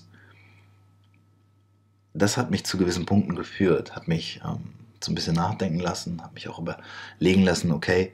das 2.14 2.36
hat 2.36 2.50
mich 2.50 2.64
zu 2.64 2.78
gewissen 2.78 3.04
Punkten 3.04 3.36
geführt, 3.36 3.94
hat 3.94 4.08
mich 4.08 4.40
ähm, 4.44 4.72
so 5.02 5.12
ein 5.12 5.14
bisschen 5.14 5.34
nachdenken 5.34 5.80
lassen, 5.80 6.22
hat 6.22 6.32
mich 6.32 6.48
auch 6.48 6.58
überlegen 6.58 7.42
lassen, 7.42 7.70
okay, 7.70 8.12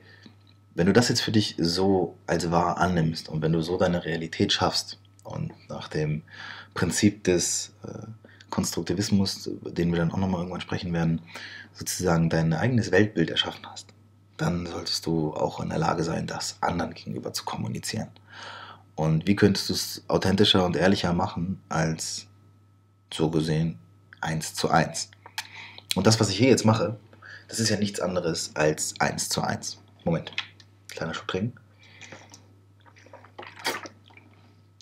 wenn 0.75 0.87
du 0.87 0.93
das 0.93 1.09
jetzt 1.09 1.21
für 1.21 1.31
dich 1.31 1.55
so 1.57 2.17
als 2.25 2.51
wahr 2.51 2.77
annimmst 2.77 3.29
und 3.29 3.41
wenn 3.41 3.53
du 3.53 3.61
so 3.61 3.77
deine 3.77 4.05
Realität 4.05 4.51
schaffst 4.51 4.99
und 5.23 5.51
nach 5.69 5.87
dem 5.87 6.23
Prinzip 6.73 7.23
des 7.23 7.73
äh, 7.83 8.07
Konstruktivismus, 8.49 9.49
den 9.63 9.91
wir 9.91 9.99
dann 9.99 10.11
auch 10.11 10.17
nochmal 10.17 10.41
irgendwann 10.41 10.61
sprechen 10.61 10.93
werden, 10.93 11.21
sozusagen 11.73 12.29
dein 12.29 12.53
eigenes 12.53 12.91
Weltbild 12.91 13.29
erschaffen 13.29 13.65
hast, 13.69 13.87
dann 14.37 14.65
solltest 14.65 15.05
du 15.05 15.33
auch 15.33 15.59
in 15.59 15.69
der 15.69 15.79
Lage 15.79 16.03
sein, 16.03 16.27
das 16.27 16.57
anderen 16.61 16.93
gegenüber 16.93 17.33
zu 17.33 17.45
kommunizieren. 17.45 18.09
Und 18.95 19.27
wie 19.27 19.35
könntest 19.35 19.69
du 19.69 19.73
es 19.73 20.03
authentischer 20.07 20.65
und 20.65 20.75
ehrlicher 20.75 21.13
machen 21.13 21.61
als 21.69 22.27
so 23.11 23.29
gesehen 23.29 23.79
eins 24.21 24.53
zu 24.53 24.69
eins? 24.69 25.09
Und 25.95 26.07
das, 26.07 26.19
was 26.19 26.29
ich 26.29 26.37
hier 26.37 26.49
jetzt 26.49 26.65
mache, 26.65 26.99
das 27.47 27.59
ist 27.59 27.69
ja 27.69 27.77
nichts 27.77 27.99
anderes 27.99 28.51
als 28.55 28.95
eins 28.99 29.29
zu 29.29 29.41
eins. 29.41 29.79
Moment, 30.03 30.31
kleiner 30.95 31.13
Schub 31.13 31.27
trinken. 31.27 31.55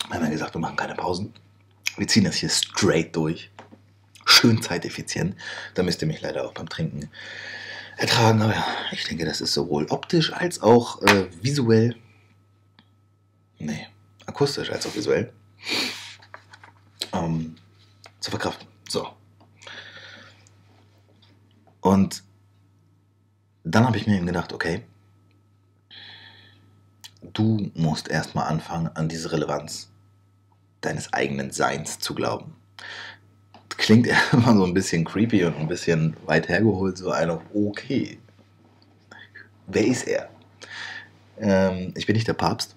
Wir 0.08 0.16
haben 0.16 0.24
ja 0.24 0.30
gesagt, 0.30 0.54
wir 0.54 0.60
machen 0.60 0.76
keine 0.76 0.94
Pausen. 0.94 1.32
Wir 1.96 2.06
ziehen 2.06 2.24
das 2.24 2.36
hier 2.36 2.50
straight 2.50 3.14
durch. 3.16 3.50
Schön 4.26 4.60
zeiteffizient. 4.62 5.36
Da 5.74 5.82
müsst 5.82 6.02
ihr 6.02 6.08
mich 6.08 6.20
leider 6.20 6.44
auch 6.44 6.52
beim 6.52 6.68
Trinken 6.68 7.08
ertragen. 7.96 8.42
Aber 8.42 8.52
ja, 8.52 8.66
ich 8.90 9.04
denke, 9.04 9.24
das 9.24 9.40
ist 9.40 9.54
sowohl 9.54 9.86
optisch 9.90 10.32
als 10.32 10.60
auch 10.60 11.00
äh, 11.02 11.28
visuell. 11.40 11.96
Nee, 13.58 13.88
akustisch 14.26 14.70
als 14.70 14.86
auch 14.86 14.94
visuell. 14.94 15.32
Ähm, 17.12 17.56
zu 18.20 18.30
verkraften. 18.30 18.66
So. 18.88 19.08
Und 21.80 22.22
dann 23.64 23.86
habe 23.86 23.96
ich 23.96 24.06
mir 24.06 24.16
eben 24.16 24.26
gedacht, 24.26 24.52
okay, 24.52 24.82
du 27.22 27.70
musst 27.74 28.08
erstmal 28.08 28.48
anfangen, 28.48 28.90
an 28.94 29.08
diese 29.08 29.32
Relevanz 29.32 29.90
deines 30.80 31.12
eigenen 31.12 31.50
Seins 31.50 31.98
zu 31.98 32.14
glauben 32.14 32.54
klingt 33.82 34.08
immer 34.32 34.56
so 34.56 34.64
ein 34.64 34.74
bisschen 34.74 35.04
creepy 35.04 35.44
und 35.44 35.56
ein 35.56 35.68
bisschen 35.68 36.16
weit 36.26 36.48
hergeholt, 36.48 36.98
so 36.98 37.10
einer, 37.10 37.40
okay, 37.54 38.18
wer 39.66 39.84
ist 39.84 40.06
er? 40.06 40.28
Ähm, 41.38 41.92
ich 41.96 42.06
bin 42.06 42.14
nicht 42.14 42.28
der 42.28 42.34
Papst, 42.34 42.76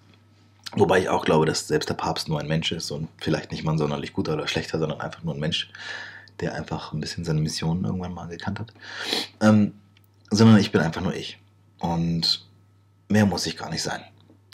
wobei 0.74 1.00
ich 1.00 1.10
auch 1.10 1.26
glaube, 1.26 1.46
dass 1.46 1.68
selbst 1.68 1.90
der 1.90 1.96
Papst 1.96 2.28
nur 2.28 2.40
ein 2.40 2.48
Mensch 2.48 2.72
ist 2.72 2.92
und 2.92 3.10
vielleicht 3.18 3.52
nicht 3.52 3.64
mal 3.64 3.74
ein 3.74 3.78
sonderlich 3.78 4.14
guter 4.14 4.34
oder 4.34 4.48
schlechter, 4.48 4.80
sondern 4.80 5.00
einfach 5.00 5.24
nur 5.24 5.36
ein 5.36 5.40
Mensch, 5.40 5.70
der 6.40 6.56
einfach 6.56 6.92
ein 6.92 7.00
bisschen 7.00 7.24
seine 7.24 7.42
Mission 7.42 7.86
irgendwann 7.86 8.14
mal 8.14 8.28
gekannt 8.28 8.60
hat. 8.60 8.74
Ähm, 9.42 9.74
sondern 10.32 10.58
ich 10.58 10.72
bin 10.72 10.82
einfach 10.82 11.02
nur 11.02 11.14
ich. 11.14 11.38
Und 11.80 12.46
mehr 13.08 13.26
muss 13.26 13.46
ich 13.46 13.58
gar 13.58 13.70
nicht 13.70 13.84
sein. 13.84 14.02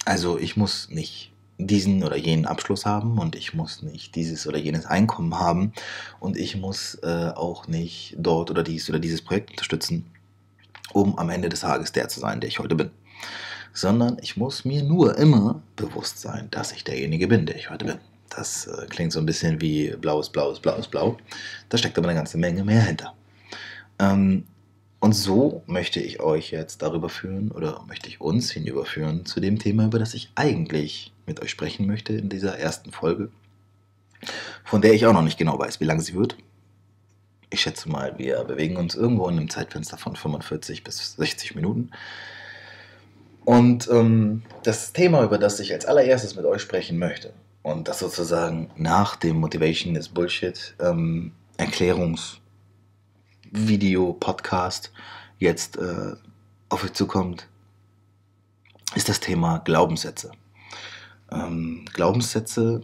Also 0.06 0.38
ich 0.38 0.58
muss 0.58 0.90
nicht 0.90 1.32
diesen 1.58 2.04
oder 2.04 2.18
jenen 2.18 2.46
Abschluss 2.46 2.86
haben 2.86 3.20
und 3.20 3.36
ich 3.36 3.54
muss 3.54 3.84
nicht 3.84 4.16
dieses 4.16 4.48
oder 4.48 4.58
jenes 4.58 4.86
Einkommen 4.86 5.38
haben 5.40 5.74
und 6.20 6.38
ich 6.38 6.58
muss 6.58 6.96
äh, 7.04 7.32
auch 7.36 7.68
nicht 7.68 8.16
dort 8.18 8.50
oder 8.50 8.64
dies 8.64 8.90
oder 8.90 9.00
dieses 9.00 9.22
Projekt 9.22 9.52
unterstützen, 9.52 10.06
um 10.94 11.18
am 11.18 11.30
Ende 11.30 11.50
des 11.50 11.62
Tages 11.62 11.92
der 11.92 12.10
zu 12.10 12.20
sein, 12.20 12.42
der 12.42 12.48
ich 12.48 12.60
heute 12.60 12.76
bin. 12.76 12.90
Sondern 13.74 14.18
ich 14.22 14.36
muss 14.36 14.66
mir 14.66 14.84
nur 14.84 15.18
immer 15.18 15.62
bewusst 15.76 16.20
sein, 16.20 16.48
dass 16.52 16.72
ich 16.72 16.84
derjenige 16.84 17.28
bin, 17.28 17.46
der 17.46 17.56
ich 17.56 17.70
heute 17.70 17.86
bin. 17.86 18.00
Das 18.30 18.66
äh, 18.68 18.88
klingt 18.90 19.12
so 19.12 19.20
ein 19.20 19.26
bisschen 19.26 19.62
wie 19.62 19.96
blaues, 19.98 20.30
blaues, 20.30 20.60
blaues, 20.60 20.88
blau. 20.88 21.18
Da 21.70 21.78
steckt 21.78 21.98
aber 21.98 22.10
eine 22.10 22.18
ganze 22.18 22.38
Menge 22.38 22.64
mehr 22.64 22.82
hinter. 22.82 23.14
Ähm, 24.00 24.46
und 25.02 25.14
so 25.14 25.64
möchte 25.66 26.00
ich 26.00 26.20
euch 26.20 26.52
jetzt 26.52 26.84
darüber 26.84 27.10
führen 27.10 27.52
oder 27.52 27.84
möchte 27.88 28.08
ich 28.08 28.22
uns 28.22 28.52
hinüberführen 28.52 29.26
zu 29.26 29.40
dem 29.40 29.58
Thema, 29.58 29.86
über 29.86 29.98
das 29.98 30.14
ich 30.14 30.32
eigentlich 30.36 31.12
mit 31.26 31.42
euch 31.42 31.50
sprechen 31.50 31.88
möchte 31.88 32.14
in 32.14 32.30
dieser 32.30 32.60
ersten 32.60 32.92
Folge, 32.92 33.30
von 34.64 34.80
der 34.80 34.94
ich 34.94 35.08
auch 35.08 35.14
noch 35.14 35.24
nicht 35.24 35.40
genau 35.40 35.58
weiß, 35.58 35.80
wie 35.80 35.86
lange 35.86 36.04
sie 36.04 36.14
wird. 36.14 36.38
Ich 37.50 37.62
schätze 37.62 37.90
mal, 37.90 38.14
wir 38.20 38.44
bewegen 38.44 38.78
uns 38.78 38.94
irgendwo 38.94 39.28
in 39.28 39.40
einem 39.40 39.50
Zeitfenster 39.50 39.98
von 39.98 40.16
45 40.16 40.84
bis 40.84 41.16
60 41.16 41.56
Minuten. 41.56 41.90
Und 43.44 43.90
ähm, 43.90 44.44
das 44.62 44.94
Thema, 44.94 45.24
über 45.24 45.40
das 45.40 45.60
ich 45.60 45.74
als 45.74 45.88
allererstes 45.88 46.36
mit 46.36 46.46
euch 46.46 46.62
sprechen 46.62 47.00
möchte, 47.00 47.34
und 47.64 47.88
das 47.88 48.00
sozusagen 48.00 48.70
nach 48.78 49.16
dem 49.16 49.38
Motivation 49.38 49.96
is 49.96 50.10
Bullshit 50.10 50.76
ähm, 50.80 51.32
Erklärungs- 51.58 52.41
Video, 53.52 54.14
Podcast 54.14 54.94
jetzt 55.38 55.78
äh, 55.78 56.14
auf 56.70 56.86
euch 56.86 56.94
zukommt, 56.94 57.48
ist 58.96 59.10
das 59.10 59.20
Thema 59.20 59.60
Glaubenssätze. 59.60 60.32
Ähm, 61.30 61.86
Glaubenssätze, 61.94 62.82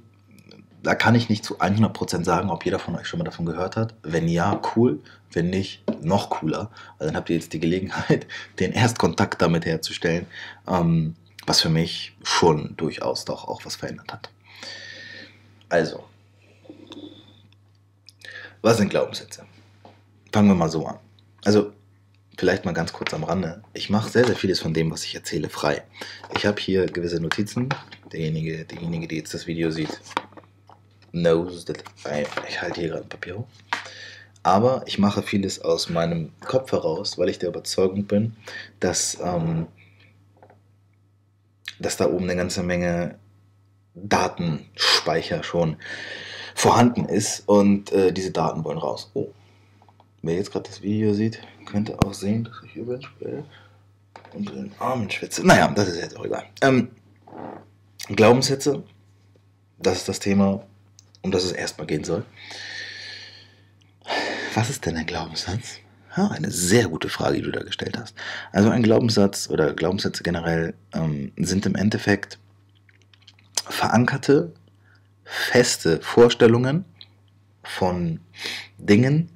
da 0.83 0.93
kann 0.93 1.15
ich 1.15 1.29
nicht 1.29 1.45
zu 1.45 1.59
100% 1.59 2.25
sagen, 2.25 2.49
ob 2.49 2.65
jeder 2.65 2.79
von 2.79 2.95
euch 2.97 3.07
schon 3.07 3.19
mal 3.19 3.23
davon 3.23 3.45
gehört 3.45 3.77
hat. 3.77 3.95
Wenn 4.03 4.27
ja, 4.27 4.61
cool. 4.75 4.99
Wenn 5.31 5.49
nicht, 5.49 5.83
noch 6.03 6.29
cooler. 6.29 6.69
Also 6.99 7.11
dann 7.11 7.15
habt 7.15 7.29
ihr 7.29 7.37
jetzt 7.37 7.53
die 7.53 7.59
Gelegenheit, 7.59 8.27
den 8.59 8.73
Erstkontakt 8.73 9.41
damit 9.41 9.65
herzustellen, 9.65 10.27
ähm, 10.67 11.15
was 11.45 11.61
für 11.61 11.69
mich 11.69 12.17
schon 12.23 12.75
durchaus 12.75 13.23
doch 13.23 13.47
auch 13.47 13.63
was 13.63 13.77
verändert 13.77 14.11
hat. 14.11 14.29
Also, 15.69 16.03
was 18.61 18.77
sind 18.77 18.89
Glaubenssätze? 18.89 19.46
Fangen 20.37 20.49
wir 20.49 20.55
mal 20.55 20.69
so 20.69 20.85
an. 20.85 20.99
Also, 21.45 21.73
vielleicht 22.37 22.63
mal 22.63 22.71
ganz 22.71 22.93
kurz 22.93 23.11
am 23.11 23.23
Rande. 23.23 23.63
Ich 23.73 23.89
mache 23.89 24.11
sehr, 24.11 24.23
sehr 24.23 24.35
vieles 24.35 24.59
von 24.59 24.71
dem, 24.71 24.91
was 24.91 25.03
ich 25.03 25.15
erzähle, 25.15 25.49
frei. 25.49 25.81
Ich 26.35 26.45
habe 26.45 26.61
hier 26.61 26.85
gewisse 26.85 27.19
Notizen. 27.19 27.69
Derjenige, 28.13 28.63
diejenige, 28.63 29.07
die 29.07 29.17
jetzt 29.17 29.33
das 29.33 29.47
Video 29.47 29.71
sieht, 29.71 29.99
knows 31.09 31.65
that 31.65 31.83
ich 32.47 32.61
halte 32.61 32.81
hier 32.81 32.89
gerade 32.89 33.05
ein 33.05 33.09
Papier 33.09 33.39
hoch. 33.39 33.47
Aber 34.43 34.83
ich 34.85 34.99
mache 34.99 35.23
vieles 35.23 35.59
aus 35.59 35.89
meinem 35.89 36.31
Kopf 36.41 36.71
heraus, 36.71 37.17
weil 37.17 37.29
ich 37.29 37.39
der 37.39 37.49
Überzeugung 37.49 38.05
bin, 38.05 38.35
dass, 38.79 39.17
ähm, 39.19 39.65
dass 41.79 41.97
da 41.97 42.05
oben 42.05 42.25
eine 42.25 42.35
ganze 42.35 42.61
Menge 42.61 43.17
Datenspeicher 43.95 45.41
schon 45.41 45.77
vorhanden 46.53 47.05
ist 47.05 47.41
und 47.47 47.91
äh, 47.91 48.11
diese 48.11 48.29
Daten 48.29 48.63
wollen 48.63 48.77
raus. 48.77 49.09
Oh, 49.15 49.31
Wer 50.21 50.35
jetzt 50.35 50.51
gerade 50.51 50.67
das 50.67 50.81
Video 50.81 51.13
sieht, 51.13 51.41
könnte 51.65 51.97
auch 52.01 52.13
sehen, 52.13 52.45
dass 52.45 52.55
ich 52.63 52.75
eventuell 52.75 53.43
unter 54.33 54.53
den 54.53 54.71
Armen 54.79 55.09
schwitze. 55.09 55.45
Naja, 55.45 55.67
das 55.69 55.89
ist 55.89 55.99
jetzt 55.99 56.17
auch 56.17 56.25
egal. 56.25 56.45
Ähm, 56.61 56.89
Glaubenssätze, 58.09 58.83
das 59.79 59.99
ist 59.99 60.09
das 60.09 60.19
Thema, 60.19 60.63
um 61.21 61.31
das 61.31 61.43
es 61.43 61.51
erstmal 61.51 61.87
gehen 61.87 62.03
soll. 62.03 62.25
Was 64.53 64.69
ist 64.69 64.85
denn 64.85 64.97
ein 64.97 65.05
Glaubenssatz? 65.05 65.79
Ja, 66.15 66.29
eine 66.29 66.49
sehr 66.49 66.87
gute 66.87 67.09
Frage, 67.09 67.35
die 67.35 67.43
du 67.43 67.51
da 67.51 67.61
gestellt 67.61 67.97
hast. 67.97 68.15
Also 68.51 68.69
ein 68.69 68.81
Glaubenssatz 68.81 69.49
oder 69.49 69.73
Glaubenssätze 69.73 70.23
generell 70.23 70.73
ähm, 70.93 71.31
sind 71.37 71.65
im 71.67 71.75
Endeffekt 71.75 72.39
verankerte, 73.69 74.53
feste 75.23 76.01
Vorstellungen 76.01 76.85
von 77.61 78.19
Dingen, 78.77 79.29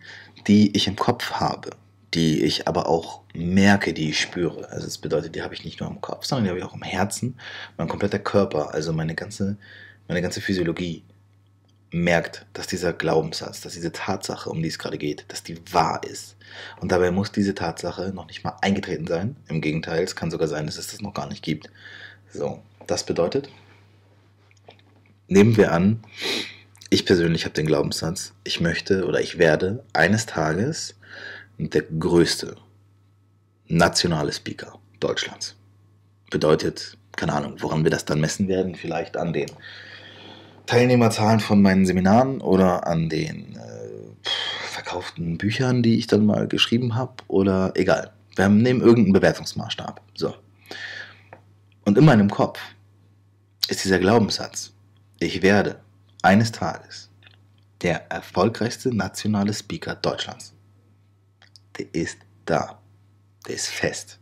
die 0.47 0.75
ich 0.75 0.87
im 0.87 0.95
Kopf 0.95 1.33
habe, 1.33 1.71
die 2.13 2.43
ich 2.43 2.67
aber 2.67 2.87
auch 2.87 3.21
merke, 3.33 3.93
die 3.93 4.09
ich 4.09 4.19
spüre. 4.19 4.69
Also 4.69 4.85
das 4.85 4.97
bedeutet, 4.97 5.35
die 5.35 5.41
habe 5.41 5.53
ich 5.53 5.63
nicht 5.63 5.79
nur 5.79 5.89
im 5.89 6.01
Kopf, 6.01 6.25
sondern 6.25 6.45
die 6.45 6.49
habe 6.49 6.59
ich 6.59 6.65
auch 6.65 6.75
im 6.75 6.81
Herzen. 6.81 7.37
Mein 7.77 7.87
kompletter 7.87 8.19
Körper, 8.19 8.73
also 8.73 8.93
meine 8.93 9.15
ganze, 9.15 9.57
meine 10.07 10.21
ganze 10.21 10.41
Physiologie 10.41 11.03
merkt, 11.91 12.45
dass 12.53 12.67
dieser 12.67 12.93
Glaubenssatz, 12.93 13.61
dass 13.61 13.73
diese 13.73 13.91
Tatsache, 13.91 14.49
um 14.49 14.61
die 14.61 14.69
es 14.69 14.79
gerade 14.79 14.97
geht, 14.97 15.25
dass 15.27 15.43
die 15.43 15.59
wahr 15.73 16.01
ist. 16.09 16.37
Und 16.79 16.91
dabei 16.91 17.11
muss 17.11 17.31
diese 17.31 17.53
Tatsache 17.53 18.11
noch 18.13 18.27
nicht 18.27 18.43
mal 18.43 18.57
eingetreten 18.61 19.07
sein. 19.07 19.35
Im 19.47 19.61
Gegenteil, 19.61 20.03
es 20.03 20.15
kann 20.15 20.31
sogar 20.31 20.47
sein, 20.47 20.65
dass 20.65 20.77
es 20.77 20.87
das 20.87 21.01
noch 21.01 21.13
gar 21.13 21.27
nicht 21.27 21.43
gibt. 21.43 21.69
So, 22.33 22.61
das 22.87 23.05
bedeutet, 23.05 23.49
nehmen 25.27 25.57
wir 25.57 25.71
an, 25.73 26.01
ich 26.91 27.05
persönlich 27.05 27.45
habe 27.45 27.53
den 27.53 27.65
Glaubenssatz, 27.67 28.33
ich 28.43 28.59
möchte 28.59 29.07
oder 29.07 29.21
ich 29.21 29.37
werde 29.37 29.81
eines 29.93 30.25
Tages 30.25 30.95
der 31.57 31.83
größte 31.83 32.57
nationale 33.67 34.33
Speaker 34.33 34.77
Deutschlands. 34.99 35.55
Bedeutet, 36.29 36.97
keine 37.15 37.33
Ahnung, 37.33 37.55
woran 37.59 37.85
wir 37.85 37.91
das 37.91 38.03
dann 38.03 38.19
messen 38.19 38.49
werden, 38.49 38.75
vielleicht 38.75 39.15
an 39.15 39.31
den 39.31 39.49
Teilnehmerzahlen 40.65 41.39
von 41.39 41.61
meinen 41.61 41.85
Seminaren 41.85 42.41
oder 42.41 42.85
an 42.85 43.07
den 43.07 43.55
äh, 43.55 44.27
verkauften 44.69 45.37
Büchern, 45.37 45.83
die 45.83 45.97
ich 45.97 46.07
dann 46.07 46.25
mal 46.25 46.49
geschrieben 46.49 46.95
habe 46.95 47.13
oder 47.29 47.71
egal. 47.75 48.11
Wir 48.35 48.49
nehmen 48.49 48.81
irgendeinen 48.81 49.13
Bewertungsmaßstab. 49.13 50.01
So. 50.13 50.35
Und 51.85 51.97
in 51.97 52.03
meinem 52.03 52.29
Kopf 52.29 52.59
ist 53.69 53.85
dieser 53.85 53.99
Glaubenssatz, 53.99 54.73
ich 55.19 55.41
werde 55.41 55.79
eines 56.21 56.51
Tages 56.51 57.09
der 57.81 58.11
erfolgreichste 58.11 58.95
nationale 58.95 59.53
Speaker 59.53 59.95
Deutschlands. 59.95 60.53
Der 61.77 61.93
ist 61.93 62.19
da. 62.45 62.79
Der 63.47 63.55
ist 63.55 63.67
fest. 63.67 64.19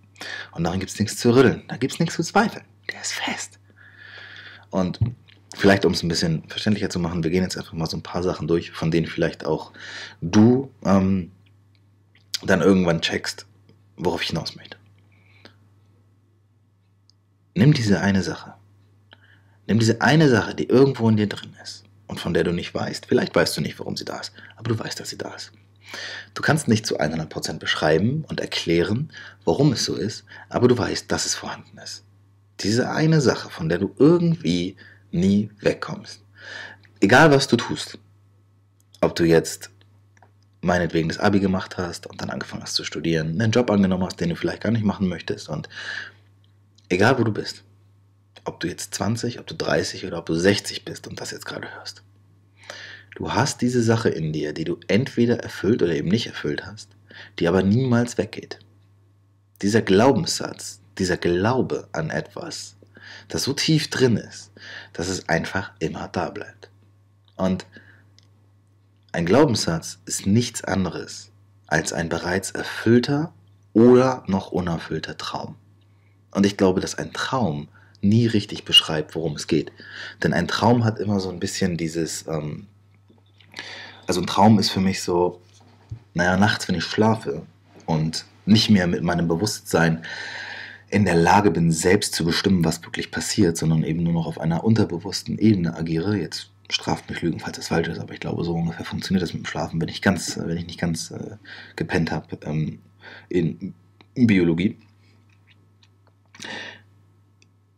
Und 0.52 0.64
darin 0.64 0.80
gibt 0.80 0.91
es 0.91 1.00
nichts 1.00 1.18
zu 1.18 1.36
rütteln. 1.36 1.64
Da 1.68 1.78
gibt 1.78 1.93
es 1.93 2.00
nichts 2.00 2.16
zu 2.16 2.24
zweifeln. 2.24 2.64
Der 2.91 3.02
ist 3.02 3.14
fest. 3.14 3.60
Und 4.70 5.00
vielleicht, 5.56 5.86
um 5.86 5.93
es 5.93 6.04
ein 6.04 6.10
bisschen 6.10 6.47
verständlicher 6.47 6.89
zu 6.89 7.00
machen, 7.00 7.24
wir 7.24 7.32
gehen 7.32 7.43
jetzt 7.43 7.58
einfach 7.58 7.74
mal 7.74 7.88
so 7.88 7.97
ein 7.97 8.04
paar 8.04 8.24
Sachen 8.24 8.47
durch, 8.47 8.72
von 8.72 8.91
denen 8.91 9.08
vielleicht 9.08 9.45
auch 9.45 9.74
du 10.22 10.72
ähm, 10.86 11.32
dann 12.43 12.62
irgendwann 12.62 13.02
checkst, 13.02 13.45
worauf 13.97 14.22
ich 14.22 14.30
hinaus 14.30 14.56
möchte. 14.56 14.78
Nimm 17.56 17.74
diese 17.74 18.00
eine 18.00 18.24
Sache. 18.24 18.54
Nimm 19.68 19.80
diese 19.80 20.02
eine 20.02 20.30
Sache, 20.30 20.56
die 20.56 20.70
irgendwo 20.70 21.10
in 21.10 21.18
dir 21.18 21.28
drin 21.28 21.56
ist 21.62 21.88
und 22.10 22.20
von 22.20 22.34
der 22.34 22.43
du 22.43 22.51
nicht 22.51 22.74
weißt. 22.74 23.05
Vielleicht 23.05 23.34
weißt 23.36 23.55
du 23.55 23.62
nicht, 23.62 23.80
warum 23.80 23.95
sie 23.95 24.03
da 24.03 24.20
ist, 24.20 24.34
aber 24.57 24.70
du 24.70 24.80
weißt, 24.80 24.99
dass 24.99 25.10
sie 25.10 25.18
da 25.18 25.34
ist. 25.34 25.51
Du 26.34 26.41
kannst 26.41 26.68
nicht 26.68 26.86
zu 26.86 26.99
100% 26.99 27.60
beschreiben 27.60 28.26
und 28.28 28.41
erklären, 28.41 29.12
warum 29.45 29.72
es 29.72 29.86
so 29.86 29.95
ist, 29.95 30.26
aber 30.49 30.68
du 30.68 30.78
weißt, 30.78 31.12
dass 31.12 31.26
es 31.26 31.36
vorhanden 31.36 31.78
ist. 31.78 32.03
Diese 32.60 32.89
eine 32.91 33.22
Sache, 33.22 33.49
von 33.49 33.70
der 33.70 33.78
du 33.78 33.95
irgendwie 33.97 34.76
nie 35.12 35.49
wegkommst. 35.62 36.22
Egal 36.99 37.32
was 37.32 37.47
du 37.47 37.55
tust. 37.55 37.97
Ob 39.01 39.16
du 39.16 39.24
jetzt 39.24 39.70
meinetwegen 40.62 41.10
das 41.10 41.20
Abi 41.20 41.39
gemacht 41.39 41.78
hast 41.78 42.07
und 42.07 42.22
dann 42.22 42.30
angefangen 42.32 42.64
hast 42.64 42.74
zu 42.74 42.84
studieren, 42.84 43.39
einen 43.39 43.51
Job 43.51 43.72
angenommen 43.72 44.03
hast, 44.03 44.20
den 44.20 44.30
du 44.30 44.36
vielleicht 44.36 44.64
gar 44.64 44.72
nicht 44.72 44.84
machen 44.84 45.07
möchtest 45.07 45.47
und 45.47 45.70
egal 46.89 47.18
wo 47.18 47.24
du 47.24 47.32
bist, 47.32 47.64
ob 48.50 48.60
du 48.60 48.68
jetzt 48.68 48.93
20, 48.95 49.39
ob 49.39 49.47
du 49.47 49.56
30 49.56 50.06
oder 50.06 50.18
ob 50.18 50.26
du 50.26 50.36
60 50.36 50.84
bist 50.84 51.08
und 51.08 51.22
das 51.22 51.32
jetzt 51.32 51.45
gerade 51.45 51.74
hörst. 51.76 52.04
Du 53.16 53.34
hast 53.34 53.62
diese 53.62 53.82
Sache 53.82 54.10
in 54.10 54.34
dir, 54.34 54.54
die 54.54 54.66
du 54.66 54.80
entweder 54.88 55.39
erfüllt 55.39 55.82
oder 55.82 55.93
eben 55.93 56.10
nicht 56.10 56.28
erfüllt 56.28 56.66
hast, 56.66 56.89
die 57.38 57.47
aber 57.47 57.64
niemals 57.64 58.18
weggeht. 58.18 58.60
Dieser 59.62 59.82
Glaubenssatz, 59.82 60.82
dieser 60.97 61.18
Glaube 61.18 61.88
an 61.91 62.10
etwas, 62.10 62.76
das 63.28 63.43
so 63.43 63.54
tief 63.54 63.89
drin 63.89 64.18
ist, 64.18 64.52
dass 64.93 65.08
es 65.08 65.30
einfach 65.30 65.72
immer 65.80 66.08
da 66.08 66.30
bleibt. 66.30 66.70
Und 67.36 67.66
ein 69.12 69.26
Glaubenssatz 69.26 70.00
ist 70.06 70.26
nichts 70.26 70.64
anderes 70.64 71.32
als 71.68 71.93
ein 71.93 72.10
bereits 72.10 72.52
erfüllter 72.52 73.34
oder 73.74 74.24
noch 74.28 74.52
unerfüllter 74.52 75.18
Traum. 75.18 75.56
Und 76.32 76.45
ich 76.45 76.58
glaube, 76.58 76.80
dass 76.82 76.95
ein 76.95 77.14
Traum 77.14 77.68
nie 78.02 78.28
richtig 78.28 78.64
beschreibt, 78.66 79.16
worum 79.16 79.36
es 79.36 79.47
geht. 79.47 79.72
Denn 80.24 80.34
ein 80.34 80.47
Traum 80.47 80.84
hat 80.86 81.00
immer 81.00 81.20
so 81.20 81.30
ein 81.30 81.39
bisschen 81.39 81.78
dieses, 81.78 82.28
ähm, 82.28 82.68
also 84.08 84.22
ein 84.22 84.28
Traum 84.28 84.60
ist 84.60 84.70
für 84.70 84.80
mich 84.80 85.02
so, 85.02 85.41
naja, 86.14 86.38
nachts, 86.38 86.68
wenn 86.68 86.76
ich 86.76 86.84
schlafe 86.84 87.43
und 87.86 88.26
nicht 88.45 88.70
mehr 88.70 88.88
mit 88.88 89.04
meinem 89.04 89.28
Bewusstsein 89.28 90.04
in 90.89 91.06
der 91.06 91.16
Lage 91.16 91.52
bin, 91.52 91.72
selbst 91.72 92.16
zu 92.16 92.26
bestimmen, 92.26 92.66
was 92.66 92.84
wirklich 92.84 93.12
passiert, 93.12 93.58
sondern 93.58 93.84
eben 93.84 94.04
nur 94.04 94.14
noch 94.14 94.26
auf 94.26 94.39
einer 94.39 94.64
unterbewussten 94.64 95.38
Ebene 95.38 95.76
agiere. 95.76 96.18
Jetzt 96.18 96.52
straft 96.70 97.10
mich 97.10 97.22
Lügen, 97.22 97.39
falls 97.39 97.58
das 97.58 97.68
falsch 97.68 97.88
ist, 97.88 98.00
aber 98.00 98.14
ich 98.14 98.20
glaube, 98.20 98.43
so 98.43 98.54
ungefähr 98.54 98.86
funktioniert 98.86 99.22
das 99.22 99.34
mit 99.34 99.43
dem 99.43 99.45
Schlafen, 99.45 99.80
wenn 99.80 99.89
ich, 99.89 100.02
ganz, 100.02 100.38
wenn 100.38 100.58
ich 100.58 100.66
nicht 100.66 100.80
ganz 100.80 101.12
äh, 101.12 101.38
gepennt 101.76 102.12
habe 102.12 102.38
ähm, 102.45 102.80
in, 103.30 103.74
in 104.16 104.28
Biologie. 104.28 104.78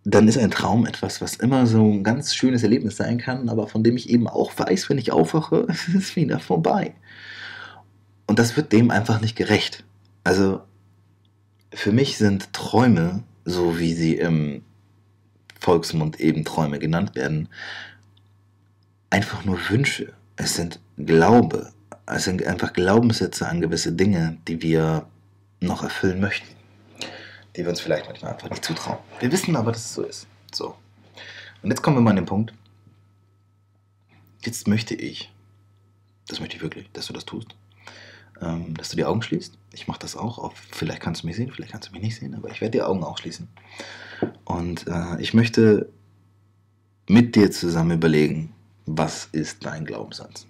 Dann 0.03 0.27
ist 0.27 0.37
ein 0.37 0.51
Traum 0.51 0.85
etwas, 0.85 1.21
was 1.21 1.35
immer 1.35 1.67
so 1.67 1.91
ein 1.91 2.03
ganz 2.03 2.33
schönes 2.33 2.63
Erlebnis 2.63 2.97
sein 2.97 3.19
kann, 3.19 3.49
aber 3.49 3.67
von 3.67 3.83
dem 3.83 3.97
ich 3.97 4.09
eben 4.09 4.27
auch 4.27 4.51
weiß, 4.57 4.89
wenn 4.89 4.97
ich 4.97 5.11
aufwache, 5.11 5.65
es 5.69 5.87
ist 5.87 6.15
wieder 6.15 6.39
vorbei. 6.39 6.95
Und 8.25 8.39
das 8.39 8.55
wird 8.55 8.71
dem 8.71 8.91
einfach 8.91 9.21
nicht 9.21 9.35
gerecht. 9.35 9.83
Also 10.23 10.61
für 11.73 11.91
mich 11.91 12.17
sind 12.17 12.53
Träume, 12.53 13.23
so 13.45 13.79
wie 13.79 13.93
sie 13.93 14.15
im 14.15 14.63
Volksmund 15.59 16.19
eben 16.19 16.43
Träume 16.45 16.79
genannt 16.79 17.15
werden, 17.15 17.49
einfach 19.09 19.45
nur 19.45 19.59
Wünsche. 19.69 20.13
Es 20.35 20.55
sind 20.55 20.79
Glaube. 20.97 21.71
Es 22.07 22.23
sind 22.23 22.45
einfach 22.45 22.73
Glaubenssätze 22.73 23.47
an 23.47 23.61
gewisse 23.61 23.93
Dinge, 23.93 24.37
die 24.47 24.61
wir 24.61 25.05
noch 25.59 25.83
erfüllen 25.83 26.19
möchten. 26.19 26.60
Die 27.55 27.63
wir 27.63 27.69
uns 27.69 27.81
vielleicht 27.81 28.05
manchmal 28.05 28.33
einfach 28.33 28.49
nicht 28.49 28.63
zutrauen. 28.63 28.97
Wir 29.19 29.31
wissen 29.31 29.55
aber, 29.55 29.71
dass 29.71 29.85
es 29.85 29.93
so 29.93 30.03
ist. 30.03 30.27
So. 30.53 30.75
Und 31.61 31.69
jetzt 31.69 31.81
kommen 31.81 31.97
wir 31.97 32.01
mal 32.01 32.11
an 32.11 32.15
den 32.17 32.25
Punkt. 32.25 32.53
Jetzt 34.43 34.67
möchte 34.67 34.95
ich, 34.95 35.31
das 36.27 36.39
möchte 36.39 36.55
ich 36.55 36.63
wirklich, 36.63 36.89
dass 36.93 37.07
du 37.07 37.13
das 37.13 37.25
tust, 37.25 37.49
ähm, 38.41 38.75
dass 38.75 38.89
du 38.89 38.95
die 38.95 39.05
Augen 39.05 39.21
schließt. 39.21 39.57
Ich 39.73 39.87
mache 39.87 39.99
das 39.99 40.15
auch. 40.15 40.39
Auf, 40.39 40.53
vielleicht 40.71 41.01
kannst 41.01 41.23
du 41.23 41.27
mich 41.27 41.35
sehen, 41.35 41.51
vielleicht 41.51 41.71
kannst 41.71 41.89
du 41.89 41.93
mich 41.93 42.01
nicht 42.01 42.15
sehen, 42.15 42.33
aber 42.33 42.49
ich 42.49 42.61
werde 42.61 42.71
die 42.71 42.81
Augen 42.81 43.03
auch 43.03 43.17
schließen. 43.17 43.47
Und 44.45 44.87
äh, 44.87 45.21
ich 45.21 45.33
möchte 45.33 45.89
mit 47.07 47.35
dir 47.35 47.51
zusammen 47.51 47.91
überlegen, 47.91 48.53
was 48.85 49.25
ist 49.25 49.65
dein 49.65 49.85
Glaubenssatz? 49.85 50.47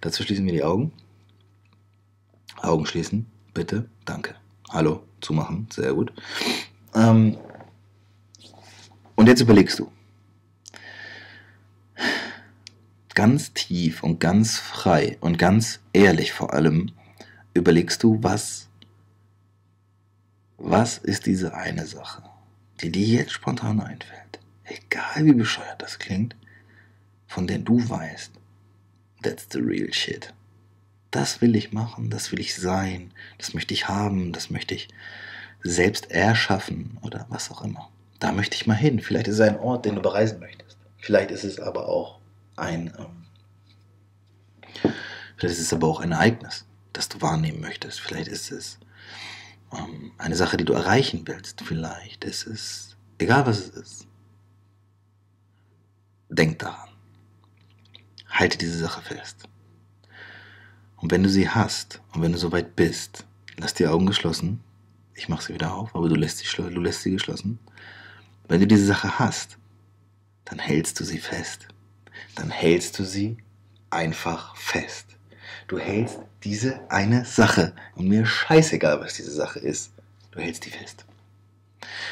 Dazu 0.00 0.22
schließen 0.22 0.46
wir 0.46 0.52
die 0.52 0.64
Augen. 0.64 0.92
Augen 2.60 2.86
schließen, 2.86 3.26
bitte, 3.54 3.88
danke. 4.04 4.36
Hallo, 4.72 5.02
zumachen, 5.20 5.68
sehr 5.70 5.92
gut. 5.92 6.14
Ähm, 6.94 7.36
und 9.16 9.26
jetzt 9.26 9.42
überlegst 9.42 9.78
du. 9.78 9.92
Ganz 13.14 13.52
tief 13.52 14.02
und 14.02 14.18
ganz 14.18 14.58
frei 14.58 15.18
und 15.20 15.38
ganz 15.38 15.80
ehrlich 15.92 16.32
vor 16.32 16.54
allem 16.54 16.92
überlegst 17.52 18.02
du, 18.02 18.22
was, 18.22 18.70
was 20.56 20.96
ist 20.96 21.26
diese 21.26 21.52
eine 21.52 21.86
Sache, 21.86 22.22
die 22.80 22.90
dir 22.90 23.06
jetzt 23.06 23.32
spontan 23.32 23.78
einfällt. 23.78 24.40
Egal 24.64 25.26
wie 25.26 25.34
bescheuert 25.34 25.82
das 25.82 25.98
klingt, 25.98 26.34
von 27.26 27.46
der 27.46 27.58
du 27.58 27.86
weißt, 27.90 28.32
that's 29.22 29.48
the 29.52 29.58
real 29.58 29.92
shit. 29.92 30.32
Das 31.12 31.42
will 31.42 31.54
ich 31.56 31.72
machen, 31.72 32.08
das 32.08 32.32
will 32.32 32.40
ich 32.40 32.56
sein, 32.56 33.12
das 33.36 33.52
möchte 33.52 33.74
ich 33.74 33.86
haben, 33.86 34.32
das 34.32 34.48
möchte 34.48 34.74
ich 34.74 34.88
selbst 35.62 36.10
erschaffen 36.10 36.96
oder 37.02 37.26
was 37.28 37.50
auch 37.50 37.62
immer. 37.62 37.90
Da 38.18 38.32
möchte 38.32 38.56
ich 38.56 38.66
mal 38.66 38.74
hin. 38.74 38.98
Vielleicht 38.98 39.28
ist 39.28 39.34
es 39.34 39.40
ein 39.46 39.58
Ort, 39.58 39.84
den 39.84 39.94
du 39.94 40.00
bereisen 40.00 40.40
möchtest. 40.40 40.78
Vielleicht 40.96 41.30
ist 41.30 41.44
es 41.44 41.60
aber 41.60 41.86
auch 41.86 42.18
ein, 42.56 42.94
ähm, 42.98 43.26
vielleicht 45.36 45.58
ist 45.58 45.66
es 45.66 45.72
aber 45.74 45.86
auch 45.86 46.00
ein 46.00 46.12
Ereignis, 46.12 46.64
das 46.94 47.10
du 47.10 47.20
wahrnehmen 47.20 47.60
möchtest. 47.60 48.00
Vielleicht 48.00 48.28
ist 48.28 48.50
es 48.50 48.78
ähm, 49.70 50.12
eine 50.16 50.34
Sache, 50.34 50.56
die 50.56 50.64
du 50.64 50.72
erreichen 50.72 51.24
willst. 51.26 51.60
Vielleicht 51.60 52.24
ist 52.24 52.46
es, 52.46 52.96
egal 53.18 53.44
was 53.44 53.58
es 53.58 53.68
ist. 53.68 54.06
Denk 56.30 56.58
daran. 56.58 56.88
Halte 58.30 58.56
diese 58.56 58.78
Sache 58.78 59.02
fest. 59.02 59.46
Und 61.02 61.10
wenn 61.10 61.24
du 61.24 61.28
sie 61.28 61.48
hast 61.48 62.00
und 62.14 62.22
wenn 62.22 62.32
du 62.32 62.38
soweit 62.38 62.76
bist, 62.76 63.26
lass 63.58 63.74
die 63.74 63.88
Augen 63.88 64.06
geschlossen. 64.06 64.60
Ich 65.14 65.28
mache 65.28 65.42
sie 65.42 65.54
wieder 65.54 65.74
auf, 65.74 65.94
aber 65.94 66.08
du 66.08 66.14
lässt, 66.14 66.38
sie, 66.38 66.46
du 66.56 66.80
lässt 66.80 67.02
sie 67.02 67.10
geschlossen. 67.10 67.58
Wenn 68.48 68.60
du 68.60 68.68
diese 68.68 68.86
Sache 68.86 69.18
hast, 69.18 69.58
dann 70.44 70.60
hältst 70.60 71.00
du 71.00 71.04
sie 71.04 71.18
fest. 71.18 71.66
Dann 72.36 72.50
hältst 72.50 72.98
du 72.98 73.04
sie 73.04 73.36
einfach 73.90 74.56
fest. 74.56 75.06
Du 75.66 75.78
hältst 75.78 76.20
diese 76.44 76.88
eine 76.88 77.24
Sache. 77.24 77.74
Und 77.96 78.08
mir 78.08 78.24
scheißegal, 78.24 79.00
was 79.00 79.14
diese 79.14 79.32
Sache 79.32 79.58
ist. 79.58 79.92
Du 80.30 80.38
hältst 80.40 80.64
die 80.66 80.70
fest. 80.70 81.04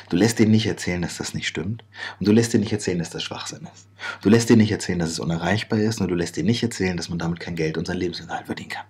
Du 0.08 0.16
lässt 0.16 0.38
dir 0.38 0.46
nicht 0.46 0.66
erzählen, 0.66 1.02
dass 1.02 1.18
das 1.18 1.34
nicht 1.34 1.46
stimmt. 1.48 1.84
Und 2.18 2.28
du 2.28 2.32
lässt 2.32 2.52
dir 2.52 2.58
nicht 2.58 2.72
erzählen, 2.72 2.98
dass 2.98 3.10
das 3.10 3.22
Schwachsinn 3.22 3.68
ist. 3.72 3.86
Du 4.22 4.28
lässt 4.28 4.48
dir 4.48 4.56
nicht 4.56 4.72
erzählen, 4.72 4.98
dass 4.98 5.10
es 5.10 5.18
unerreichbar 5.18 5.78
ist. 5.78 6.00
Und 6.00 6.08
du 6.08 6.14
lässt 6.14 6.36
dir 6.36 6.44
nicht 6.44 6.62
erzählen, 6.62 6.96
dass 6.96 7.08
man 7.08 7.18
damit 7.18 7.40
kein 7.40 7.56
Geld 7.56 7.78
und 7.78 7.86
sein 7.86 7.96
Lebensunterhalt 7.96 8.46
verdienen 8.46 8.70
kann. 8.70 8.86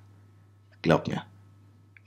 Glaub 0.83 1.09
mir. 1.09 1.23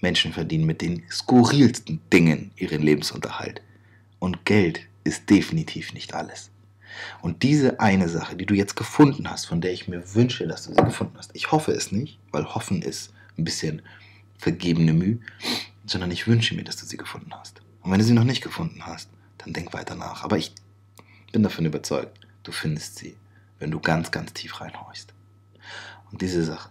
Menschen 0.01 0.33
verdienen 0.33 0.65
mit 0.65 0.81
den 0.81 1.03
skurrilsten 1.09 2.01
Dingen 2.11 2.51
ihren 2.57 2.81
Lebensunterhalt. 2.81 3.61
Und 4.19 4.45
Geld 4.45 4.81
ist 5.03 5.29
definitiv 5.29 5.93
nicht 5.93 6.13
alles. 6.13 6.49
Und 7.21 7.43
diese 7.43 7.79
eine 7.79 8.09
Sache, 8.09 8.35
die 8.35 8.45
du 8.45 8.53
jetzt 8.53 8.75
gefunden 8.75 9.29
hast, 9.29 9.45
von 9.45 9.61
der 9.61 9.73
ich 9.73 9.87
mir 9.87 10.13
wünsche, 10.13 10.47
dass 10.47 10.65
du 10.65 10.73
sie 10.73 10.83
gefunden 10.83 11.15
hast, 11.17 11.31
ich 11.33 11.51
hoffe 11.51 11.71
es 11.71 11.91
nicht, 11.91 12.19
weil 12.31 12.45
hoffen 12.45 12.81
ist 12.81 13.13
ein 13.37 13.43
bisschen 13.43 13.81
vergebene 14.37 14.93
Mühe, 14.93 15.19
sondern 15.85 16.11
ich 16.11 16.27
wünsche 16.27 16.55
mir, 16.55 16.63
dass 16.63 16.75
du 16.75 16.85
sie 16.85 16.97
gefunden 16.97 17.31
hast. 17.33 17.62
Und 17.83 17.91
wenn 17.91 17.99
du 17.99 18.05
sie 18.05 18.13
noch 18.13 18.23
nicht 18.23 18.41
gefunden 18.41 18.85
hast, 18.85 19.09
dann 19.37 19.53
denk 19.53 19.73
weiter 19.73 19.95
nach. 19.95 20.23
Aber 20.23 20.37
ich 20.37 20.53
bin 21.31 21.43
davon 21.43 21.65
überzeugt, 21.65 22.19
du 22.43 22.51
findest 22.51 22.97
sie, 22.97 23.17
wenn 23.59 23.71
du 23.71 23.79
ganz, 23.79 24.11
ganz 24.11 24.33
tief 24.33 24.61
reinhorchst. 24.61 25.13
Und 26.11 26.21
diese 26.21 26.43
Sache, 26.43 26.69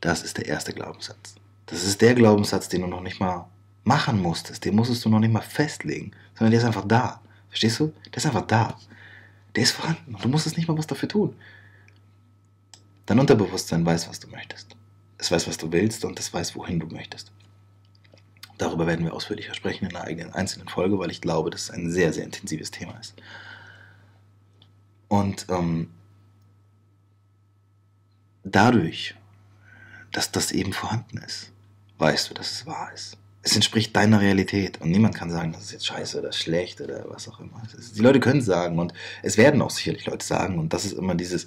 das 0.00 0.22
ist 0.22 0.38
der 0.38 0.46
erste 0.46 0.72
Glaubenssatz. 0.72 1.36
Das 1.66 1.84
ist 1.84 2.00
der 2.00 2.14
Glaubenssatz, 2.14 2.68
den 2.68 2.82
du 2.82 2.86
noch 2.86 3.00
nicht 3.00 3.20
mal 3.20 3.46
machen 3.84 4.20
musstest. 4.20 4.64
Den 4.64 4.74
musstest 4.74 5.04
du 5.04 5.08
noch 5.08 5.20
nicht 5.20 5.32
mal 5.32 5.40
festlegen, 5.40 6.12
sondern 6.34 6.50
der 6.50 6.60
ist 6.60 6.66
einfach 6.66 6.86
da. 6.86 7.20
Verstehst 7.48 7.80
du? 7.80 7.92
Der 8.06 8.16
ist 8.16 8.26
einfach 8.26 8.46
da. 8.46 8.78
Der 9.54 9.62
ist 9.62 9.72
vorhanden 9.72 10.14
und 10.14 10.24
du 10.24 10.28
musstest 10.28 10.56
nicht 10.56 10.68
mal 10.68 10.78
was 10.78 10.86
dafür 10.86 11.08
tun. 11.08 11.36
Dein 13.06 13.18
Unterbewusstsein 13.18 13.84
weiß, 13.84 14.08
was 14.08 14.20
du 14.20 14.28
möchtest. 14.28 14.76
Es 15.16 15.30
weiß, 15.30 15.48
was 15.48 15.56
du 15.56 15.72
willst 15.72 16.04
und 16.04 16.18
es 16.20 16.32
weiß, 16.32 16.54
wohin 16.54 16.78
du 16.78 16.86
möchtest. 16.86 17.32
Darüber 18.58 18.86
werden 18.86 19.04
wir 19.04 19.14
ausführlicher 19.14 19.54
sprechen 19.54 19.86
in 19.86 19.96
einer 19.96 20.04
eigenen 20.04 20.34
einzelnen 20.34 20.68
Folge, 20.68 20.98
weil 20.98 21.10
ich 21.10 21.20
glaube, 21.20 21.50
dass 21.50 21.62
es 21.62 21.70
ein 21.70 21.90
sehr, 21.90 22.12
sehr 22.12 22.24
intensives 22.24 22.70
Thema 22.70 22.98
ist. 22.98 23.14
Und 25.08 25.46
ähm, 25.48 25.90
dadurch, 28.44 29.14
dass 30.12 30.32
das 30.32 30.52
eben 30.52 30.72
vorhanden 30.72 31.18
ist, 31.18 31.52
weißt 31.98 32.30
du, 32.30 32.34
dass 32.34 32.52
es 32.52 32.66
wahr 32.66 32.90
ist. 32.94 33.16
es 33.42 33.54
entspricht 33.54 33.94
deiner 33.96 34.20
Realität 34.20 34.80
und 34.80 34.90
niemand 34.90 35.14
kann 35.14 35.30
sagen, 35.30 35.52
das 35.52 35.62
ist 35.62 35.72
jetzt 35.72 35.86
scheiße 35.86 36.18
oder 36.18 36.32
schlecht 36.32 36.80
oder 36.80 37.06
was 37.08 37.28
auch 37.28 37.40
immer. 37.40 37.62
die 37.94 38.00
Leute 38.00 38.20
können 38.20 38.40
es 38.40 38.46
sagen 38.46 38.78
und 38.78 38.92
es 39.22 39.36
werden 39.38 39.62
auch 39.62 39.70
sicherlich 39.70 40.06
Leute 40.06 40.24
sagen 40.24 40.58
und 40.58 40.72
das 40.72 40.84
ist 40.84 40.92
immer 40.92 41.14
dieses, 41.14 41.46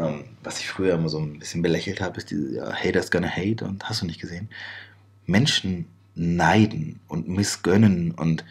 ähm, 0.00 0.24
was 0.42 0.60
ich 0.60 0.68
früher 0.68 0.94
immer 0.94 1.08
so 1.08 1.18
ein 1.18 1.38
bisschen 1.38 1.62
belächelt 1.62 2.00
habe, 2.00 2.18
ist 2.18 2.30
dieses 2.30 2.54
ja, 2.54 2.72
Haters 2.72 3.10
gonna 3.10 3.28
hate 3.28 3.64
und 3.64 3.88
hast 3.88 4.02
du 4.02 4.06
nicht 4.06 4.20
gesehen. 4.20 4.48
Menschen 5.26 5.86
neiden 6.16 6.98
und 7.06 7.28
missgönnen 7.28 8.10
und 8.10 8.44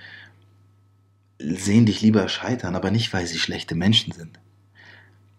sehen 1.40 1.86
dich 1.86 2.02
lieber 2.02 2.30
scheitern, 2.30 2.76
aber 2.76 2.92
nicht, 2.92 3.12
weil 3.12 3.26
sie 3.26 3.40
schlechte 3.40 3.76
Menschen 3.76 4.14
sind, 4.14 4.40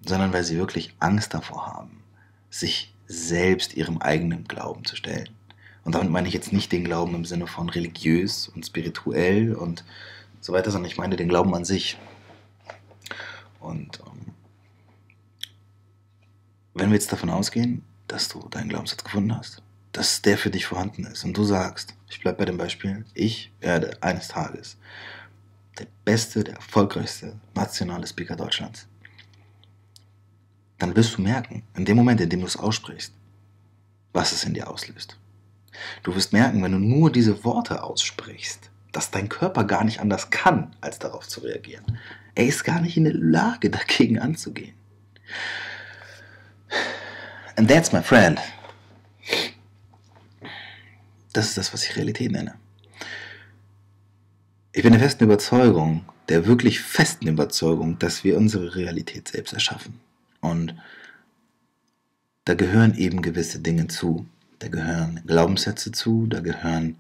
sondern 0.05 0.33
weil 0.33 0.45
sie 0.45 0.59
wirklich 0.59 0.95
Angst 0.99 1.33
davor 1.33 1.67
haben, 1.67 2.03
sich 2.51 2.93
selbst 3.07 3.75
ihrem 3.75 3.99
eigenen 3.99 4.45
Glauben 4.45 4.85
zu 4.85 4.97
stellen. 4.97 5.31
Und 5.85 5.95
damit 5.95 6.11
meine 6.11 6.27
ich 6.27 6.35
jetzt 6.35 6.53
nicht 6.53 6.73
den 6.73 6.85
Glauben 6.85 7.15
im 7.15 7.25
Sinne 7.25 7.47
von 7.47 7.69
religiös 7.69 8.49
und 8.49 8.67
spirituell 8.67 9.55
und 9.55 9.85
so 10.41 10.53
weiter, 10.53 10.73
sondern 10.73 10.91
ich 10.91 10.99
meine 10.99 11.17
den 11.17 11.29
Glauben 11.29 11.55
an 11.55 11.65
sich. 11.65 11.97
Und 13.61 14.01
ähm, 14.01 14.35
wenn 16.75 16.91
wir 16.91 16.95
jetzt 16.95 17.13
davon 17.13 17.31
ausgehen, 17.31 17.85
dass 18.09 18.29
du 18.29 18.49
deinen 18.49 18.69
Glaubenssatz 18.69 19.03
gefunden 19.05 19.37
hast, 19.37 19.63
dass 19.97 20.21
der 20.21 20.37
für 20.37 20.51
dich 20.51 20.67
vorhanden 20.67 21.07
ist 21.07 21.25
und 21.25 21.35
du 21.35 21.45
sagst, 21.45 21.95
ich 22.11 22.21
bleibe 22.21 22.39
bei 22.39 22.45
dem 22.45 22.59
Beispiel, 22.59 23.07
ich 23.15 23.51
werde 23.61 23.97
eines 24.03 24.29
Tages 24.29 24.77
der 25.79 25.87
beste, 26.05 26.45
der 26.45 26.57
erfolgreichste 26.57 27.41
nationale 27.55 28.07
Speaker 28.07 28.37
Deutschlands, 28.37 28.87
dann 30.79 30.95
wirst 30.95 31.17
du 31.17 31.23
merken, 31.23 31.63
in 31.75 31.87
dem 31.87 31.97
Moment, 31.97 32.21
in 32.21 32.29
dem 32.29 32.41
du 32.41 32.47
es 32.47 32.59
aussprichst, 32.59 33.15
was 34.13 34.33
es 34.33 34.45
in 34.45 34.53
dir 34.53 34.69
auslöst. 34.69 35.19
Du 36.03 36.15
wirst 36.15 36.35
merken, 36.35 36.63
wenn 36.63 36.73
du 36.73 36.79
nur 36.79 37.11
diese 37.11 37.43
Worte 37.45 37.83
aussprichst, 37.83 38.71
dass 38.93 39.11
dein 39.11 39.31
Körper 39.31 39.65
gar 39.65 39.85
nicht 39.85 40.01
anders 40.01 40.29
kann, 40.29 40.77
als 40.83 40.99
darauf 40.99 41.27
zu 41.27 41.41
reagieren. 41.41 41.99
Er 42.35 42.47
ist 42.47 42.65
gar 42.65 42.83
nicht 42.83 42.99
in 42.99 43.05
der 43.05 43.15
Lage, 43.15 43.71
dagegen 43.71 44.19
anzugehen. 44.19 44.75
And 47.57 47.67
that's 47.67 47.93
my 47.93 48.03
friend. 48.03 48.39
Das 51.37 51.49
ist 51.49 51.59
das, 51.59 51.75
was 51.75 51.85
ich 51.85 51.97
Realität 51.97 52.33
nenne. 52.33 52.55
Ich 54.73 54.83
bin 54.83 54.93
der 54.93 55.03
festen 55.03 55.25
Überzeugung, 55.25 56.07
der 56.31 56.47
wirklich 56.47 56.81
festen 56.81 57.29
Überzeugung, 57.29 57.99
dass 57.99 58.25
wir 58.25 58.39
unsere 58.39 58.75
Realität 58.75 59.29
selbst 59.29 59.53
erschaffen. 59.53 60.01
Und 60.41 60.75
da 62.47 62.55
gehören 62.55 62.97
eben 62.97 63.21
gewisse 63.21 63.59
Dinge 63.59 63.87
zu, 63.89 64.25
da 64.61 64.69
gehören 64.69 65.21
Glaubenssätze 65.27 65.93
zu, 65.93 66.27
da 66.27 66.41
gehören 66.41 66.97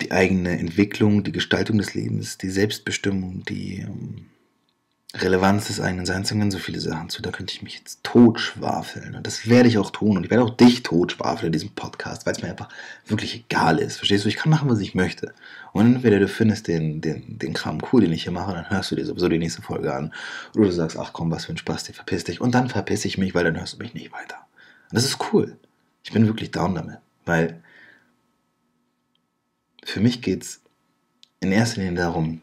die 0.00 0.10
eigene 0.10 0.58
Entwicklung, 0.58 1.22
die 1.22 1.30
Gestaltung 1.30 1.78
des 1.78 1.94
Lebens, 1.94 2.36
die 2.36 2.50
Selbstbestimmung, 2.50 3.44
die 3.44 3.78
ähm, 3.78 4.26
Relevanz 5.16 5.68
des 5.68 5.80
eigenen 5.80 6.06
Seins, 6.06 6.28
da 6.28 6.50
so 6.50 6.58
viele 6.58 6.80
Sachen 6.80 7.08
zu. 7.08 7.22
Da 7.22 7.30
könnte 7.30 7.54
ich 7.54 7.62
mich 7.62 7.76
jetzt 7.76 8.02
totschwafeln. 8.02 9.14
Und 9.14 9.26
das 9.26 9.48
werde 9.48 9.68
ich 9.68 9.78
auch 9.78 9.90
tun. 9.90 10.16
Und 10.16 10.24
ich 10.24 10.30
werde 10.30 10.42
auch 10.42 10.50
dich 10.50 10.82
totschwafeln 10.82 11.46
in 11.46 11.52
diesem 11.52 11.70
Podcast, 11.70 12.26
weil 12.26 12.34
es 12.34 12.42
mir 12.42 12.50
einfach 12.50 12.68
wirklich 13.06 13.36
egal 13.36 13.78
ist. 13.78 13.98
Verstehst 13.98 14.24
du? 14.24 14.28
Ich 14.28 14.36
kann 14.36 14.50
machen, 14.50 14.68
was 14.68 14.80
ich 14.80 14.96
möchte. 14.96 15.32
Und 15.72 15.86
entweder 15.94 16.18
du 16.18 16.26
findest 16.26 16.66
den, 16.66 17.00
den, 17.00 17.38
den 17.38 17.52
Kram 17.52 17.78
cool, 17.92 18.00
den 18.00 18.12
ich 18.12 18.24
hier 18.24 18.32
mache, 18.32 18.54
dann 18.54 18.68
hörst 18.70 18.90
du 18.90 18.96
dir 18.96 19.06
sowieso 19.06 19.28
die 19.28 19.38
nächste 19.38 19.62
Folge 19.62 19.94
an. 19.94 20.12
Oder 20.56 20.66
du 20.66 20.72
sagst, 20.72 20.98
ach 20.98 21.12
komm, 21.12 21.30
was 21.30 21.44
für 21.44 21.52
ein 21.52 21.58
Spaß, 21.58 21.84
dir 21.84 21.94
verpiss 21.94 22.24
dich. 22.24 22.40
Und 22.40 22.52
dann 22.54 22.68
verpiss 22.68 23.04
ich 23.04 23.16
mich, 23.16 23.34
weil 23.36 23.44
dann 23.44 23.58
hörst 23.58 23.74
du 23.74 23.78
mich 23.78 23.94
nicht 23.94 24.12
weiter. 24.12 24.38
Und 24.90 24.96
das 24.96 25.04
ist 25.04 25.18
cool. 25.32 25.56
Ich 26.02 26.12
bin 26.12 26.26
wirklich 26.26 26.50
down 26.50 26.74
damit, 26.74 26.98
weil 27.24 27.62
für 29.84 30.00
mich 30.00 30.22
geht 30.22 30.42
es 30.42 30.60
in 31.38 31.52
erster 31.52 31.80
Linie 31.80 31.96
darum, 31.96 32.42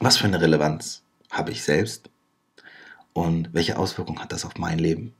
was 0.00 0.18
für 0.18 0.26
eine 0.26 0.40
Relevanz 0.40 1.02
habe 1.30 1.50
ich 1.50 1.62
selbst 1.62 2.10
und 3.12 3.50
welche 3.52 3.78
Auswirkungen 3.78 4.20
hat 4.20 4.32
das 4.32 4.44
auf 4.44 4.56
mein 4.58 4.78
Leben. 4.78 5.14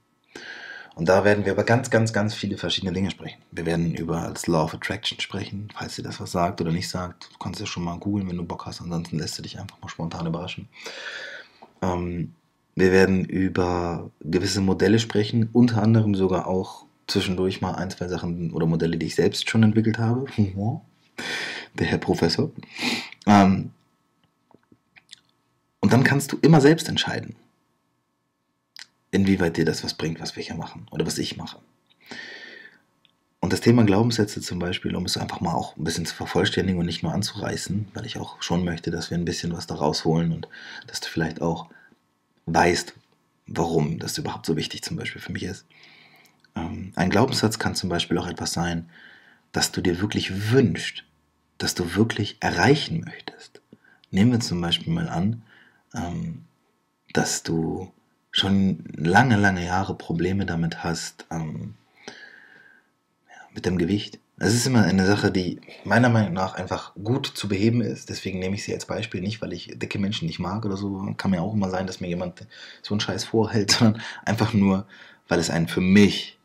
Und 0.94 1.08
da 1.08 1.24
werden 1.24 1.44
wir 1.44 1.52
über 1.52 1.62
ganz, 1.62 1.90
ganz, 1.90 2.12
ganz 2.12 2.34
viele 2.34 2.58
verschiedene 2.58 2.92
Dinge 2.92 3.12
sprechen. 3.12 3.38
Wir 3.52 3.66
werden 3.66 3.94
über 3.94 4.30
das 4.32 4.48
Law 4.48 4.64
of 4.64 4.74
Attraction 4.74 5.20
sprechen, 5.20 5.68
falls 5.72 5.94
dir 5.94 6.02
das 6.02 6.18
was 6.18 6.32
sagt 6.32 6.60
oder 6.60 6.72
nicht 6.72 6.88
sagt. 6.88 7.30
Du 7.32 7.38
kannst 7.38 7.60
ja 7.60 7.66
schon 7.66 7.84
mal 7.84 7.98
googeln, 7.98 8.28
wenn 8.28 8.36
du 8.36 8.44
Bock 8.44 8.66
hast, 8.66 8.80
ansonsten 8.80 9.18
lässt 9.18 9.38
du 9.38 9.42
dich 9.42 9.60
einfach 9.60 9.80
mal 9.80 9.88
spontan 9.88 10.26
überraschen. 10.26 10.68
Ähm, 11.82 12.34
wir 12.74 12.90
werden 12.90 13.24
über 13.24 14.10
gewisse 14.20 14.60
Modelle 14.60 14.98
sprechen, 14.98 15.48
unter 15.52 15.82
anderem 15.82 16.16
sogar 16.16 16.48
auch 16.48 16.84
zwischendurch 17.06 17.60
mal 17.60 17.76
ein, 17.76 17.90
zwei 17.90 18.08
Sachen 18.08 18.52
oder 18.52 18.66
Modelle, 18.66 18.96
die 18.96 19.06
ich 19.06 19.14
selbst 19.14 19.48
schon 19.48 19.62
entwickelt 19.62 19.98
habe. 19.98 20.26
Der 21.74 21.86
Herr 21.86 21.98
Professor. 21.98 22.50
Ähm, 23.26 23.70
und 25.80 25.92
dann 25.92 26.04
kannst 26.04 26.32
du 26.32 26.38
immer 26.42 26.60
selbst 26.60 26.88
entscheiden, 26.88 27.36
inwieweit 29.10 29.56
dir 29.56 29.64
das 29.64 29.84
was 29.84 29.94
bringt, 29.94 30.20
was 30.20 30.36
wir 30.36 30.42
hier 30.42 30.56
machen 30.56 30.86
oder 30.90 31.06
was 31.06 31.18
ich 31.18 31.36
mache. 31.36 31.58
Und 33.40 33.52
das 33.52 33.60
Thema 33.60 33.84
Glaubenssätze 33.84 34.40
zum 34.40 34.58
Beispiel, 34.58 34.96
um 34.96 35.04
es 35.04 35.16
einfach 35.16 35.40
mal 35.40 35.54
auch 35.54 35.76
ein 35.76 35.84
bisschen 35.84 36.06
zu 36.06 36.14
vervollständigen 36.14 36.80
und 36.80 36.86
nicht 36.86 37.04
nur 37.04 37.14
anzureißen, 37.14 37.88
weil 37.94 38.04
ich 38.04 38.18
auch 38.18 38.42
schon 38.42 38.64
möchte, 38.64 38.90
dass 38.90 39.10
wir 39.10 39.16
ein 39.16 39.24
bisschen 39.24 39.52
was 39.52 39.66
da 39.66 39.76
rausholen 39.76 40.32
und 40.32 40.48
dass 40.88 41.00
du 41.00 41.08
vielleicht 41.08 41.40
auch 41.40 41.68
weißt, 42.46 42.94
warum 43.46 43.98
das 43.98 44.18
überhaupt 44.18 44.44
so 44.44 44.56
wichtig 44.56 44.82
zum 44.82 44.96
Beispiel 44.96 45.22
für 45.22 45.32
mich 45.32 45.44
ist. 45.44 45.66
Ähm, 46.56 46.92
ein 46.96 47.10
Glaubenssatz 47.10 47.58
kann 47.58 47.76
zum 47.76 47.88
Beispiel 47.88 48.18
auch 48.18 48.26
etwas 48.26 48.52
sein, 48.52 48.90
dass 49.52 49.70
du 49.70 49.80
dir 49.80 50.00
wirklich 50.00 50.50
wünschst, 50.50 51.04
dass 51.58 51.74
du 51.74 51.94
wirklich 51.94 52.38
erreichen 52.40 53.04
möchtest. 53.04 53.60
Nehmen 54.10 54.32
wir 54.32 54.40
zum 54.40 54.60
Beispiel 54.60 54.92
mal 54.92 55.08
an, 55.08 55.42
ähm, 55.94 56.44
dass 57.12 57.42
du 57.42 57.92
schon 58.30 58.84
lange, 58.94 59.36
lange 59.36 59.64
Jahre 59.64 59.94
Probleme 59.94 60.46
damit 60.46 60.84
hast, 60.84 61.26
ähm, 61.30 61.74
mit 63.54 63.66
dem 63.66 63.78
Gewicht. 63.78 64.20
Es 64.38 64.54
ist 64.54 64.66
immer 64.66 64.84
eine 64.84 65.04
Sache, 65.04 65.32
die 65.32 65.60
meiner 65.84 66.08
Meinung 66.08 66.32
nach 66.32 66.54
einfach 66.54 66.94
gut 66.94 67.26
zu 67.26 67.48
beheben 67.48 67.80
ist. 67.80 68.08
Deswegen 68.08 68.38
nehme 68.38 68.54
ich 68.54 68.62
sie 68.62 68.72
als 68.72 68.86
Beispiel 68.86 69.20
nicht, 69.20 69.42
weil 69.42 69.52
ich 69.52 69.72
dicke 69.76 69.98
Menschen 69.98 70.26
nicht 70.26 70.38
mag 70.38 70.64
oder 70.64 70.76
so. 70.76 71.12
Kann 71.16 71.32
mir 71.32 71.42
auch 71.42 71.54
immer 71.54 71.70
sein, 71.70 71.88
dass 71.88 72.00
mir 72.00 72.06
jemand 72.06 72.46
so 72.82 72.94
einen 72.94 73.00
Scheiß 73.00 73.24
vorhält, 73.24 73.70
sondern 73.78 74.00
einfach 74.24 74.52
nur, 74.52 74.86
weil 75.26 75.40
es 75.40 75.50
ein 75.50 75.66
für 75.66 75.80
mich 75.80 76.38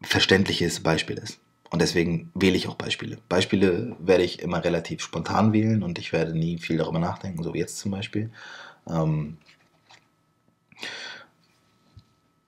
verständliches 0.00 0.80
Beispiel 0.80 1.18
ist. 1.18 1.40
Und 1.70 1.82
deswegen 1.82 2.30
wähle 2.34 2.56
ich 2.56 2.68
auch 2.68 2.76
Beispiele. 2.76 3.18
Beispiele 3.28 3.96
werde 3.98 4.24
ich 4.24 4.40
immer 4.40 4.64
relativ 4.64 5.02
spontan 5.02 5.52
wählen 5.52 5.82
und 5.82 5.98
ich 5.98 6.12
werde 6.12 6.36
nie 6.36 6.58
viel 6.58 6.78
darüber 6.78 6.98
nachdenken, 6.98 7.42
so 7.42 7.52
wie 7.52 7.58
jetzt 7.58 7.78
zum 7.78 7.90
Beispiel. 7.90 8.30
Ähm 8.88 9.36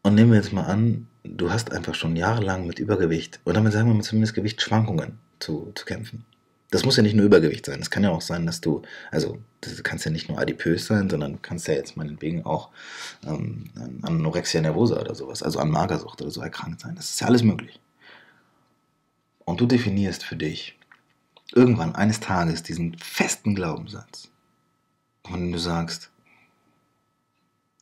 und 0.03 0.15
nehmen 0.15 0.31
wir 0.31 0.39
jetzt 0.39 0.53
mal 0.53 0.65
an, 0.65 1.07
du 1.25 1.51
hast 1.51 1.73
einfach 1.73 1.95
schon 1.95 2.17
jahrelang 2.17 2.67
mit 2.67 2.79
Übergewicht 2.79 3.41
oder 3.45 3.55
damit 3.55 3.75
sagen 3.75 3.89
wir 3.89 3.95
mal 3.95 4.03
zumindest 4.03 4.35
Gewichtsschwankungen 4.35 5.19
zu, 5.39 5.73
zu 5.75 5.85
kämpfen. 5.85 6.25
Das 6.71 6.85
muss 6.85 6.97
ja 6.97 7.03
nicht 7.03 7.17
nur 7.17 7.27
Übergewicht 7.27 7.67
sein. 7.67 7.81
Es 7.83 7.91
kann 7.91 8.05
ja 8.05 8.11
auch 8.11 8.21
sein, 8.21 8.47
dass 8.47 8.61
du, 8.61 8.83
also 9.11 9.39
das 9.61 9.83
kannst 9.83 10.05
ja 10.05 10.13
nicht 10.13 10.29
nur 10.29 10.39
adipös 10.39 10.87
sein, 10.87 11.11
sondern 11.11 11.43
kannst 11.43 11.67
ja 11.67 11.75
jetzt 11.75 11.97
meinetwegen 11.97 12.47
auch 12.47 12.71
ähm, 13.27 13.65
an 13.75 13.99
Anorexia 14.03 14.61
nervosa 14.61 15.01
oder 15.01 15.15
sowas, 15.15 15.43
also 15.43 15.59
an 15.59 15.71
Magersucht 15.71 16.23
oder 16.23 16.31
so 16.31 16.41
erkrankt 16.41 16.81
sein. 16.81 16.95
Das 16.95 17.11
ist 17.11 17.21
ja 17.21 17.27
alles 17.27 17.43
möglich. 17.43 17.81
Und 19.51 19.61
du 19.61 19.67
definierst 19.67 20.23
für 20.23 20.37
dich 20.37 20.79
irgendwann 21.53 21.97
eines 21.97 22.21
Tages 22.21 22.63
diesen 22.63 22.97
festen 22.99 23.57
Glaubenssatz, 23.57 24.31
dem 25.29 25.51
du 25.51 25.59
sagst, 25.59 26.13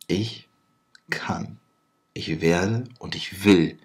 ich 0.06 0.48
kann, 1.10 1.58
ich 2.14 2.40
werde 2.40 2.84
und 2.98 3.14
ich 3.14 3.44
will 3.44 3.78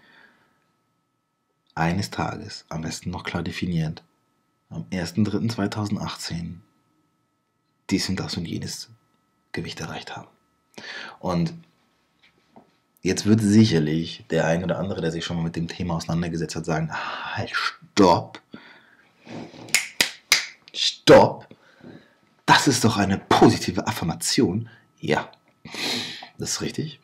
eines 1.75 2.09
Tages, 2.09 2.63
am 2.69 2.83
besten 2.83 3.09
noch 3.09 3.25
klar 3.25 3.43
definiert, 3.43 4.01
am 4.69 4.83
1.3.2018 4.83 6.59
dies 7.89 8.07
und 8.07 8.17
das 8.17 8.37
und 8.37 8.45
jenes 8.45 8.91
Gewicht 9.51 9.81
erreicht 9.81 10.15
haben. 10.15 10.29
Und 11.19 11.53
jetzt 13.03 13.25
wird 13.25 13.41
sicherlich 13.41 14.25
der 14.31 14.47
ein 14.47 14.63
oder 14.63 14.79
andere, 14.79 15.01
der 15.01 15.11
sich 15.11 15.23
schon 15.23 15.37
mal 15.37 15.43
mit 15.43 15.55
dem 15.55 15.67
Thema 15.67 15.95
auseinandergesetzt 15.97 16.55
hat, 16.55 16.65
sagen, 16.65 16.89
halt, 16.91 17.51
stopp. 17.53 18.41
Stopp. 20.73 21.47
Das 22.45 22.67
ist 22.67 22.83
doch 22.83 22.97
eine 22.97 23.19
positive 23.19 23.85
Affirmation. 23.85 24.69
Ja, 24.99 25.29
das 26.37 26.51
ist 26.53 26.61
richtig. 26.61 26.99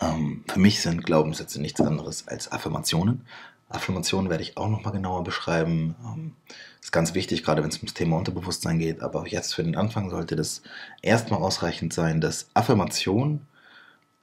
Ähm, 0.00 0.44
für 0.48 0.58
mich 0.58 0.82
sind 0.82 1.04
Glaubenssätze 1.04 1.60
nichts 1.60 1.80
anderes 1.80 2.28
als 2.28 2.50
Affirmationen. 2.52 3.24
Affirmationen 3.68 4.30
werde 4.30 4.42
ich 4.42 4.56
auch 4.56 4.68
nochmal 4.68 4.92
genauer 4.92 5.24
beschreiben. 5.24 5.94
Ähm, 6.04 6.32
ist 6.80 6.92
ganz 6.92 7.14
wichtig, 7.14 7.42
gerade 7.42 7.62
wenn 7.62 7.70
es 7.70 7.78
ums 7.78 7.94
Thema 7.94 8.16
Unterbewusstsein 8.16 8.78
geht. 8.78 9.02
Aber 9.02 9.26
jetzt 9.26 9.54
für 9.54 9.64
den 9.64 9.76
Anfang 9.76 10.10
sollte 10.10 10.36
das 10.36 10.62
erstmal 11.02 11.40
ausreichend 11.40 11.92
sein, 11.92 12.20
dass 12.20 12.48
Affirmation, 12.54 13.46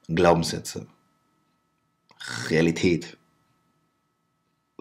Glaubenssätze, 0.07 0.87
Realität, 2.49 3.17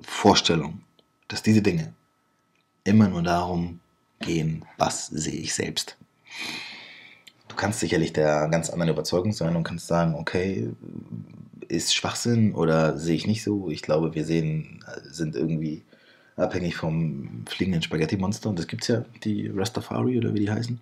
Vorstellung, 0.01 0.83
dass 1.29 1.43
diese 1.43 1.63
Dinge 1.63 1.95
immer 2.85 3.09
nur 3.09 3.23
darum 3.23 3.81
gehen, 4.21 4.65
was 4.79 5.07
sehe 5.09 5.41
ich 5.41 5.55
selbst. 5.55 5.97
Du 7.49 7.57
kannst 7.57 7.81
sicherlich 7.81 8.13
der 8.13 8.49
ganz 8.49 8.71
anderen 8.71 8.93
Überzeugung 8.93 9.33
sein 9.33 9.55
und 9.57 9.65
kannst 9.65 9.87
sagen, 9.87 10.15
okay, 10.15 10.71
ist 11.69 11.95
Schwachsinn 11.95 12.55
oder 12.55 12.99
sehe 12.99 13.15
ich 13.15 13.27
nicht 13.27 13.43
so. 13.43 13.71
Ich 13.71 13.83
glaube, 13.83 14.15
wir 14.15 14.25
sehen, 14.25 14.85
sind 15.05 15.37
irgendwie 15.37 15.83
abhängig 16.37 16.77
vom 16.77 17.45
fliegenden 17.47 17.83
Spaghetti-Monster. 17.83 18.49
Und 18.49 18.59
das 18.59 18.67
gibt 18.67 18.83
es 18.83 18.89
ja, 18.89 19.05
die 19.25 19.49
Rastafari 19.49 20.19
oder 20.19 20.35
wie 20.35 20.41
die 20.41 20.51
heißen. 20.51 20.81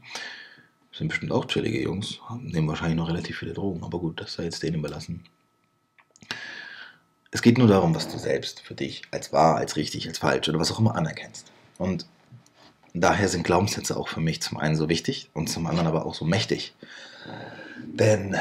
Sind 0.92 1.08
bestimmt 1.08 1.32
auch 1.32 1.46
chillige 1.46 1.80
Jungs, 1.80 2.18
nehmen 2.40 2.68
wahrscheinlich 2.68 2.96
noch 2.96 3.08
relativ 3.08 3.38
viele 3.38 3.52
Drogen, 3.52 3.84
aber 3.84 3.98
gut, 3.98 4.20
das 4.20 4.34
sei 4.34 4.44
jetzt 4.44 4.62
denen 4.62 4.78
überlassen. 4.78 5.24
Es 7.30 7.42
geht 7.42 7.58
nur 7.58 7.68
darum, 7.68 7.94
was 7.94 8.08
du 8.08 8.18
selbst 8.18 8.60
für 8.60 8.74
dich 8.74 9.02
als 9.12 9.32
wahr, 9.32 9.56
als 9.56 9.76
richtig, 9.76 10.08
als 10.08 10.18
falsch 10.18 10.48
oder 10.48 10.58
was 10.58 10.72
auch 10.72 10.80
immer 10.80 10.96
anerkennst. 10.96 11.52
Und 11.78 12.06
daher 12.92 13.28
sind 13.28 13.44
Glaubenssätze 13.44 13.96
auch 13.96 14.08
für 14.08 14.20
mich 14.20 14.42
zum 14.42 14.58
einen 14.58 14.74
so 14.74 14.88
wichtig 14.88 15.30
und 15.32 15.48
zum 15.48 15.66
anderen 15.66 15.86
aber 15.86 16.06
auch 16.06 16.14
so 16.14 16.24
mächtig. 16.24 16.74
Denn, 17.86 18.36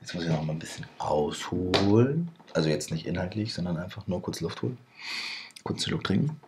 jetzt 0.00 0.14
muss 0.14 0.24
ich 0.24 0.30
noch 0.30 0.42
mal 0.42 0.52
ein 0.52 0.58
bisschen 0.58 0.86
ausholen. 0.98 2.30
Also 2.54 2.70
jetzt 2.70 2.90
nicht 2.90 3.06
inhaltlich, 3.06 3.52
sondern 3.52 3.76
einfach 3.76 4.06
nur 4.06 4.22
kurz 4.22 4.40
Luft 4.40 4.62
holen. 4.62 4.78
Kurz 5.62 5.84
Schluck 5.84 6.04
trinken. 6.04 6.40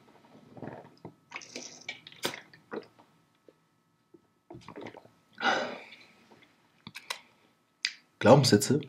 Glaubenssätze, 8.24 8.80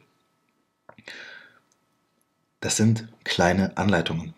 das 2.61 2.77
sind 2.77 3.05
kleine 3.25 3.75
Anleitungen. 3.75 4.33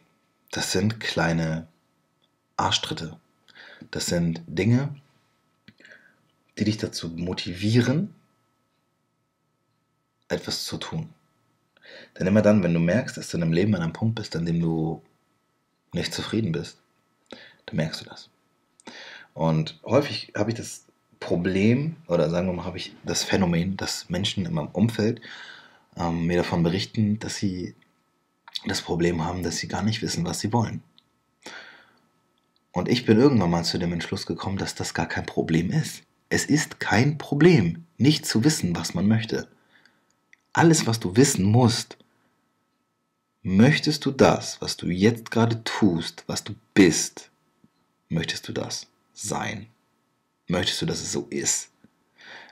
Das 0.50 0.72
sind 0.72 1.00
kleine 1.00 1.68
Arschtritte. 2.56 3.16
Das 3.91 4.08
sind 4.08 4.41
Dinge, 4.48 4.95
die 6.58 6.64
dich 6.64 6.78
dazu 6.78 7.10
motivieren, 7.10 8.16
etwas 10.30 10.66
zu 10.66 10.80
tun. 10.80 11.14
Denn 12.18 12.26
immer 12.26 12.41
dann, 12.41 12.64
wenn 12.64 12.74
du 12.74 12.80
merkst, 12.80 13.18
dass 13.18 13.30
du 13.30 13.38
in 13.38 13.41
deinem 13.41 13.54
Leben 13.54 13.76
an 13.76 13.84
einem 13.84 13.93
Punkt 13.93 14.16
bist, 14.16 14.36
an 14.36 14.48
dem 14.48 14.60
du 14.60 15.04
nicht 15.93 16.12
zufrieden 16.12 16.52
bist, 16.52 16.82
dann 17.68 17.76
merkst 17.76 18.02
du 18.02 18.06
das. 18.06 18.32
Und 19.36 19.80
häufig 19.86 20.34
habe 20.36 20.50
ich 20.50 20.58
das 20.58 20.87
Problem, 21.20 21.95
oder 22.07 22.30
sagen 22.30 22.47
wir 22.47 22.53
mal, 22.53 22.65
habe 22.65 22.78
ich 22.78 22.95
das 23.03 23.24
Phänomen, 23.24 23.78
dass 23.78 24.09
Menschen 24.09 24.45
in 24.45 24.53
meinem 24.53 24.70
Umfeld 24.70 25.22
ähm, 25.97 26.28
mir 26.28 26.38
davon 26.38 26.63
berichten, 26.63 27.20
dass 27.20 27.36
sie 27.36 27.76
das 28.65 28.82
Problem 28.82 29.24
haben, 29.24 29.43
dass 29.43 29.57
sie 29.57 29.68
gar 29.68 29.84
nicht 29.84 30.01
wissen, 30.01 30.26
was 30.26 30.39
sie 30.39 30.53
wollen. 30.53 30.82
Und 32.72 32.89
ich 32.89 33.05
bin 33.05 33.18
irgendwann 33.18 33.49
mal 33.49 33.63
zu 33.63 33.78
dem 33.78 33.93
Entschluss 33.93 34.26
gekommen, 34.26 34.57
dass 34.57 34.76
das 34.76 34.93
gar 34.93 35.07
kein 35.07 35.26
Problem 35.26 35.72
ist. 35.72 36.03
Es 36.30 36.45
ist 36.45 36.80
kein 36.80 37.18
Problem, 37.18 37.86
nicht 37.97 38.26
zu 38.26 38.43
wissen, 38.43 38.76
was 38.76 38.93
man 38.93 39.07
möchte. 39.07 39.47
Alles, 40.53 40.86
was 40.86 40.99
du 40.99 41.15
wissen 41.15 41.45
musst, 41.45 41.97
möchtest 43.41 44.05
du 44.05 44.11
das, 44.11 44.61
was 44.61 44.78
du 44.78 44.88
jetzt 44.89 45.32
gerade 45.32 45.63
tust, 45.63 46.24
was 46.28 46.43
du 46.43 46.53
bist, 46.74 47.32
möchtest 48.09 48.47
du 48.47 48.53
das 48.53 48.88
sein? 49.13 49.68
Möchtest 50.48 50.82
du, 50.82 50.86
dass 50.86 51.02
es 51.02 51.12
so 51.12 51.28
ist? 51.30 51.70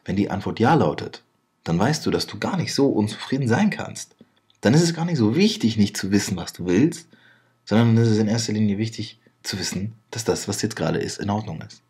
Wenn 0.04 0.16
die 0.16 0.30
Antwort 0.30 0.60
ja 0.60 0.74
lautet, 0.74 1.24
dann 1.64 1.80
weißt 1.80 2.06
du, 2.06 2.12
dass 2.12 2.28
du 2.28 2.38
gar 2.38 2.58
nicht 2.58 2.74
so 2.74 2.88
unzufrieden 2.88 3.48
sein 3.48 3.70
kannst. 3.70 4.16
Dann 4.62 4.74
ist 4.74 4.84
es 4.84 4.94
gar 4.94 5.06
nicht 5.06 5.18
so 5.18 5.36
wichtig, 5.36 5.78
nicht 5.78 5.98
zu 5.98 6.12
wissen, 6.12 6.38
was 6.38 6.54
du 6.54 6.66
willst, 6.66 7.08
sondern 7.66 7.98
es 7.98 8.10
ist 8.10 8.20
in 8.20 8.28
erster 8.28 8.54
Linie 8.54 8.78
wichtig 8.78 9.20
zu 9.44 9.58
wissen, 9.60 9.94
dass 10.12 10.24
das, 10.24 10.48
was 10.48 10.62
jetzt 10.62 10.76
gerade 10.76 11.00
ist, 11.00 11.20
in 11.20 11.30
Ordnung 11.30 11.62
ist. 11.62 11.82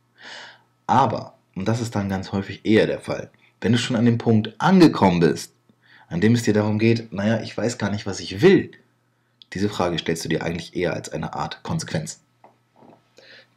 Aber, 0.88 1.36
und 1.56 1.68
das 1.68 1.82
ist 1.82 1.96
dann 1.96 2.10
ganz 2.10 2.32
häufig 2.32 2.66
eher 2.66 2.88
der 2.88 3.00
Fall, 3.00 3.32
wenn 3.62 3.72
du 3.72 3.78
schon 3.78 3.96
an 3.96 4.06
dem 4.06 4.18
Punkt 4.18 4.54
angekommen 4.60 5.20
bist, 5.20 5.54
an 6.08 6.22
dem 6.22 6.36
es 6.36 6.44
dir 6.44 6.54
darum 6.54 6.78
geht, 6.80 7.12
naja, 7.12 7.42
ich 7.42 7.58
weiß 7.58 7.78
gar 7.78 7.90
nicht, 7.90 8.06
was 8.06 8.20
ich 8.20 8.42
will, 8.42 8.72
diese 9.54 9.70
Frage 9.70 9.98
stellst 9.98 10.24
du 10.26 10.30
dir 10.30 10.44
eigentlich 10.44 10.76
eher 10.76 10.94
als 10.94 11.10
eine 11.10 11.34
Art 11.34 11.64
Konsequenz. 11.64 12.20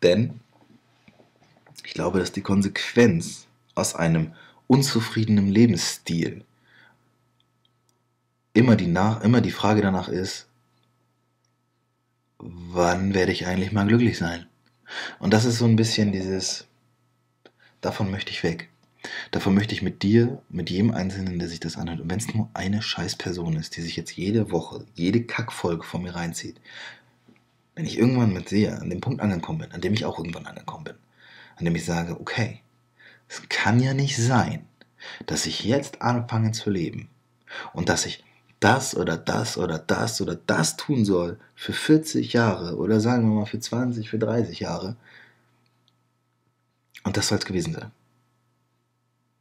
Denn 0.03 0.41
ich 1.85 1.95
glaube, 1.95 2.19
dass 2.19 2.33
die 2.33 2.43
Konsequenz 2.43 3.47
aus 3.75 3.95
einem 3.95 4.33
unzufriedenen 4.67 5.49
Lebensstil 5.49 6.45
immer 8.53 8.77
die, 8.77 8.87
nach, 8.87 9.23
immer 9.23 9.41
die 9.41 9.51
Frage 9.51 9.83
danach 9.83 10.09
ist, 10.09 10.49
wann 12.39 13.15
werde 13.15 13.33
ich 13.33 13.47
eigentlich 13.47 13.73
mal 13.73 13.87
glücklich 13.87 14.19
sein? 14.19 14.47
Und 15.19 15.33
das 15.33 15.45
ist 15.45 15.59
so 15.59 15.67
ein 15.67 15.77
bisschen 15.77 16.13
dieses, 16.13 16.67
davon 17.81 18.11
möchte 18.11 18.31
ich 18.31 18.43
weg. 18.43 18.69
Davon 19.31 19.55
möchte 19.55 19.75
ich 19.75 19.83
mit 19.83 20.03
dir, 20.03 20.43
mit 20.49 20.71
jedem 20.71 20.91
Einzelnen, 20.91 21.39
der 21.39 21.49
sich 21.49 21.61
das 21.61 21.77
anhört, 21.77 22.01
und 22.01 22.11
wenn 22.11 22.19
es 22.19 22.35
nur 22.35 22.51
eine 22.53 22.83
Scheißperson 22.83 23.57
ist, 23.57 23.77
die 23.77 23.83
sich 23.83 23.97
jetzt 23.97 24.17
jede 24.17 24.51
Woche, 24.51 24.85
jede 24.95 25.23
Kackfolge 25.23 25.85
von 25.85 26.03
mir 26.03 26.15
reinzieht, 26.15 26.61
wenn 27.77 27.87
ich 27.87 27.97
irgendwann 27.97 28.33
mit 28.33 28.51
dir 28.51 28.81
an 28.81 28.91
dem 28.91 29.01
Punkt 29.01 29.21
angekommen 29.21 29.61
bin, 29.61 29.73
an 29.73 29.81
dem 29.81 29.93
ich 29.93 30.05
auch 30.05 30.19
irgendwann 30.19 30.47
angekommen 30.47 30.85
bin, 30.85 30.95
an 31.59 31.65
dem 31.65 31.75
ich 31.75 31.85
sage, 31.85 32.19
okay, 32.21 32.61
es 33.29 33.43
kann 33.49 33.81
ja 33.81 33.95
nicht 33.95 34.17
sein, 34.17 34.67
dass 35.27 35.47
ich 35.47 35.65
jetzt 35.65 36.03
anfange 36.03 36.53
zu 36.53 36.71
leben 36.71 37.09
und 37.73 37.89
dass 37.89 38.07
ich 38.07 38.25
das 38.61 38.97
oder 38.97 39.17
das 39.17 39.57
oder 39.57 39.79
das 39.79 40.21
oder 40.21 40.35
das 40.35 40.77
tun 40.77 41.05
soll 41.05 41.39
für 41.55 41.73
40 41.73 42.33
Jahre 42.33 42.77
oder 42.77 43.01
sagen 43.01 43.29
wir 43.29 43.41
mal 43.41 43.47
für 43.47 43.61
20, 43.61 44.09
für 44.09 44.19
30 44.19 44.61
Jahre. 44.61 44.97
Und 47.05 47.17
das 47.17 47.29
soll 47.29 47.39
es 47.39 47.45
gewesen 47.45 47.75
sein. 47.75 47.93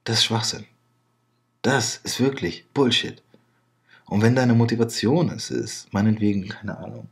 Das 0.03 0.19
ist 0.19 0.25
Schwachsinn. 0.25 0.65
Das 1.63 1.97
ist 2.03 2.19
wirklich 2.19 2.65
Bullshit. 2.73 3.21
Und 4.05 4.21
wenn 4.21 4.35
deine 4.35 4.53
Motivation 4.53 5.29
es 5.29 5.49
ist, 5.49 5.91
meinetwegen, 5.93 6.47
keine 6.47 6.77
Ahnung, 6.77 7.09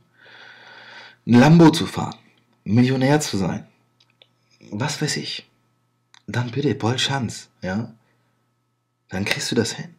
ein 1.26 1.34
Lambo 1.34 1.70
zu 1.70 1.86
fahren, 1.86 2.16
Millionär 2.64 3.20
zu 3.20 3.36
sein, 3.36 3.66
was 4.70 5.00
weiß 5.00 5.16
ich, 5.16 5.48
dann 6.26 6.50
bitte, 6.50 6.74
voll 6.78 6.96
Chance, 6.96 7.48
ja? 7.62 7.94
Dann 9.08 9.24
kriegst 9.24 9.50
du 9.50 9.54
das 9.54 9.72
hin. 9.72 9.94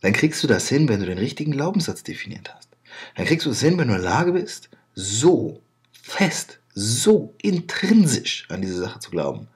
Dann 0.00 0.12
kriegst 0.12 0.42
du 0.42 0.46
das 0.46 0.68
hin, 0.68 0.88
wenn 0.88 1.00
du 1.00 1.06
den 1.06 1.18
richtigen 1.18 1.52
Glaubenssatz 1.52 2.02
definiert 2.02 2.54
hast. 2.54 2.68
Dann 3.16 3.26
kriegst 3.26 3.46
du 3.46 3.50
es 3.50 3.60
hin, 3.60 3.78
wenn 3.78 3.88
du 3.88 3.94
in 3.94 4.00
der 4.00 4.10
Lage 4.10 4.32
bist, 4.32 4.70
so 4.94 5.60
fest, 5.92 6.58
so 6.74 7.34
intrinsisch 7.42 8.46
an 8.50 8.62
diese 8.62 8.78
Sache 8.78 9.00
zu 9.00 9.10
glauben, 9.10 9.48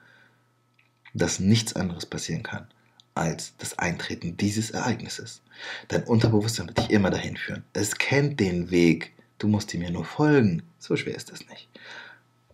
dass 1.13 1.39
nichts 1.39 1.73
anderes 1.75 2.05
passieren 2.05 2.43
kann 2.43 2.67
als 3.15 3.53
das 3.57 3.77
Eintreten 3.77 4.37
dieses 4.37 4.71
Ereignisses. 4.71 5.41
Dein 5.87 6.03
Unterbewusstsein 6.03 6.67
wird 6.67 6.77
dich 6.77 6.89
immer 6.89 7.09
dahin 7.09 7.37
führen. 7.37 7.63
Es 7.73 7.97
kennt 7.97 8.39
den 8.39 8.71
Weg. 8.71 9.13
Du 9.37 9.47
musst 9.47 9.73
ihm 9.73 9.81
ja 9.81 9.89
nur 9.89 10.05
folgen. 10.05 10.63
So 10.79 10.95
schwer 10.95 11.15
ist 11.15 11.31
das 11.31 11.45
nicht. 11.47 11.68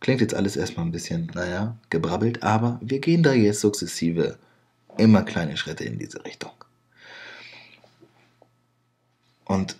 Klingt 0.06 0.22
jetzt 0.22 0.36
alles 0.36 0.56
erstmal 0.56 0.86
ein 0.86 0.91
bisschen, 0.91 1.32
naja, 1.34 1.76
gebrabbelt, 1.89 2.43
aber 2.43 2.80
wir 2.80 2.99
gehen 2.99 3.24
da 3.24 3.34
jetzt 3.34 3.62
sukzessive 3.62 4.38
immer 4.99 5.24
kleine 5.24 5.58
Schritte 5.58 5.84
in 5.84 5.97
diese 5.97 6.24
Richtung. 6.24 6.51
Und 9.45 9.78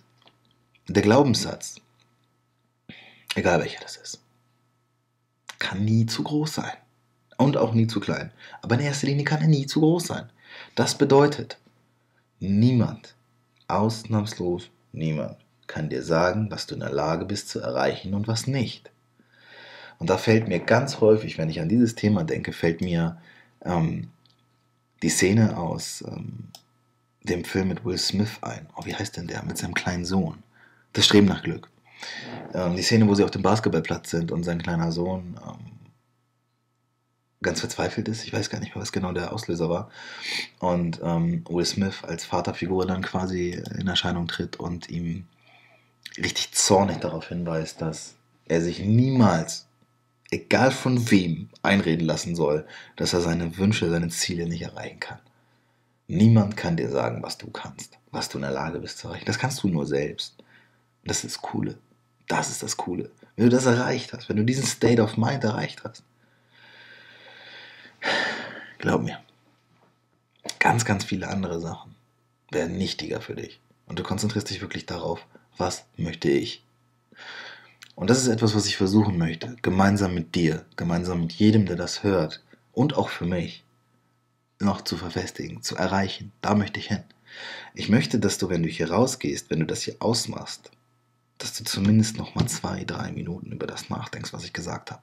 der 0.88 1.02
Glaubenssatz, 1.02 1.76
egal 3.36 3.60
welcher 3.60 3.78
das 3.80 3.98
ist, 3.98 4.18
kann 5.60 5.84
nie 5.84 6.06
zu 6.06 6.24
groß 6.24 6.54
sein. 6.54 6.76
Und 7.36 7.56
auch 7.56 7.72
nie 7.72 7.86
zu 7.86 8.00
klein. 8.00 8.32
Aber 8.62 8.74
in 8.74 8.80
erster 8.80 9.06
Linie 9.06 9.24
kann 9.24 9.42
er 9.42 9.46
nie 9.46 9.66
zu 9.66 9.78
groß 9.78 10.08
sein. 10.08 10.28
Das 10.74 10.98
bedeutet, 10.98 11.56
niemand, 12.40 13.14
ausnahmslos 13.68 14.70
niemand, 14.90 15.36
kann 15.68 15.88
dir 15.88 16.02
sagen, 16.02 16.50
was 16.50 16.66
du 16.66 16.74
in 16.74 16.80
der 16.80 16.90
Lage 16.90 17.26
bist 17.26 17.48
zu 17.48 17.60
erreichen 17.60 18.12
und 18.12 18.26
was 18.26 18.48
nicht. 18.48 18.90
Und 19.98 20.10
da 20.10 20.18
fällt 20.18 20.48
mir 20.48 20.60
ganz 20.60 21.00
häufig, 21.00 21.38
wenn 21.38 21.48
ich 21.48 21.60
an 21.60 21.68
dieses 21.68 21.94
Thema 21.94 22.24
denke, 22.24 22.52
fällt 22.52 22.80
mir 22.80 23.18
ähm, 23.64 24.10
die 25.02 25.08
Szene 25.08 25.56
aus 25.56 26.04
ähm, 26.06 26.48
dem 27.22 27.44
Film 27.44 27.68
mit 27.68 27.84
Will 27.84 27.98
Smith 27.98 28.38
ein. 28.42 28.66
Oh, 28.76 28.84
wie 28.84 28.94
heißt 28.94 29.16
denn 29.16 29.26
der? 29.26 29.42
Mit 29.44 29.58
seinem 29.58 29.74
kleinen 29.74 30.04
Sohn. 30.04 30.42
Das 30.92 31.06
Streben 31.06 31.26
nach 31.26 31.42
Glück. 31.42 31.68
Ähm, 32.54 32.76
die 32.76 32.82
Szene, 32.82 33.08
wo 33.08 33.14
sie 33.14 33.24
auf 33.24 33.30
dem 33.30 33.42
Basketballplatz 33.42 34.10
sind 34.10 34.30
und 34.32 34.44
sein 34.44 34.62
kleiner 34.62 34.92
Sohn 34.92 35.38
ähm, 35.46 35.76
ganz 37.42 37.60
verzweifelt 37.60 38.08
ist. 38.08 38.24
Ich 38.24 38.32
weiß 38.32 38.50
gar 38.50 38.60
nicht 38.60 38.74
mehr, 38.74 38.82
was 38.82 38.92
genau 38.92 39.12
der 39.12 39.32
Auslöser 39.32 39.68
war. 39.68 39.90
Und 40.58 41.00
ähm, 41.02 41.44
Will 41.48 41.64
Smith 41.64 42.02
als 42.02 42.24
Vaterfigur 42.24 42.86
dann 42.86 43.02
quasi 43.02 43.62
in 43.78 43.88
Erscheinung 43.88 44.26
tritt 44.26 44.56
und 44.56 44.88
ihm 44.88 45.26
richtig 46.16 46.52
zornig 46.52 46.98
darauf 46.98 47.28
hinweist, 47.28 47.80
dass 47.80 48.14
er 48.46 48.62
sich 48.62 48.80
niemals 48.80 49.65
egal 50.30 50.70
von 50.70 51.10
wem, 51.10 51.48
einreden 51.62 52.06
lassen 52.06 52.34
soll, 52.34 52.66
dass 52.96 53.12
er 53.12 53.20
seine 53.20 53.56
Wünsche, 53.58 53.90
seine 53.90 54.08
Ziele 54.08 54.46
nicht 54.48 54.62
erreichen 54.62 55.00
kann. 55.00 55.20
Niemand 56.08 56.56
kann 56.56 56.76
dir 56.76 56.90
sagen, 56.90 57.22
was 57.22 57.38
du 57.38 57.50
kannst, 57.50 57.98
was 58.10 58.28
du 58.28 58.38
in 58.38 58.42
der 58.42 58.52
Lage 58.52 58.78
bist 58.78 58.98
zu 58.98 59.08
erreichen. 59.08 59.26
Das 59.26 59.38
kannst 59.38 59.62
du 59.62 59.68
nur 59.68 59.86
selbst. 59.86 60.36
Das 61.04 61.24
ist 61.24 61.36
das 61.36 61.42
Coole. 61.42 61.78
Das 62.28 62.50
ist 62.50 62.62
das 62.62 62.76
Coole. 62.76 63.10
Wenn 63.36 63.46
du 63.46 63.50
das 63.50 63.66
erreicht 63.66 64.12
hast, 64.12 64.28
wenn 64.28 64.36
du 64.36 64.44
diesen 64.44 64.64
State 64.64 65.02
of 65.02 65.16
Mind 65.16 65.44
erreicht 65.44 65.82
hast, 65.84 66.02
glaub 68.78 69.02
mir, 69.02 69.20
ganz, 70.58 70.84
ganz 70.84 71.04
viele 71.04 71.28
andere 71.28 71.60
Sachen 71.60 71.94
werden 72.50 72.76
nichtiger 72.78 73.20
für 73.20 73.34
dich. 73.34 73.60
Und 73.86 73.98
du 73.98 74.02
konzentrierst 74.02 74.50
dich 74.50 74.60
wirklich 74.60 74.86
darauf, 74.86 75.24
was 75.56 75.84
möchte 75.96 76.28
ich. 76.28 76.64
Und 77.96 78.10
das 78.10 78.18
ist 78.18 78.28
etwas, 78.28 78.54
was 78.54 78.66
ich 78.66 78.76
versuchen 78.76 79.16
möchte, 79.16 79.56
gemeinsam 79.62 80.14
mit 80.14 80.34
dir, 80.34 80.66
gemeinsam 80.76 81.22
mit 81.22 81.32
jedem, 81.32 81.64
der 81.64 81.76
das 81.76 82.02
hört 82.02 82.44
und 82.72 82.94
auch 82.94 83.08
für 83.08 83.24
mich, 83.24 83.64
noch 84.60 84.82
zu 84.82 84.96
verfestigen, 84.96 85.62
zu 85.62 85.76
erreichen. 85.76 86.30
Da 86.42 86.54
möchte 86.54 86.78
ich 86.78 86.88
hin. 86.88 87.02
Ich 87.74 87.88
möchte, 87.88 88.18
dass 88.18 88.38
du, 88.38 88.48
wenn 88.48 88.62
du 88.62 88.68
hier 88.68 88.90
rausgehst, 88.90 89.50
wenn 89.50 89.60
du 89.60 89.66
das 89.66 89.82
hier 89.82 89.96
ausmachst, 89.98 90.70
dass 91.38 91.56
du 91.56 91.64
zumindest 91.64 92.18
noch 92.18 92.34
mal 92.34 92.46
zwei, 92.46 92.84
drei 92.84 93.12
Minuten 93.12 93.50
über 93.50 93.66
das 93.66 93.88
nachdenkst, 93.88 94.32
was 94.32 94.44
ich 94.44 94.52
gesagt 94.52 94.90
habe. 94.90 95.02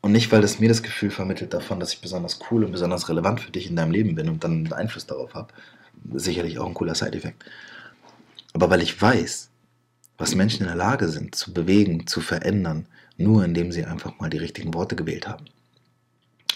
Und 0.00 0.12
nicht, 0.12 0.30
weil 0.30 0.44
es 0.44 0.60
mir 0.60 0.68
das 0.68 0.84
Gefühl 0.84 1.10
vermittelt 1.10 1.54
davon, 1.54 1.80
dass 1.80 1.92
ich 1.92 2.00
besonders 2.00 2.38
cool 2.50 2.64
und 2.64 2.70
besonders 2.70 3.08
relevant 3.08 3.40
für 3.40 3.50
dich 3.50 3.68
in 3.68 3.74
deinem 3.74 3.90
Leben 3.90 4.14
bin 4.14 4.28
und 4.28 4.44
dann 4.44 4.52
einen 4.52 4.72
Einfluss 4.72 5.06
darauf 5.06 5.34
habe. 5.34 5.52
Sicherlich 6.14 6.58
auch 6.58 6.66
ein 6.66 6.74
cooler 6.74 6.94
Side-Effekt. 6.94 7.44
Aber 8.52 8.70
weil 8.70 8.82
ich 8.82 9.00
weiß, 9.00 9.50
was 10.18 10.34
Menschen 10.34 10.62
in 10.62 10.68
der 10.68 10.76
Lage 10.76 11.08
sind 11.08 11.34
zu 11.34 11.52
bewegen, 11.52 12.06
zu 12.06 12.20
verändern, 12.20 12.86
nur 13.16 13.44
indem 13.44 13.72
sie 13.72 13.84
einfach 13.84 14.18
mal 14.18 14.30
die 14.30 14.38
richtigen 14.38 14.74
Worte 14.74 14.96
gewählt 14.96 15.26
haben. 15.28 15.44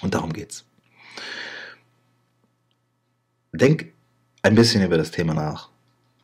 Und 0.02 0.14
darum 0.14 0.32
geht's. 0.32 0.64
Denk 3.52 3.92
ein 4.42 4.54
bisschen 4.54 4.84
über 4.84 4.96
das 4.96 5.10
Thema 5.10 5.34
nach. 5.34 5.68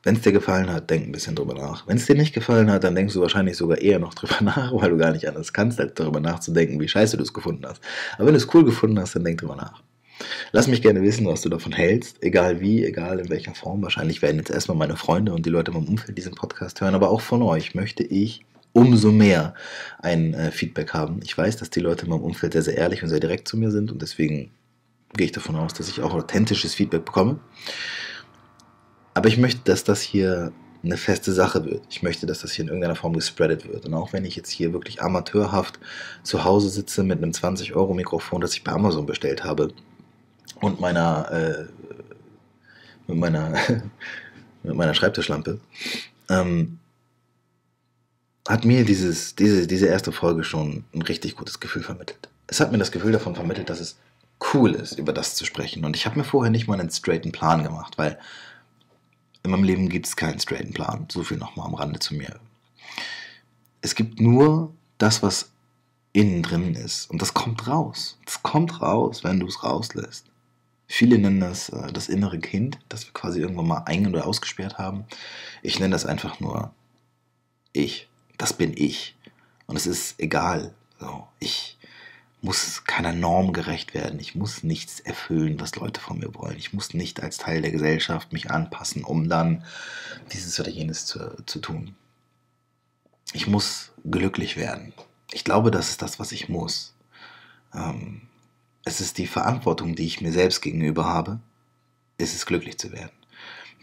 Wenn 0.02 0.14
es 0.14 0.22
dir 0.22 0.32
gefallen 0.32 0.70
hat, 0.70 0.88
denk 0.88 1.04
ein 1.04 1.12
bisschen 1.12 1.34
drüber 1.34 1.54
nach. 1.54 1.86
Wenn 1.88 1.96
es 1.96 2.06
dir 2.06 2.14
nicht 2.14 2.32
gefallen 2.32 2.70
hat, 2.70 2.84
dann 2.84 2.94
denkst 2.94 3.14
du 3.14 3.20
wahrscheinlich 3.20 3.56
sogar 3.56 3.78
eher 3.78 3.98
noch 3.98 4.14
drüber 4.14 4.40
nach, 4.40 4.72
weil 4.72 4.90
du 4.90 4.96
gar 4.96 5.10
nicht 5.12 5.28
anders 5.28 5.52
kannst, 5.52 5.80
als 5.80 5.94
darüber 5.94 6.20
nachzudenken, 6.20 6.80
wie 6.80 6.88
scheiße 6.88 7.16
du 7.16 7.24
es 7.24 7.34
gefunden 7.34 7.66
hast. 7.66 7.82
Aber 8.14 8.26
wenn 8.26 8.34
du 8.34 8.38
es 8.38 8.54
cool 8.54 8.64
gefunden 8.64 8.98
hast, 9.00 9.16
dann 9.16 9.24
denk 9.24 9.40
drüber 9.40 9.56
nach. 9.56 9.82
Lass 10.52 10.68
mich 10.68 10.82
gerne 10.82 11.02
wissen, 11.02 11.26
was 11.26 11.42
du 11.42 11.48
davon 11.48 11.72
hältst, 11.72 12.22
egal 12.22 12.60
wie, 12.60 12.84
egal 12.84 13.18
in 13.18 13.28
welcher 13.28 13.54
Form. 13.54 13.82
Wahrscheinlich 13.82 14.22
werden 14.22 14.38
jetzt 14.38 14.50
erstmal 14.50 14.76
meine 14.76 14.96
Freunde 14.96 15.32
und 15.32 15.44
die 15.44 15.50
Leute 15.50 15.70
in 15.70 15.78
meinem 15.78 15.88
Umfeld 15.88 16.16
diesen 16.16 16.34
Podcast 16.34 16.80
hören, 16.80 16.94
aber 16.94 17.10
auch 17.10 17.20
von 17.20 17.42
euch 17.42 17.74
möchte 17.74 18.02
ich 18.02 18.44
umso 18.72 19.10
mehr 19.10 19.54
ein 20.00 20.34
äh, 20.34 20.50
Feedback 20.50 20.92
haben. 20.92 21.20
Ich 21.22 21.36
weiß, 21.36 21.56
dass 21.56 21.70
die 21.70 21.80
Leute 21.80 22.04
in 22.04 22.10
meinem 22.10 22.22
Umfeld 22.22 22.52
sehr, 22.52 22.62
sehr 22.62 22.76
ehrlich 22.76 23.02
und 23.02 23.08
sehr 23.08 23.20
direkt 23.20 23.48
zu 23.48 23.56
mir 23.56 23.70
sind 23.70 23.90
und 23.90 24.02
deswegen 24.02 24.50
gehe 25.14 25.26
ich 25.26 25.32
davon 25.32 25.56
aus, 25.56 25.72
dass 25.72 25.88
ich 25.88 26.02
auch 26.02 26.12
authentisches 26.12 26.74
Feedback 26.74 27.04
bekomme. 27.04 27.40
Aber 29.14 29.28
ich 29.28 29.38
möchte, 29.38 29.62
dass 29.64 29.82
das 29.82 30.02
hier 30.02 30.52
eine 30.84 30.98
feste 30.98 31.32
Sache 31.32 31.64
wird. 31.64 31.82
Ich 31.90 32.02
möchte, 32.02 32.26
dass 32.26 32.40
das 32.40 32.52
hier 32.52 32.64
in 32.64 32.68
irgendeiner 32.68 32.96
Form 32.96 33.14
gespreadet 33.14 33.66
wird. 33.66 33.86
Und 33.86 33.94
auch 33.94 34.12
wenn 34.12 34.24
ich 34.24 34.36
jetzt 34.36 34.50
hier 34.50 34.72
wirklich 34.72 35.02
amateurhaft 35.02 35.80
zu 36.22 36.44
Hause 36.44 36.68
sitze 36.68 37.02
mit 37.02 37.18
einem 37.18 37.32
20-Euro-Mikrofon, 37.32 38.40
das 38.40 38.54
ich 38.54 38.62
bei 38.62 38.72
Amazon 38.72 39.06
bestellt 39.06 39.42
habe 39.42 39.72
und 40.60 40.80
meiner, 40.80 41.30
äh, 41.30 41.66
mit 43.06 43.18
meiner, 43.18 43.52
mit 44.62 44.74
meiner 44.74 44.94
Schreibtischlampe, 44.94 45.60
ähm, 46.28 46.78
hat 48.48 48.64
mir 48.64 48.84
dieses, 48.84 49.34
diese, 49.34 49.66
diese 49.66 49.86
erste 49.86 50.12
Folge 50.12 50.44
schon 50.44 50.84
ein 50.94 51.02
richtig 51.02 51.36
gutes 51.36 51.60
Gefühl 51.60 51.82
vermittelt. 51.82 52.28
Es 52.46 52.60
hat 52.60 52.70
mir 52.72 52.78
das 52.78 52.92
Gefühl 52.92 53.12
davon 53.12 53.34
vermittelt, 53.34 53.68
dass 53.70 53.80
es 53.80 53.96
cool 54.52 54.74
ist, 54.74 54.98
über 54.98 55.12
das 55.12 55.34
zu 55.34 55.44
sprechen. 55.44 55.84
Und 55.84 55.96
ich 55.96 56.06
habe 56.06 56.18
mir 56.18 56.24
vorher 56.24 56.50
nicht 56.50 56.68
mal 56.68 56.78
einen 56.78 56.90
straighten 56.90 57.32
Plan 57.32 57.64
gemacht, 57.64 57.98
weil 57.98 58.18
in 59.42 59.50
meinem 59.50 59.64
Leben 59.64 59.88
gibt 59.88 60.06
es 60.06 60.16
keinen 60.16 60.38
straighten 60.38 60.72
Plan. 60.72 61.06
So 61.10 61.22
viel 61.22 61.38
nochmal 61.38 61.66
am 61.66 61.74
Rande 61.74 61.98
zu 61.98 62.14
mir. 62.14 62.38
Es 63.80 63.94
gibt 63.94 64.20
nur 64.20 64.74
das, 64.98 65.22
was 65.22 65.50
innen 66.12 66.42
drin 66.42 66.74
ist. 66.74 67.10
Und 67.10 67.20
das 67.22 67.34
kommt 67.34 67.66
raus. 67.66 68.18
Das 68.24 68.42
kommt 68.42 68.80
raus, 68.80 69.22
wenn 69.24 69.40
du 69.40 69.46
es 69.46 69.62
rauslässt. 69.62 70.26
Viele 70.88 71.18
nennen 71.18 71.40
das 71.40 71.68
äh, 71.70 71.92
das 71.92 72.08
innere 72.08 72.38
Kind, 72.38 72.78
das 72.88 73.06
wir 73.06 73.12
quasi 73.12 73.40
irgendwann 73.40 73.66
mal 73.66 73.82
ein- 73.86 74.06
oder 74.06 74.26
ausgesperrt 74.26 74.78
haben. 74.78 75.04
Ich 75.62 75.78
nenne 75.80 75.92
das 75.92 76.06
einfach 76.06 76.40
nur 76.40 76.72
ich. 77.72 78.08
Das 78.38 78.52
bin 78.52 78.72
ich. 78.76 79.16
Und 79.66 79.76
es 79.76 79.86
ist 79.86 80.20
egal. 80.20 80.74
So, 81.00 81.26
ich 81.40 81.76
muss 82.40 82.84
keiner 82.84 83.12
Norm 83.12 83.52
gerecht 83.52 83.94
werden. 83.94 84.20
Ich 84.20 84.34
muss 84.34 84.62
nichts 84.62 85.00
erfüllen, 85.00 85.60
was 85.60 85.74
Leute 85.76 86.00
von 86.00 86.18
mir 86.18 86.34
wollen. 86.34 86.56
Ich 86.56 86.72
muss 86.72 86.94
nicht 86.94 87.22
als 87.22 87.38
Teil 87.38 87.62
der 87.62 87.72
Gesellschaft 87.72 88.32
mich 88.32 88.50
anpassen, 88.50 89.04
um 89.04 89.28
dann 89.28 89.64
dieses 90.32 90.58
oder 90.60 90.70
jenes 90.70 91.06
zu, 91.06 91.36
zu 91.46 91.58
tun. 91.60 91.96
Ich 93.32 93.46
muss 93.46 93.92
glücklich 94.08 94.56
werden. 94.56 94.92
Ich 95.32 95.44
glaube, 95.44 95.70
das 95.70 95.90
ist 95.90 96.02
das, 96.02 96.20
was 96.20 96.30
ich 96.32 96.48
muss. 96.48 96.94
Ähm, 97.74 98.22
es 98.86 99.00
ist 99.00 99.18
die 99.18 99.26
Verantwortung, 99.26 99.96
die 99.96 100.06
ich 100.06 100.20
mir 100.20 100.32
selbst 100.32 100.62
gegenüber 100.62 101.04
habe, 101.06 101.40
ist 102.18 102.36
es 102.36 102.46
glücklich 102.46 102.78
zu 102.78 102.92
werden. 102.92 103.10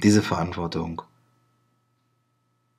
Diese 0.02 0.24
Verantwortung, 0.24 1.02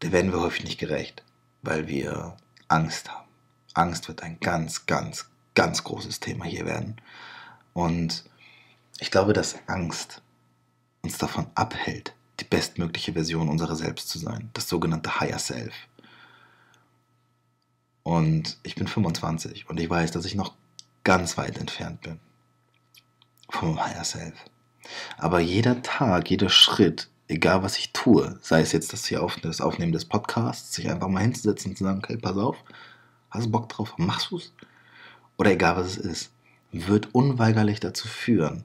der 0.01 0.11
werden 0.11 0.33
wir 0.33 0.41
häufig 0.41 0.65
nicht 0.65 0.81
gerecht, 0.81 1.23
weil 1.61 1.87
wir 1.87 2.39
Angst 2.67 3.11
haben. 3.11 3.29
Angst 3.75 4.09
wird 4.09 4.23
ein 4.23 4.41
ganz, 4.41 4.87
ganz, 4.87 5.29
ganz 5.55 5.85
großes 5.85 6.19
Thema 6.19 6.47
hier 6.47 6.65
werden. 6.65 6.97
Und 7.75 8.25
ich 9.01 9.11
glaube, 9.11 9.35
dass 9.35 9.57
Angst 9.67 10.23
uns 11.03 11.19
davon 11.19 11.49
abhält, 11.55 12.15
die 12.41 12.45
bestmögliche 12.45 13.13
Version 13.13 13.51
unserer 13.51 13.77
selbst 13.77 14.09
zu 14.09 14.19
sein, 14.19 14.49
das 14.55 14.67
sogenannte 14.67 15.21
Higher 15.21 15.39
Self. 15.39 15.75
Und 18.03 18.59
ich 18.63 18.77
bin 18.77 18.89
25 18.89 19.69
und 19.69 19.79
ich 19.79 19.91
weiß, 19.91 20.11
dass 20.11 20.25
ich 20.25 20.35
noch 20.35 20.55
ganz 21.05 21.39
weit 21.39 21.59
entfernt 21.59 22.01
bin 22.01 22.19
vom 23.51 23.83
Higher 23.85 24.05
Self. 24.05 24.35
Aber 25.17 25.41
jeder 25.41 25.83
Tag, 25.83 26.31
jeder 26.31 26.49
Schritt, 26.49 27.09
egal 27.29 27.63
was 27.63 27.79
ich 27.79 27.93
tue, 27.93 28.39
sei 28.43 28.61
es 28.61 28.73
jetzt 28.73 28.93
das 28.93 29.07
hier 29.07 29.23
auf, 29.23 29.37
das 29.37 29.61
Aufnehmen 29.61 29.93
des 29.93 30.05
Podcasts, 30.05 30.75
sich 30.75 30.91
einfach 30.91 31.09
mal 31.09 31.23
hinzusetzen 31.23 31.71
und 31.71 31.77
zu 31.77 31.85
sagen, 31.85 31.99
okay, 31.99 32.17
pass 32.17 32.37
auf, 32.37 32.57
hast 33.31 33.47
du 33.47 33.51
Bock 33.51 33.69
drauf, 33.69 33.95
machst 33.97 34.31
du's? 34.31 34.53
oder 35.37 35.51
egal 35.51 35.77
was 35.77 35.87
es 35.87 35.97
ist, 35.97 36.33
wird 36.73 37.15
unweigerlich 37.15 37.81
dazu 37.81 38.09
führen, 38.09 38.65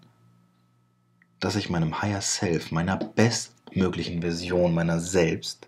dass 1.40 1.56
ich 1.56 1.70
meinem 1.70 2.02
Higher 2.02 2.22
Self, 2.22 2.72
meiner 2.72 2.98
bestmöglichen 2.98 4.22
Version 4.22 4.74
meiner 4.74 5.00
selbst, 5.00 5.68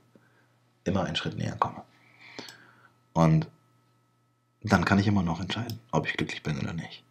immer 0.84 1.04
einen 1.04 1.16
Schritt 1.16 1.38
näher 1.38 1.56
komme. 1.58 1.84
Und 3.14 3.48
dann 4.64 4.86
kann 4.86 5.00
ich 5.00 5.08
immer 5.08 5.24
noch 5.24 5.40
entscheiden, 5.40 5.80
ob 5.92 6.08
ich 6.08 6.14
glücklich 6.14 6.44
bin 6.44 6.60
oder 6.60 6.74
nicht. 6.74 7.04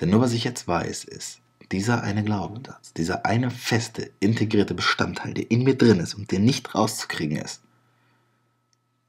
Denn 0.00 0.10
nur 0.10 0.20
was 0.20 0.32
ich 0.32 0.44
jetzt 0.44 0.66
weiß, 0.66 1.04
ist, 1.04 1.40
dieser 1.72 2.02
eine 2.02 2.24
Glaubenssatz, 2.24 2.92
dieser 2.92 3.24
eine 3.26 3.50
feste, 3.50 4.10
integrierte 4.20 4.74
Bestandteil, 4.74 5.34
der 5.34 5.50
in 5.50 5.64
mir 5.64 5.76
drin 5.76 6.00
ist 6.00 6.14
und 6.14 6.30
der 6.30 6.38
nicht 6.38 6.74
rauszukriegen 6.74 7.36
ist, 7.36 7.62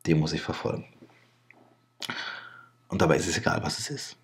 den 0.06 0.20
muss 0.20 0.34
ich 0.34 0.42
verfolgen. 0.42 0.86
Und 2.88 3.02
dabei 3.02 3.18
ist 3.18 3.28
es 3.28 3.38
egal, 3.38 3.64
was 3.64 3.80
es 3.80 3.90
ist. 3.90 4.18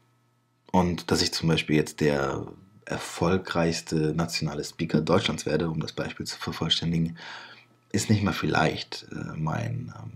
Und 0.72 1.12
dass 1.12 1.22
ich 1.22 1.34
zum 1.34 1.50
Beispiel 1.50 1.76
jetzt 1.76 2.00
der 2.00 2.48
erfolgreichste 2.86 4.14
nationale 4.14 4.64
Speaker 4.64 5.02
Deutschlands 5.02 5.46
werde, 5.46 5.70
um 5.70 5.80
das 5.80 5.94
Beispiel 5.94 6.26
zu 6.26 6.38
vervollständigen, 6.38 7.18
ist 7.92 8.10
nicht 8.10 8.24
mal 8.24 8.34
vielleicht 8.34 9.08
äh, 9.12 9.34
mein, 9.36 9.94
ähm, 9.98 10.12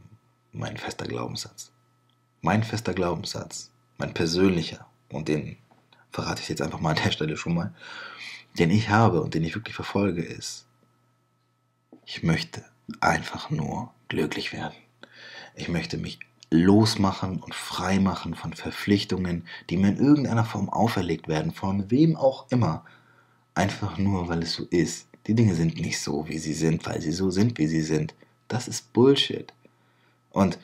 mein 0.51 0.77
fester 0.77 1.05
Glaubenssatz. 1.05 1.71
Mein 2.45 2.63
fester 2.63 2.93
Glaubenssatz, 2.93 3.71
mein 3.97 4.13
persönlicher, 4.13 4.85
und 5.09 5.27
den 5.29 5.57
verrate 6.11 6.43
ich 6.43 6.47
jetzt 6.47 6.61
einfach 6.61 6.79
mal 6.79 6.91
an 6.91 7.03
der 7.03 7.09
Stelle 7.09 7.37
schon 7.37 7.55
mal, 7.55 7.73
den 8.59 8.69
ich 8.69 8.89
habe 8.89 9.23
und 9.23 9.33
den 9.33 9.43
ich 9.43 9.55
wirklich 9.55 9.73
verfolge, 9.73 10.21
ist, 10.21 10.67
ich 12.05 12.21
möchte 12.21 12.63
einfach 13.01 13.49
nur 13.49 13.91
glücklich 14.09 14.53
werden. 14.53 14.75
Ich 15.55 15.69
möchte 15.69 15.97
mich 15.97 16.19
losmachen 16.51 17.41
und 17.41 17.55
freimachen 17.55 18.35
von 18.35 18.53
Verpflichtungen, 18.53 19.47
die 19.71 19.77
mir 19.77 19.87
in 19.87 19.97
irgendeiner 19.97 20.45
Form 20.45 20.69
auferlegt 20.69 21.27
werden, 21.27 21.51
von 21.51 21.89
wem 21.89 22.15
auch 22.15 22.45
immer. 22.51 22.85
Einfach 23.55 23.97
nur, 23.97 24.27
weil 24.27 24.43
es 24.43 24.53
so 24.53 24.65
ist. 24.65 25.07
Die 25.25 25.33
Dinge 25.33 25.55
sind 25.55 25.81
nicht 25.81 25.99
so, 25.99 26.27
wie 26.27 26.37
sie 26.37 26.53
sind, 26.53 26.85
weil 26.85 27.01
sie 27.01 27.11
so 27.11 27.31
sind, 27.31 27.57
wie 27.57 27.65
sie 27.65 27.81
sind. 27.81 28.13
Das 28.47 28.67
ist 28.67 28.93
Bullshit. 28.93 29.51
Und 30.29 30.59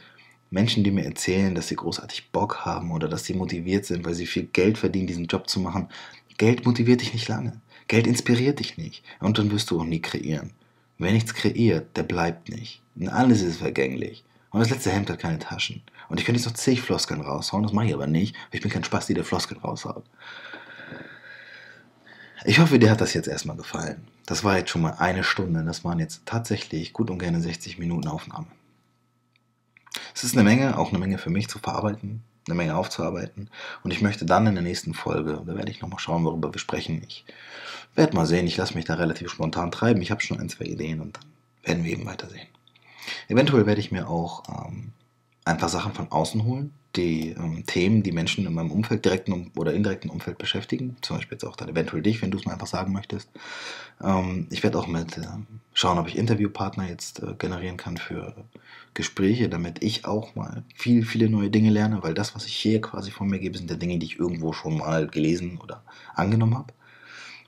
Menschen, 0.51 0.83
die 0.83 0.91
mir 0.91 1.05
erzählen, 1.05 1.55
dass 1.55 1.69
sie 1.69 1.77
großartig 1.77 2.31
Bock 2.31 2.65
haben 2.65 2.91
oder 2.91 3.07
dass 3.07 3.23
sie 3.23 3.33
motiviert 3.33 3.85
sind, 3.85 4.05
weil 4.05 4.13
sie 4.13 4.27
viel 4.27 4.43
Geld 4.43 4.77
verdienen, 4.77 5.07
diesen 5.07 5.25
Job 5.25 5.49
zu 5.49 5.61
machen, 5.61 5.87
Geld 6.37 6.65
motiviert 6.65 7.01
dich 7.01 7.13
nicht 7.13 7.27
lange. 7.27 7.61
Geld 7.87 8.05
inspiriert 8.05 8.59
dich 8.59 8.77
nicht. 8.77 9.03
Und 9.19 9.37
dann 9.37 9.51
wirst 9.51 9.71
du 9.71 9.79
auch 9.79 9.85
nie 9.85 10.01
kreieren. 10.01 10.51
Wer 10.97 11.13
nichts 11.13 11.33
kreiert, 11.33 11.95
der 11.95 12.03
bleibt 12.03 12.49
nicht. 12.49 12.81
Und 12.95 13.07
alles 13.07 13.41
ist 13.41 13.57
vergänglich. 13.57 14.23
Und 14.49 14.59
das 14.59 14.69
letzte 14.69 14.91
Hemd 14.91 15.09
hat 15.09 15.19
keine 15.19 15.39
Taschen. 15.39 15.81
Und 16.09 16.19
ich 16.19 16.25
könnte 16.25 16.39
jetzt 16.39 16.47
noch 16.47 16.55
zig 16.55 16.81
Floskeln 16.81 17.21
raushauen, 17.21 17.63
das 17.63 17.71
mache 17.71 17.87
ich 17.87 17.93
aber 17.93 18.07
nicht, 18.07 18.35
weil 18.35 18.57
ich 18.57 18.61
bin 18.61 18.71
kein 18.71 18.83
Spasti, 18.83 19.13
der 19.13 19.23
Floskeln 19.23 19.61
raushaut. 19.61 20.03
Ich 22.43 22.59
hoffe, 22.59 22.77
dir 22.77 22.91
hat 22.91 23.01
das 23.01 23.13
jetzt 23.13 23.27
erstmal 23.27 23.55
gefallen. 23.55 24.07
Das 24.25 24.43
war 24.43 24.57
jetzt 24.57 24.71
schon 24.71 24.81
mal 24.81 24.95
eine 24.97 25.23
Stunde. 25.23 25.63
Das 25.63 25.85
waren 25.85 25.99
jetzt 25.99 26.25
tatsächlich 26.25 26.91
gut 26.91 27.09
und 27.09 27.19
gerne 27.19 27.39
60 27.39 27.77
Minuten 27.77 28.07
Aufnahme. 28.07 28.47
Es 30.13 30.23
ist 30.23 30.33
eine 30.33 30.43
Menge, 30.43 30.77
auch 30.77 30.89
eine 30.89 30.99
Menge 30.99 31.17
für 31.17 31.29
mich 31.29 31.47
zu 31.47 31.59
verarbeiten, 31.59 32.23
eine 32.47 32.55
Menge 32.55 32.75
aufzuarbeiten. 32.75 33.49
Und 33.83 33.91
ich 33.91 34.01
möchte 34.01 34.25
dann 34.25 34.47
in 34.47 34.55
der 34.55 34.63
nächsten 34.63 34.93
Folge, 34.93 35.41
da 35.45 35.55
werde 35.55 35.71
ich 35.71 35.81
nochmal 35.81 35.99
schauen, 35.99 36.23
worüber 36.23 36.53
wir 36.53 36.59
sprechen. 36.59 37.03
Ich 37.07 37.25
werde 37.95 38.15
mal 38.15 38.25
sehen, 38.25 38.47
ich 38.47 38.57
lasse 38.57 38.75
mich 38.75 38.85
da 38.85 38.95
relativ 38.95 39.29
spontan 39.31 39.71
treiben. 39.71 40.01
Ich 40.01 40.11
habe 40.11 40.21
schon 40.21 40.39
ein, 40.39 40.49
zwei 40.49 40.65
Ideen 40.65 41.01
und 41.01 41.17
dann 41.17 41.25
werden 41.63 41.83
wir 41.83 41.91
eben 41.91 42.05
weitersehen. 42.05 42.47
Eventuell 43.27 43.65
werde 43.65 43.81
ich 43.81 43.91
mir 43.91 44.07
auch 44.07 44.43
ähm, 44.49 44.93
ein 45.45 45.57
paar 45.57 45.69
Sachen 45.69 45.93
von 45.93 46.11
außen 46.11 46.43
holen, 46.43 46.73
die 46.95 47.29
ähm, 47.29 47.65
Themen, 47.65 48.03
die 48.03 48.11
Menschen 48.11 48.45
in 48.45 48.53
meinem 48.53 48.71
Umfeld, 48.71 49.05
direkten 49.05 49.51
oder 49.55 49.73
indirekten 49.73 50.09
Umfeld 50.09 50.37
beschäftigen. 50.37 50.97
Zum 51.01 51.17
Beispiel 51.17 51.35
jetzt 51.35 51.45
auch 51.45 51.55
dann 51.55 51.69
eventuell 51.69 52.01
dich, 52.01 52.21
wenn 52.21 52.31
du 52.31 52.37
es 52.37 52.45
mal 52.45 52.53
einfach 52.53 52.67
sagen 52.67 52.91
möchtest. 52.91 53.29
Ähm, 54.01 54.47
ich 54.49 54.63
werde 54.63 54.77
auch 54.77 54.87
mit 54.87 55.17
äh, 55.17 55.25
schauen, 55.73 55.97
ob 55.97 56.07
ich 56.07 56.17
Interviewpartner 56.17 56.87
jetzt 56.89 57.23
äh, 57.23 57.33
generieren 57.37 57.77
kann 57.77 57.97
für 57.97 58.35
Gespräche, 58.93 59.47
damit 59.47 59.83
ich 59.83 60.05
auch 60.05 60.35
mal 60.35 60.63
viel, 60.75 61.05
viele 61.05 61.29
neue 61.29 61.49
Dinge 61.49 61.69
lerne, 61.69 62.03
weil 62.03 62.13
das, 62.13 62.35
was 62.35 62.45
ich 62.45 62.55
hier 62.55 62.81
quasi 62.81 63.11
von 63.11 63.27
mir 63.27 63.39
gebe, 63.39 63.57
sind 63.57 63.69
ja 63.69 63.77
Dinge, 63.77 63.97
die 63.97 64.05
ich 64.05 64.19
irgendwo 64.19 64.51
schon 64.51 64.77
mal 64.77 65.07
gelesen 65.07 65.59
oder 65.61 65.83
angenommen 66.13 66.57
habe. 66.57 66.73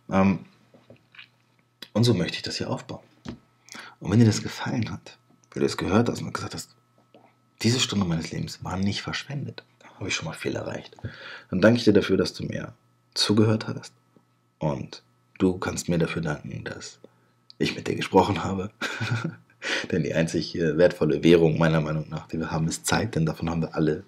Ähm, 0.09 0.39
und 1.93 2.03
so 2.05 2.13
möchte 2.13 2.37
ich 2.37 2.43
das 2.43 2.57
hier 2.57 2.69
aufbauen. 2.69 3.03
Und 3.99 4.11
wenn 4.11 4.19
dir 4.19 4.25
das 4.25 4.41
gefallen 4.41 4.89
hat, 4.91 5.17
weil 5.51 5.61
du 5.61 5.65
es 5.65 5.77
gehört 5.77 6.09
hast 6.09 6.21
und 6.21 6.33
gesagt 6.33 6.55
hast, 6.55 6.75
diese 7.63 7.79
Stunde 7.79 8.05
meines 8.05 8.31
Lebens 8.31 8.63
war 8.63 8.77
nicht 8.77 9.01
verschwendet, 9.01 9.63
habe 9.95 10.07
ich 10.07 10.15
schon 10.15 10.25
mal 10.25 10.33
viel 10.33 10.55
erreicht. 10.55 10.95
Dann 11.49 11.61
danke 11.61 11.77
ich 11.77 11.85
dir 11.85 11.93
dafür, 11.93 12.17
dass 12.17 12.33
du 12.33 12.43
mir 12.43 12.73
zugehört 13.13 13.67
hast. 13.67 13.93
Und 14.59 15.03
du 15.39 15.57
kannst 15.57 15.89
mir 15.89 15.97
dafür 15.97 16.21
danken, 16.21 16.63
dass 16.63 16.99
ich 17.57 17.75
mit 17.75 17.87
dir 17.87 17.95
gesprochen 17.95 18.43
habe. 18.43 18.71
denn 19.91 20.03
die 20.03 20.13
einzig 20.13 20.55
wertvolle 20.55 21.23
Währung 21.23 21.57
meiner 21.57 21.81
Meinung 21.81 22.09
nach, 22.09 22.27
die 22.27 22.39
wir 22.39 22.51
haben, 22.51 22.67
ist 22.67 22.85
Zeit, 22.85 23.15
denn 23.15 23.25
davon 23.25 23.49
haben 23.49 23.61
wir 23.61 23.75
alle 23.75 24.03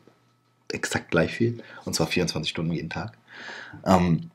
exakt 0.72 1.12
gleich 1.12 1.32
viel. 1.32 1.64
Und 1.86 1.94
zwar 1.94 2.08
24 2.08 2.50
Stunden 2.50 2.74
jeden 2.74 2.90
Tag. 2.90 3.18
Ähm, 3.86 4.32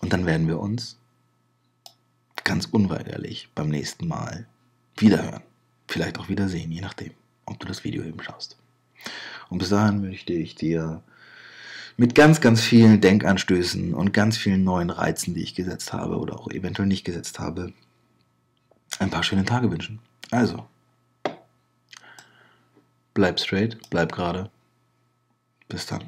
und 0.00 0.12
dann 0.12 0.26
werden 0.26 0.48
wir 0.48 0.58
uns 0.58 0.98
ganz 2.42 2.66
unweigerlich 2.66 3.48
beim 3.54 3.68
nächsten 3.68 4.06
Mal 4.06 4.46
wiederhören. 4.96 5.42
Vielleicht 5.88 6.18
auch 6.18 6.28
wiedersehen, 6.28 6.70
je 6.72 6.80
nachdem, 6.80 7.12
ob 7.46 7.58
du 7.58 7.66
das 7.66 7.84
Video 7.84 8.02
eben 8.04 8.22
schaust. 8.22 8.56
Und 9.48 9.58
bis 9.58 9.68
dahin 9.68 10.00
möchte 10.00 10.32
ich 10.32 10.54
dir 10.54 11.02
mit 11.96 12.14
ganz, 12.14 12.40
ganz 12.40 12.60
vielen 12.60 13.00
Denkanstößen 13.00 13.94
und 13.94 14.12
ganz 14.12 14.36
vielen 14.36 14.64
neuen 14.64 14.90
Reizen, 14.90 15.34
die 15.34 15.42
ich 15.42 15.54
gesetzt 15.54 15.92
habe 15.92 16.18
oder 16.18 16.38
auch 16.38 16.50
eventuell 16.50 16.88
nicht 16.88 17.04
gesetzt 17.04 17.38
habe, 17.38 17.72
ein 18.98 19.10
paar 19.10 19.22
schöne 19.22 19.44
Tage 19.44 19.70
wünschen. 19.70 20.00
Also, 20.30 20.66
bleib 23.12 23.38
straight, 23.38 23.78
bleib 23.90 24.12
gerade. 24.12 24.50
Bis 25.68 25.86
dann. 25.86 26.04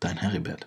Dein 0.00 0.16
Heribert. 0.16 0.66